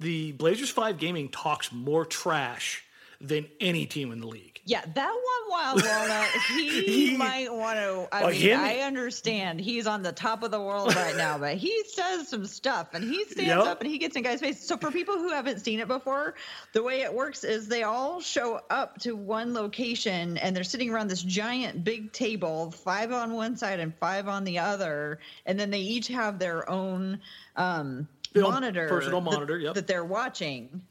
the 0.00 0.32
Blazers 0.32 0.70
Five 0.70 0.98
Gaming 0.98 1.28
talks 1.28 1.72
more 1.72 2.04
trash 2.04 2.84
than 3.20 3.46
any 3.60 3.86
team 3.86 4.12
in 4.12 4.20
the 4.20 4.26
league. 4.26 4.53
Yeah, 4.66 4.82
that 4.94 5.10
one 5.12 5.50
wild 5.50 5.82
walnut, 5.84 6.28
he, 6.48 6.84
he 7.10 7.16
might 7.16 7.52
want 7.52 7.78
to. 7.78 8.08
I 8.10 8.30
mean, 8.30 8.40
him, 8.40 8.60
I 8.60 8.78
understand 8.78 9.60
he's 9.60 9.86
on 9.86 10.02
the 10.02 10.12
top 10.12 10.42
of 10.42 10.50
the 10.50 10.60
world 10.60 10.94
right 10.96 11.16
now, 11.16 11.36
but 11.36 11.56
he 11.56 11.84
says 11.86 12.28
some 12.28 12.46
stuff 12.46 12.94
and 12.94 13.04
he 13.04 13.24
stands 13.24 13.48
yep. 13.48 13.58
up 13.58 13.80
and 13.82 13.90
he 13.90 13.98
gets 13.98 14.16
in 14.16 14.22
guys' 14.22 14.40
face. 14.40 14.66
So 14.66 14.78
for 14.78 14.90
people 14.90 15.16
who 15.18 15.30
haven't 15.30 15.60
seen 15.60 15.80
it 15.80 15.88
before, 15.88 16.34
the 16.72 16.82
way 16.82 17.02
it 17.02 17.12
works 17.12 17.44
is 17.44 17.68
they 17.68 17.82
all 17.82 18.22
show 18.22 18.60
up 18.70 18.98
to 19.00 19.14
one 19.14 19.52
location 19.52 20.38
and 20.38 20.56
they're 20.56 20.64
sitting 20.64 20.88
around 20.88 21.08
this 21.08 21.22
giant 21.22 21.84
big 21.84 22.12
table, 22.12 22.70
five 22.70 23.12
on 23.12 23.34
one 23.34 23.56
side 23.56 23.80
and 23.80 23.94
five 23.96 24.28
on 24.28 24.44
the 24.44 24.58
other, 24.60 25.18
and 25.44 25.60
then 25.60 25.70
they 25.70 25.80
each 25.80 26.08
have 26.08 26.38
their 26.38 26.68
own 26.70 27.20
um, 27.56 28.08
monitor, 28.34 28.88
personal 28.88 29.20
monitor, 29.20 29.58
that, 29.58 29.62
yep. 29.62 29.74
that 29.74 29.86
they're 29.86 30.04
watching 30.04 30.82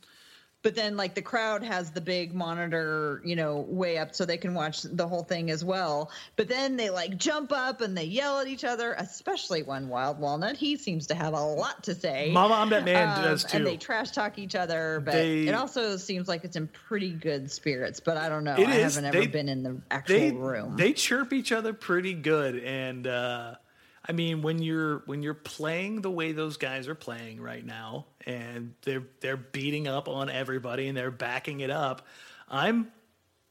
but 0.64 0.76
then 0.76 0.98
like 0.98 1.14
the 1.14 1.22
crowd 1.22 1.62
has 1.62 1.92
the 1.92 2.02
big 2.02 2.34
monitor 2.34 3.22
you 3.24 3.36
know 3.36 3.66
way 3.70 3.98
up 3.98 4.16
so 4.16 4.26
they 4.26 4.38
can 4.38 4.54
watch 4.54 4.82
the 4.82 5.08
whole 5.08 5.24
thing 5.24 5.52
as 5.52 5.64
well. 5.64 6.10
But 6.36 6.48
then 6.48 6.78
they 6.78 6.90
like 6.90 7.18
jump 7.18 7.52
up 7.52 7.82
and 7.82 7.96
they 7.96 8.06
yell 8.06 8.40
at 8.40 8.48
each 8.48 8.64
other 8.64 8.96
especially 8.98 9.64
one 9.64 9.90
wild 9.90 10.20
walnut 10.20 10.58
he 10.58 10.78
seems 10.78 11.08
to 11.08 11.16
have 11.16 11.34
a 11.34 11.40
lot 11.40 11.84
to 11.84 11.94
say. 11.94 12.32
Mama 12.32 12.56
i'm 12.56 12.70
that 12.70 12.86
man 12.86 13.18
um, 13.18 13.24
does 13.24 13.44
too 13.44 13.58
and 13.58 13.68
they 13.68 13.78
trash 13.78 14.12
talk 14.12 14.40
each 14.40 14.56
other 14.56 15.02
but 15.04 15.12
they, 15.12 15.48
it 15.48 15.54
also 15.54 15.98
seems 15.98 16.28
like 16.28 16.44
it's 16.44 16.56
in 16.56 16.68
pretty 16.68 17.12
good 17.12 17.52
spirits 17.52 18.00
but 18.00 18.18
i 18.18 18.30
don't 18.30 18.44
know. 18.44 18.56
I 18.56 18.62
is. 18.62 18.96
haven't 18.96 19.06
ever 19.06 19.20
they, 19.20 19.28
been 19.28 19.50
in 19.50 19.64
the 19.64 19.82
actual 19.92 20.18
they, 20.18 20.32
room. 20.32 20.78
they 20.78 20.94
chirp 20.94 21.34
each 21.34 21.52
other 21.52 21.74
pretty 21.74 22.14
good 22.14 22.56
and 22.64 23.06
uh 23.06 23.56
I 24.06 24.12
mean, 24.12 24.42
when 24.42 24.62
you're 24.62 25.00
when 25.06 25.24
you're 25.24 25.34
playing 25.34 26.02
the 26.02 26.12
way 26.12 26.34
those 26.34 26.58
guys 26.58 26.88
are 26.88 26.96
playing 26.96 27.40
right 27.40 27.66
now, 27.66 28.06
and 28.26 28.74
they're 28.82 29.04
they're 29.22 29.38
beating 29.38 29.88
up 29.88 30.08
on 30.08 30.30
everybody 30.30 30.88
and 30.88 30.98
they're 30.98 31.12
backing 31.12 31.62
it 31.62 31.70
up, 31.70 32.06
I'm 32.50 32.92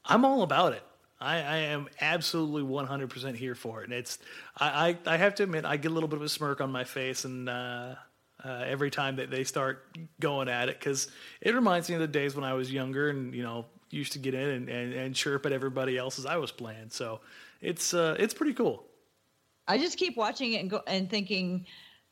I'm 0.05 0.25
all 0.25 0.43
about 0.43 0.73
it. 0.73 0.83
I, 1.19 1.35
I 1.37 1.57
am 1.57 1.87
absolutely 2.01 2.63
100% 2.63 3.35
here 3.35 3.55
for 3.55 3.81
it, 3.81 3.85
and 3.85 3.93
it's 3.93 4.19
I, 4.57 4.97
I, 5.05 5.13
I 5.13 5.17
have 5.17 5.35
to 5.35 5.43
admit 5.43 5.63
I 5.63 5.77
get 5.77 5.89
a 5.89 5.93
little 5.93 6.09
bit 6.09 6.17
of 6.17 6.23
a 6.23 6.29
smirk 6.29 6.61
on 6.61 6.71
my 6.71 6.83
face 6.83 7.25
and. 7.25 7.49
Uh, 7.49 7.95
uh, 8.43 8.65
every 8.67 8.91
time 8.91 9.15
that 9.17 9.31
they 9.31 9.45
start 9.45 9.87
going 10.19 10.49
at 10.49 10.67
it 10.67 10.77
because 10.77 11.07
it 11.39 11.55
reminds 11.55 11.87
me 11.87 11.95
of 11.95 12.01
the 12.01 12.07
days 12.07 12.35
when 12.35 12.43
I 12.43 12.55
was 12.55 12.69
younger 12.69 13.09
and 13.09 13.33
you 13.33 13.41
know 13.41 13.65
used 13.89 14.13
to 14.13 14.19
get 14.19 14.33
in 14.33 14.49
and, 14.49 14.69
and, 14.69 14.93
and 14.93 15.15
chirp 15.15 15.45
at 15.45 15.53
everybody 15.53 15.97
else 15.97 16.19
as 16.19 16.25
I 16.25 16.37
was 16.37 16.51
playing. 16.51 16.89
So 16.89 17.21
it's 17.61 17.93
uh, 17.93 18.17
it's 18.19 18.33
pretty 18.33 18.53
cool. 18.53 18.83
I 19.67 19.77
just 19.77 19.97
keep 19.97 20.17
watching 20.17 20.53
it 20.53 20.61
and 20.61 20.69
go 20.69 20.81
and 20.87 21.09
thinking, 21.09 21.65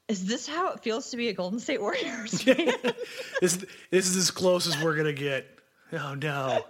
is 0.07 0.25
this 0.25 0.47
how 0.47 0.73
it 0.73 0.83
feels 0.83 1.09
to 1.11 1.17
be 1.17 1.29
a 1.29 1.33
Golden 1.33 1.59
State 1.59 1.81
Warriors 1.81 2.31
this, 2.43 3.65
this 3.89 4.07
is 4.07 4.17
as 4.17 4.31
close 4.31 4.67
as 4.67 4.81
we're 4.83 4.95
gonna 4.95 5.13
get. 5.13 5.47
Oh 5.93 6.13
no. 6.13 6.65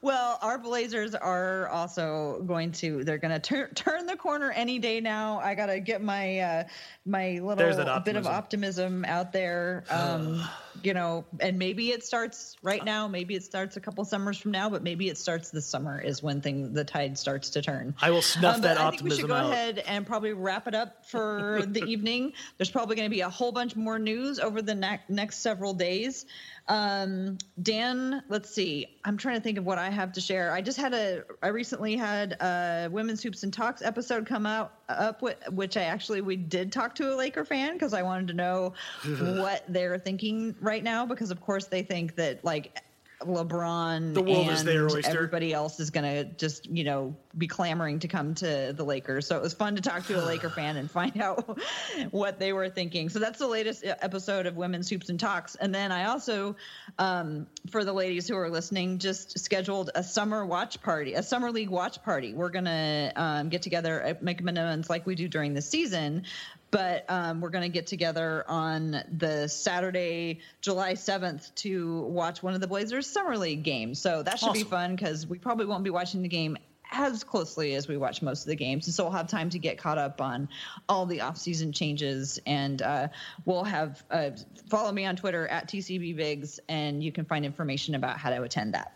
Well, 0.00 0.36
our 0.42 0.58
Blazers 0.58 1.14
are 1.14 1.68
also 1.68 2.42
going 2.44 2.72
to. 2.72 3.04
They're 3.04 3.18
going 3.18 3.30
to 3.30 3.38
tur- 3.38 3.70
turn 3.72 4.06
the 4.06 4.16
corner 4.16 4.50
any 4.50 4.80
day 4.80 5.00
now. 5.00 5.38
I 5.38 5.54
got 5.54 5.66
to 5.66 5.78
get 5.78 6.02
my 6.02 6.40
uh, 6.40 6.64
my 7.06 7.38
little 7.38 7.54
bit 8.00 8.16
of 8.16 8.26
optimism 8.26 9.04
out 9.04 9.32
there. 9.32 9.84
Um, 9.88 10.42
you 10.82 10.94
know, 10.94 11.24
and 11.40 11.58
maybe 11.58 11.90
it 11.90 12.04
starts 12.04 12.56
right 12.62 12.84
now. 12.84 13.08
Maybe 13.08 13.34
it 13.34 13.44
starts 13.44 13.76
a 13.76 13.80
couple 13.80 14.04
summers 14.04 14.38
from 14.38 14.50
now, 14.50 14.70
but 14.70 14.82
maybe 14.82 15.08
it 15.08 15.18
starts 15.18 15.50
this 15.50 15.66
summer 15.66 16.00
is 16.00 16.22
when 16.22 16.40
thing 16.40 16.72
the 16.72 16.84
tide 16.84 17.18
starts 17.18 17.50
to 17.50 17.62
turn. 17.62 17.94
I 18.00 18.10
will 18.10 18.22
snuff 18.22 18.56
um, 18.56 18.60
that 18.62 18.78
I 18.78 18.84
optimism 18.84 19.08
think 19.08 19.10
we 19.10 19.20
should 19.20 19.28
go 19.28 19.34
out. 19.34 19.52
ahead 19.52 19.78
and 19.78 20.06
probably 20.06 20.32
wrap 20.32 20.66
it 20.68 20.74
up 20.74 21.06
for 21.06 21.64
the 21.66 21.84
evening. 21.86 22.32
There's 22.58 22.70
probably 22.70 22.96
going 22.96 23.06
to 23.06 23.14
be 23.14 23.20
a 23.20 23.30
whole 23.30 23.52
bunch 23.52 23.76
more 23.76 23.98
news 23.98 24.38
over 24.38 24.62
the 24.62 24.74
ne- 24.74 25.00
next 25.08 25.38
several 25.38 25.74
days. 25.74 26.26
Um, 26.68 27.38
Dan, 27.60 28.22
let's 28.28 28.50
see. 28.54 28.86
I'm 29.04 29.16
trying 29.16 29.36
to 29.36 29.40
think 29.40 29.58
of 29.58 29.66
what 29.66 29.78
I 29.78 29.90
have 29.90 30.12
to 30.12 30.20
share. 30.20 30.52
I 30.52 30.62
just 30.62 30.78
had 30.78 30.94
a. 30.94 31.24
I 31.42 31.48
recently 31.48 31.96
had 31.96 32.32
a 32.40 32.88
Women's 32.90 33.22
Hoops 33.22 33.42
and 33.42 33.52
Talks 33.52 33.82
episode 33.82 34.26
come 34.26 34.46
out 34.46 34.72
up 34.98 35.22
with 35.22 35.36
which 35.50 35.76
I 35.76 35.82
actually 35.82 36.20
we 36.20 36.36
did 36.36 36.72
talk 36.72 36.94
to 36.96 37.12
a 37.12 37.16
Laker 37.16 37.44
fan 37.44 37.74
because 37.74 37.94
I 37.94 38.02
wanted 38.02 38.28
to 38.28 38.34
know 38.34 38.74
what 39.18 39.64
they're 39.68 39.98
thinking 39.98 40.54
right 40.60 40.82
now 40.82 41.06
because 41.06 41.30
of 41.30 41.40
course 41.40 41.66
they 41.66 41.82
think 41.82 42.16
that 42.16 42.44
like 42.44 42.82
LeBron 43.26 44.14
the 44.14 44.22
world 44.22 44.48
and 44.48 44.50
is 44.50 44.64
their 44.64 44.86
oyster. 44.86 45.10
everybody 45.10 45.52
else 45.52 45.80
is 45.80 45.90
going 45.90 46.04
to 46.04 46.24
just, 46.24 46.66
you 46.66 46.84
know, 46.84 47.16
be 47.36 47.46
clamoring 47.46 48.00
to 48.00 48.08
come 48.08 48.34
to 48.36 48.72
the 48.76 48.84
Lakers. 48.84 49.26
So 49.26 49.36
it 49.36 49.42
was 49.42 49.54
fun 49.54 49.76
to 49.76 49.82
talk 49.82 50.06
to 50.06 50.22
a 50.22 50.24
Laker 50.24 50.50
fan 50.54 50.76
and 50.76 50.90
find 50.90 51.20
out 51.20 51.58
what 52.10 52.38
they 52.38 52.52
were 52.52 52.68
thinking. 52.68 53.08
So 53.08 53.18
that's 53.18 53.38
the 53.38 53.46
latest 53.46 53.84
episode 53.84 54.46
of 54.46 54.56
Women's 54.56 54.88
Hoops 54.88 55.08
and 55.08 55.18
Talks. 55.18 55.54
And 55.54 55.74
then 55.74 55.92
I 55.92 56.06
also, 56.06 56.56
um, 56.98 57.46
for 57.70 57.84
the 57.84 57.92
ladies 57.92 58.28
who 58.28 58.36
are 58.36 58.50
listening, 58.50 58.98
just 58.98 59.38
scheduled 59.38 59.90
a 59.94 60.02
summer 60.02 60.44
watch 60.44 60.82
party, 60.82 61.14
a 61.14 61.22
summer 61.22 61.50
league 61.50 61.70
watch 61.70 62.02
party. 62.02 62.34
We're 62.34 62.50
going 62.50 62.66
to 62.66 63.12
um, 63.16 63.48
get 63.48 63.62
together 63.62 64.00
at 64.00 64.22
McMenamin's 64.22 64.90
like 64.90 65.06
we 65.06 65.14
do 65.14 65.28
during 65.28 65.54
the 65.54 65.62
season, 65.62 66.24
but 66.72 67.04
um, 67.08 67.40
we're 67.40 67.50
going 67.50 67.62
to 67.62 67.68
get 67.68 67.86
together 67.86 68.44
on 68.48 69.04
the 69.18 69.46
Saturday, 69.46 70.40
July 70.62 70.94
7th, 70.94 71.54
to 71.56 72.00
watch 72.00 72.42
one 72.42 72.54
of 72.54 72.60
the 72.60 72.66
Blazers 72.66 73.06
Summer 73.06 73.36
League 73.36 73.62
games. 73.62 74.00
So 74.00 74.22
that 74.22 74.38
should 74.38 74.48
awesome. 74.48 74.62
be 74.62 74.68
fun 74.68 74.96
because 74.96 75.26
we 75.26 75.38
probably 75.38 75.66
won't 75.66 75.84
be 75.84 75.90
watching 75.90 76.22
the 76.22 76.28
game 76.28 76.56
as 76.90 77.24
closely 77.24 77.74
as 77.74 77.88
we 77.88 77.98
watch 77.98 78.22
most 78.22 78.42
of 78.42 78.48
the 78.48 78.56
games. 78.56 78.86
And 78.86 78.94
so 78.94 79.04
we'll 79.04 79.12
have 79.12 79.28
time 79.28 79.50
to 79.50 79.58
get 79.58 79.76
caught 79.76 79.98
up 79.98 80.22
on 80.22 80.48
all 80.88 81.04
the 81.04 81.18
offseason 81.18 81.74
changes. 81.74 82.40
And 82.46 82.80
uh, 82.80 83.08
we'll 83.44 83.64
have 83.64 84.02
uh, 84.10 84.30
follow 84.70 84.92
me 84.92 85.04
on 85.04 85.14
Twitter 85.14 85.46
at 85.48 85.68
TCBBigs, 85.68 86.58
and 86.70 87.04
you 87.04 87.12
can 87.12 87.26
find 87.26 87.44
information 87.44 87.94
about 87.94 88.16
how 88.16 88.30
to 88.30 88.42
attend 88.42 88.72
that. 88.72 88.94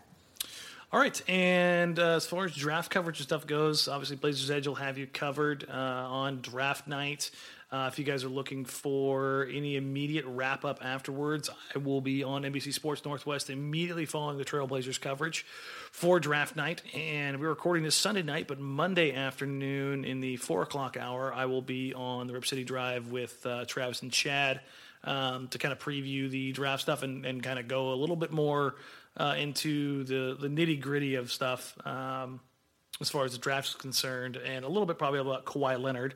All 0.89 1.01
right, 1.01 1.21
and 1.29 1.99
uh, 1.99 2.15
as 2.15 2.25
far 2.25 2.45
as 2.45 2.55
draft 2.55 2.89
coverage 2.89 3.19
and 3.19 3.27
stuff 3.27 3.45
goes, 3.45 3.89
obviously 3.89 4.15
Blazers 4.15 4.49
Edge 4.49 4.67
will 4.67 4.75
have 4.75 4.97
you 4.97 5.05
covered 5.05 5.65
uh, 5.69 5.73
on 5.73 6.39
draft 6.39 6.87
night. 6.87 7.29
Uh, 7.69 7.89
if 7.91 7.99
you 7.99 8.05
guys 8.05 8.23
are 8.23 8.29
looking 8.29 8.63
for 8.63 9.45
any 9.51 9.75
immediate 9.75 10.23
wrap 10.25 10.63
up 10.63 10.79
afterwards, 10.81 11.49
I 11.75 11.79
will 11.79 11.99
be 11.99 12.23
on 12.23 12.43
NBC 12.43 12.73
Sports 12.73 13.03
Northwest 13.03 13.49
immediately 13.49 14.05
following 14.05 14.37
the 14.37 14.45
Trailblazers 14.45 15.01
coverage 15.01 15.45
for 15.91 16.17
draft 16.21 16.55
night. 16.55 16.81
And 16.95 17.41
we're 17.41 17.49
recording 17.49 17.83
this 17.83 17.95
Sunday 17.95 18.23
night, 18.23 18.47
but 18.47 18.57
Monday 18.57 19.13
afternoon 19.13 20.05
in 20.05 20.21
the 20.21 20.37
four 20.37 20.61
o'clock 20.61 20.95
hour, 20.95 21.33
I 21.33 21.45
will 21.45 21.61
be 21.61 21.93
on 21.93 22.27
the 22.27 22.33
Rip 22.33 22.45
City 22.45 22.63
Drive 22.63 23.11
with 23.11 23.45
uh, 23.45 23.65
Travis 23.65 24.01
and 24.01 24.13
Chad 24.13 24.61
um, 25.03 25.49
to 25.49 25.57
kind 25.57 25.73
of 25.73 25.79
preview 25.79 26.29
the 26.29 26.53
draft 26.53 26.83
stuff 26.83 27.03
and, 27.03 27.25
and 27.25 27.43
kind 27.43 27.59
of 27.59 27.67
go 27.67 27.91
a 27.91 27.95
little 27.95 28.15
bit 28.15 28.31
more 28.31 28.75
uh, 29.17 29.35
into 29.37 30.05
the, 30.05 30.37
the 30.39 30.47
nitty 30.47 30.79
gritty 30.79 31.15
of 31.15 31.33
stuff. 31.33 31.75
Um, 31.85 32.39
as 32.99 33.09
far 33.09 33.25
as 33.25 33.33
the 33.33 33.37
draft 33.37 33.69
is 33.69 33.75
concerned, 33.75 34.37
and 34.37 34.65
a 34.65 34.67
little 34.67 34.85
bit 34.85 34.97
probably 34.97 35.19
about 35.19 35.45
Kawhi 35.45 35.81
Leonard. 35.81 36.15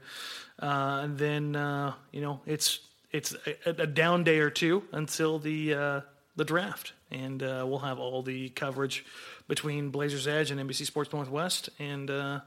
Uh, 0.59 1.01
and 1.03 1.17
then 1.17 1.55
uh, 1.55 1.93
you 2.11 2.21
know 2.21 2.41
it's 2.45 2.79
it's 3.11 3.35
a, 3.65 3.69
a, 3.69 3.87
down 3.87 4.23
day 4.23 4.39
or 4.39 4.49
two 4.49 4.83
until 4.91 5.39
the 5.39 5.73
uh, 5.73 6.01
the 6.35 6.45
draft, 6.45 6.93
and 7.09 7.43
uh, 7.43 7.65
we'll 7.67 7.79
have 7.79 7.99
all 7.99 8.21
the 8.21 8.49
coverage 8.49 9.05
between 9.47 9.89
Blazers 9.89 10.27
Edge 10.27 10.51
and 10.51 10.59
NBC 10.59 10.85
Sports 10.85 11.11
Northwest, 11.11 11.69
and 11.79 12.09
uh, 12.09 12.39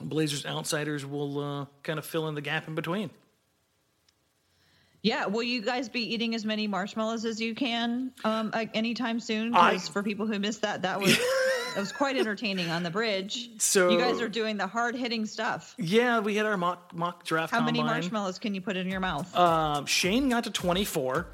Blazers 0.00 0.46
Outsiders 0.46 1.04
will 1.04 1.38
uh, 1.38 1.66
kind 1.82 1.98
of 1.98 2.06
fill 2.06 2.28
in 2.28 2.34
the 2.34 2.40
gap 2.40 2.68
in 2.68 2.74
between. 2.74 3.10
Yeah, 5.02 5.26
will 5.26 5.42
you 5.42 5.62
guys 5.62 5.88
be 5.88 6.14
eating 6.14 6.36
as 6.36 6.44
many 6.44 6.68
marshmallows 6.68 7.24
as 7.24 7.40
you 7.40 7.56
can 7.56 8.12
um, 8.22 8.52
anytime 8.72 9.18
soon? 9.18 9.50
Because 9.50 9.88
for 9.88 10.04
people 10.04 10.26
who 10.26 10.38
missed 10.38 10.62
that, 10.62 10.82
that 10.82 11.00
was 11.00 11.18
it 11.76 11.80
was 11.80 11.92
quite 11.92 12.16
entertaining 12.16 12.70
on 12.70 12.82
the 12.82 12.90
bridge. 12.90 13.50
So 13.58 13.90
you 13.90 13.98
guys 13.98 14.20
are 14.20 14.28
doing 14.28 14.56
the 14.56 14.66
hard 14.66 14.94
hitting 14.94 15.26
stuff. 15.26 15.74
Yeah, 15.78 16.20
we 16.20 16.36
had 16.36 16.46
our 16.46 16.56
mock 16.56 16.94
mock 16.94 17.24
draft. 17.24 17.50
How 17.50 17.58
combine. 17.58 17.74
many 17.74 17.84
marshmallows 17.84 18.38
can 18.38 18.54
you 18.54 18.60
put 18.60 18.76
in 18.76 18.88
your 18.88 19.00
mouth? 19.00 19.34
Um, 19.36 19.86
Shane 19.86 20.28
got 20.28 20.44
to 20.44 20.50
twenty 20.50 20.84
four, 20.84 21.26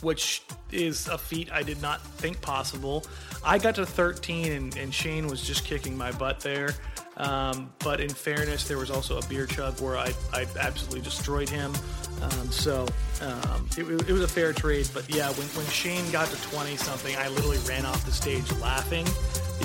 which 0.00 0.42
is 0.72 1.08
a 1.08 1.18
feat 1.18 1.52
I 1.52 1.62
did 1.62 1.80
not 1.80 2.00
think 2.02 2.40
possible. 2.40 3.04
I 3.44 3.58
got 3.58 3.76
to 3.76 3.86
thirteen, 3.86 4.52
and, 4.52 4.76
and 4.76 4.92
Shane 4.92 5.26
was 5.26 5.42
just 5.42 5.64
kicking 5.64 5.96
my 5.96 6.12
butt 6.12 6.40
there. 6.40 6.70
Um, 7.16 7.72
but 7.78 8.00
in 8.00 8.08
fairness, 8.08 8.66
there 8.66 8.78
was 8.78 8.90
also 8.90 9.18
a 9.18 9.26
beer 9.26 9.46
chug 9.46 9.80
where 9.80 9.96
I, 9.96 10.12
I 10.32 10.46
absolutely 10.58 11.02
destroyed 11.02 11.48
him. 11.48 11.72
Um, 12.20 12.50
so 12.50 12.86
um, 13.22 13.68
it, 13.76 13.84
it, 14.08 14.10
was 14.10 14.22
a 14.22 14.28
fair 14.28 14.52
trade. 14.52 14.88
But 14.92 15.08
yeah, 15.08 15.30
when, 15.30 15.46
when 15.48 15.66
Shane 15.66 16.10
got 16.10 16.28
to 16.28 16.42
20 16.50 16.76
something, 16.76 17.14
I 17.16 17.28
literally 17.28 17.58
ran 17.68 17.86
off 17.86 18.04
the 18.04 18.10
stage 18.10 18.50
laughing 18.58 19.06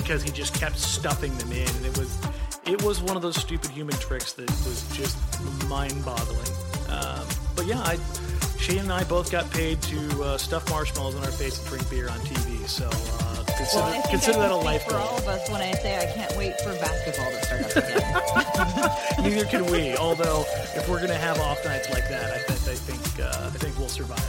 because 0.00 0.22
he 0.22 0.30
just 0.30 0.54
kept 0.54 0.78
stuffing 0.78 1.36
them 1.38 1.52
in. 1.52 1.68
And 1.68 1.86
it 1.86 1.96
was 1.98 2.16
it 2.66 2.82
was 2.82 3.02
one 3.02 3.16
of 3.16 3.22
those 3.22 3.36
stupid 3.36 3.70
human 3.70 3.96
tricks 3.96 4.32
that 4.34 4.50
was 4.50 4.84
just 4.96 5.16
mind 5.68 6.04
boggling. 6.04 6.52
Um, 6.88 7.26
but 7.56 7.66
yeah, 7.66 7.80
I 7.80 7.98
Shane 8.58 8.80
and 8.80 8.92
I 8.92 9.04
both 9.04 9.30
got 9.30 9.50
paid 9.50 9.80
to 9.82 10.22
uh, 10.22 10.38
stuff 10.38 10.68
marshmallows 10.70 11.14
in 11.14 11.24
our 11.24 11.30
face 11.30 11.58
and 11.58 11.68
drink 11.68 11.88
beer 11.88 12.08
on 12.08 12.18
TV. 12.20 12.68
So 12.68 12.86
uh, 12.86 13.44
consider, 13.56 13.68
Well, 13.74 13.84
I 13.84 13.92
think 13.92 14.04
consider 14.10 14.38
I 14.38 14.42
that 14.42 14.50
a 14.50 14.56
life 14.56 14.84
for 14.84 14.96
all 14.96 15.16
of 15.16 15.26
us 15.26 15.48
when 15.50 15.60
I 15.60 15.72
say 15.72 15.96
I 15.96 16.12
can't 16.12 16.36
wait 16.36 16.60
for 16.60 16.72
basketball 16.74 17.30
to 17.30 17.44
start 17.44 17.62
up 17.64 17.76
again. 19.18 19.24
Neither 19.30 19.44
can 19.46 19.66
we. 19.70 19.96
Although, 19.96 20.44
if 20.76 20.88
we're 20.88 21.00
gonna 21.00 21.14
have 21.14 21.38
off 21.40 21.64
nights 21.64 21.90
like 21.90 22.08
that, 22.08 22.32
I, 22.32 22.38
think 22.38 22.60
I 22.68 22.76
think 22.76 23.26
uh, 23.26 23.46
I 23.46 23.58
think 23.58 23.78
we'll 23.78 23.88
survive. 23.88 24.20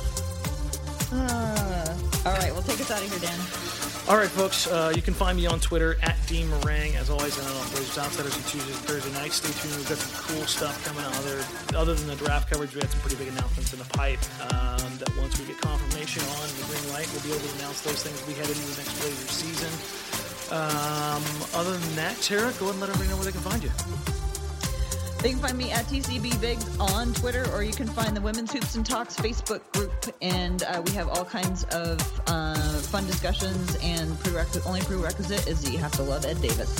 Uh, 1.14 1.98
all 2.26 2.34
right, 2.34 2.54
well, 2.54 2.62
take 2.62 2.80
us 2.80 2.90
out 2.90 3.04
of 3.04 3.10
here, 3.10 3.20
Dan. 3.20 3.71
All 4.10 4.18
right, 4.18 4.28
folks. 4.28 4.68
Uh, 4.68 4.92
you 4.96 5.02
can 5.02 5.14
find 5.14 5.38
me 5.38 5.46
on 5.46 5.60
Twitter 5.60 5.96
at 6.02 6.18
Dean. 6.28 6.52
As 6.52 7.10
always, 7.10 7.38
and 7.38 7.48
on 7.48 7.70
Blazers 7.70 7.98
Outsiders 7.98 8.36
on 8.36 8.44
Tuesdays 8.44 8.76
and 8.76 8.86
Thursday 8.86 9.14
nights. 9.14 9.36
Stay 9.36 9.54
tuned. 9.62 9.78
We've 9.78 9.88
got 9.88 9.98
some 9.98 10.14
cool 10.26 10.46
stuff 10.48 10.74
coming 10.86 11.04
out 11.04 11.14
there. 11.24 11.44
Other 11.78 11.94
than 11.94 12.08
the 12.08 12.16
draft 12.16 12.50
coverage, 12.50 12.74
we 12.74 12.82
had 12.82 12.90
some 12.90 13.00
pretty 13.02 13.16
big 13.16 13.30
announcements 13.30 13.74
in 13.74 13.80
the 13.80 13.90
pipe. 13.94 14.20
Um, 14.42 14.90
that 14.98 15.12
once 15.18 15.40
we 15.40 15.46
get 15.46 15.62
confirmation 15.62 16.24
on 16.42 16.48
the 16.58 16.66
green 16.70 16.94
light, 16.94 17.10
we'll 17.14 17.24
be 17.24 17.32
able 17.32 17.46
to 17.46 17.56
announce 17.60 17.82
those 17.82 18.02
things 18.04 18.18
we 18.28 18.34
head 18.34 18.50
into 18.50 18.62
the 18.62 18.78
next 18.78 18.94
Blazers 19.00 19.32
season. 19.32 19.72
Um, 20.52 21.24
other 21.54 21.78
than 21.78 21.96
that, 21.96 22.18
Tara, 22.22 22.52
go 22.58 22.70
ahead 22.70 22.78
and 22.78 22.82
let 22.82 22.90
everybody 22.90 23.10
know 23.10 23.18
where 23.18 23.26
they 23.26 23.36
can 23.36 23.42
find 23.42 23.64
you. 23.64 23.72
They 25.22 25.30
can 25.32 25.40
find 25.40 25.56
me 25.58 25.72
at 25.72 25.86
TCB 25.86 26.42
Biggs 26.42 26.80
on 26.80 27.14
Twitter, 27.14 27.46
or 27.54 27.62
you 27.64 27.74
can 27.74 27.88
find 27.88 28.18
the 28.18 28.22
Women's 28.22 28.52
Hoops 28.52 28.74
and 28.76 28.84
Talks 28.86 29.16
Facebook 29.16 29.62
group, 29.74 29.92
and 30.22 30.64
uh, 30.64 30.82
we 30.84 30.92
have 30.94 31.10
all 31.10 31.24
kinds 31.26 31.64
of 31.66 32.00
uh, 32.28 32.56
fun 32.56 33.06
discussions. 33.06 33.78
And 33.84 34.20
prerequisite, 34.22 34.66
only 34.66 34.82
prerequisite 34.82 35.48
is 35.48 35.62
that 35.64 35.72
you 35.72 35.78
have 35.78 35.92
to 35.94 36.04
love 36.04 36.26
Ed 36.26 36.42
Davis. 36.42 36.76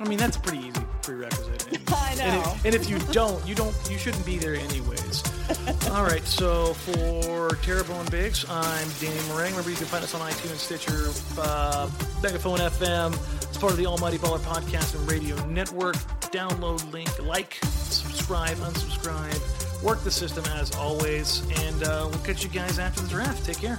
I 0.00 0.08
mean, 0.08 0.18
that's 0.18 0.36
a 0.36 0.40
pretty 0.40 0.58
easy 0.68 0.80
prerequisite. 1.02 1.78
And, 2.10 2.20
I 2.20 2.24
And 2.24 2.42
know. 2.44 2.52
if, 2.52 2.64
and 2.64 2.74
if 2.74 2.88
you 2.90 2.98
don't, 3.12 3.46
you 3.46 3.54
don't, 3.54 3.74
you 3.90 3.98
shouldn't 3.98 4.24
be 4.26 4.38
there 4.38 4.54
anyways. 4.54 5.22
All 5.90 6.02
right. 6.02 6.24
So 6.24 6.72
for 6.74 7.54
Tara 7.56 7.84
Bowen-Biggs, 7.84 8.46
I'm 8.48 8.88
Danny 9.00 9.16
Marang. 9.28 9.50
Remember, 9.50 9.70
you 9.70 9.76
can 9.76 9.86
find 9.86 10.02
us 10.02 10.14
on 10.14 10.20
iTunes, 10.22 10.56
Stitcher, 10.56 11.10
uh, 11.40 11.88
Megaphone 12.22 12.58
FM. 12.58 13.12
It's 13.58 13.62
part 13.64 13.72
of 13.72 13.78
the 13.80 13.86
Almighty 13.86 14.18
Baller 14.18 14.38
Podcast 14.38 14.94
and 14.94 15.10
Radio 15.10 15.34
Network. 15.46 15.96
Download 16.30 16.92
link, 16.92 17.08
like, 17.18 17.58
subscribe, 17.64 18.56
unsubscribe. 18.58 19.82
Work 19.82 20.04
the 20.04 20.12
system 20.12 20.44
as 20.52 20.72
always, 20.76 21.42
and 21.64 21.82
uh, 21.82 22.06
we'll 22.08 22.20
catch 22.20 22.44
you 22.44 22.50
guys 22.50 22.78
after 22.78 23.00
the 23.00 23.08
draft. 23.08 23.44
Take 23.44 23.58
care. 23.58 23.76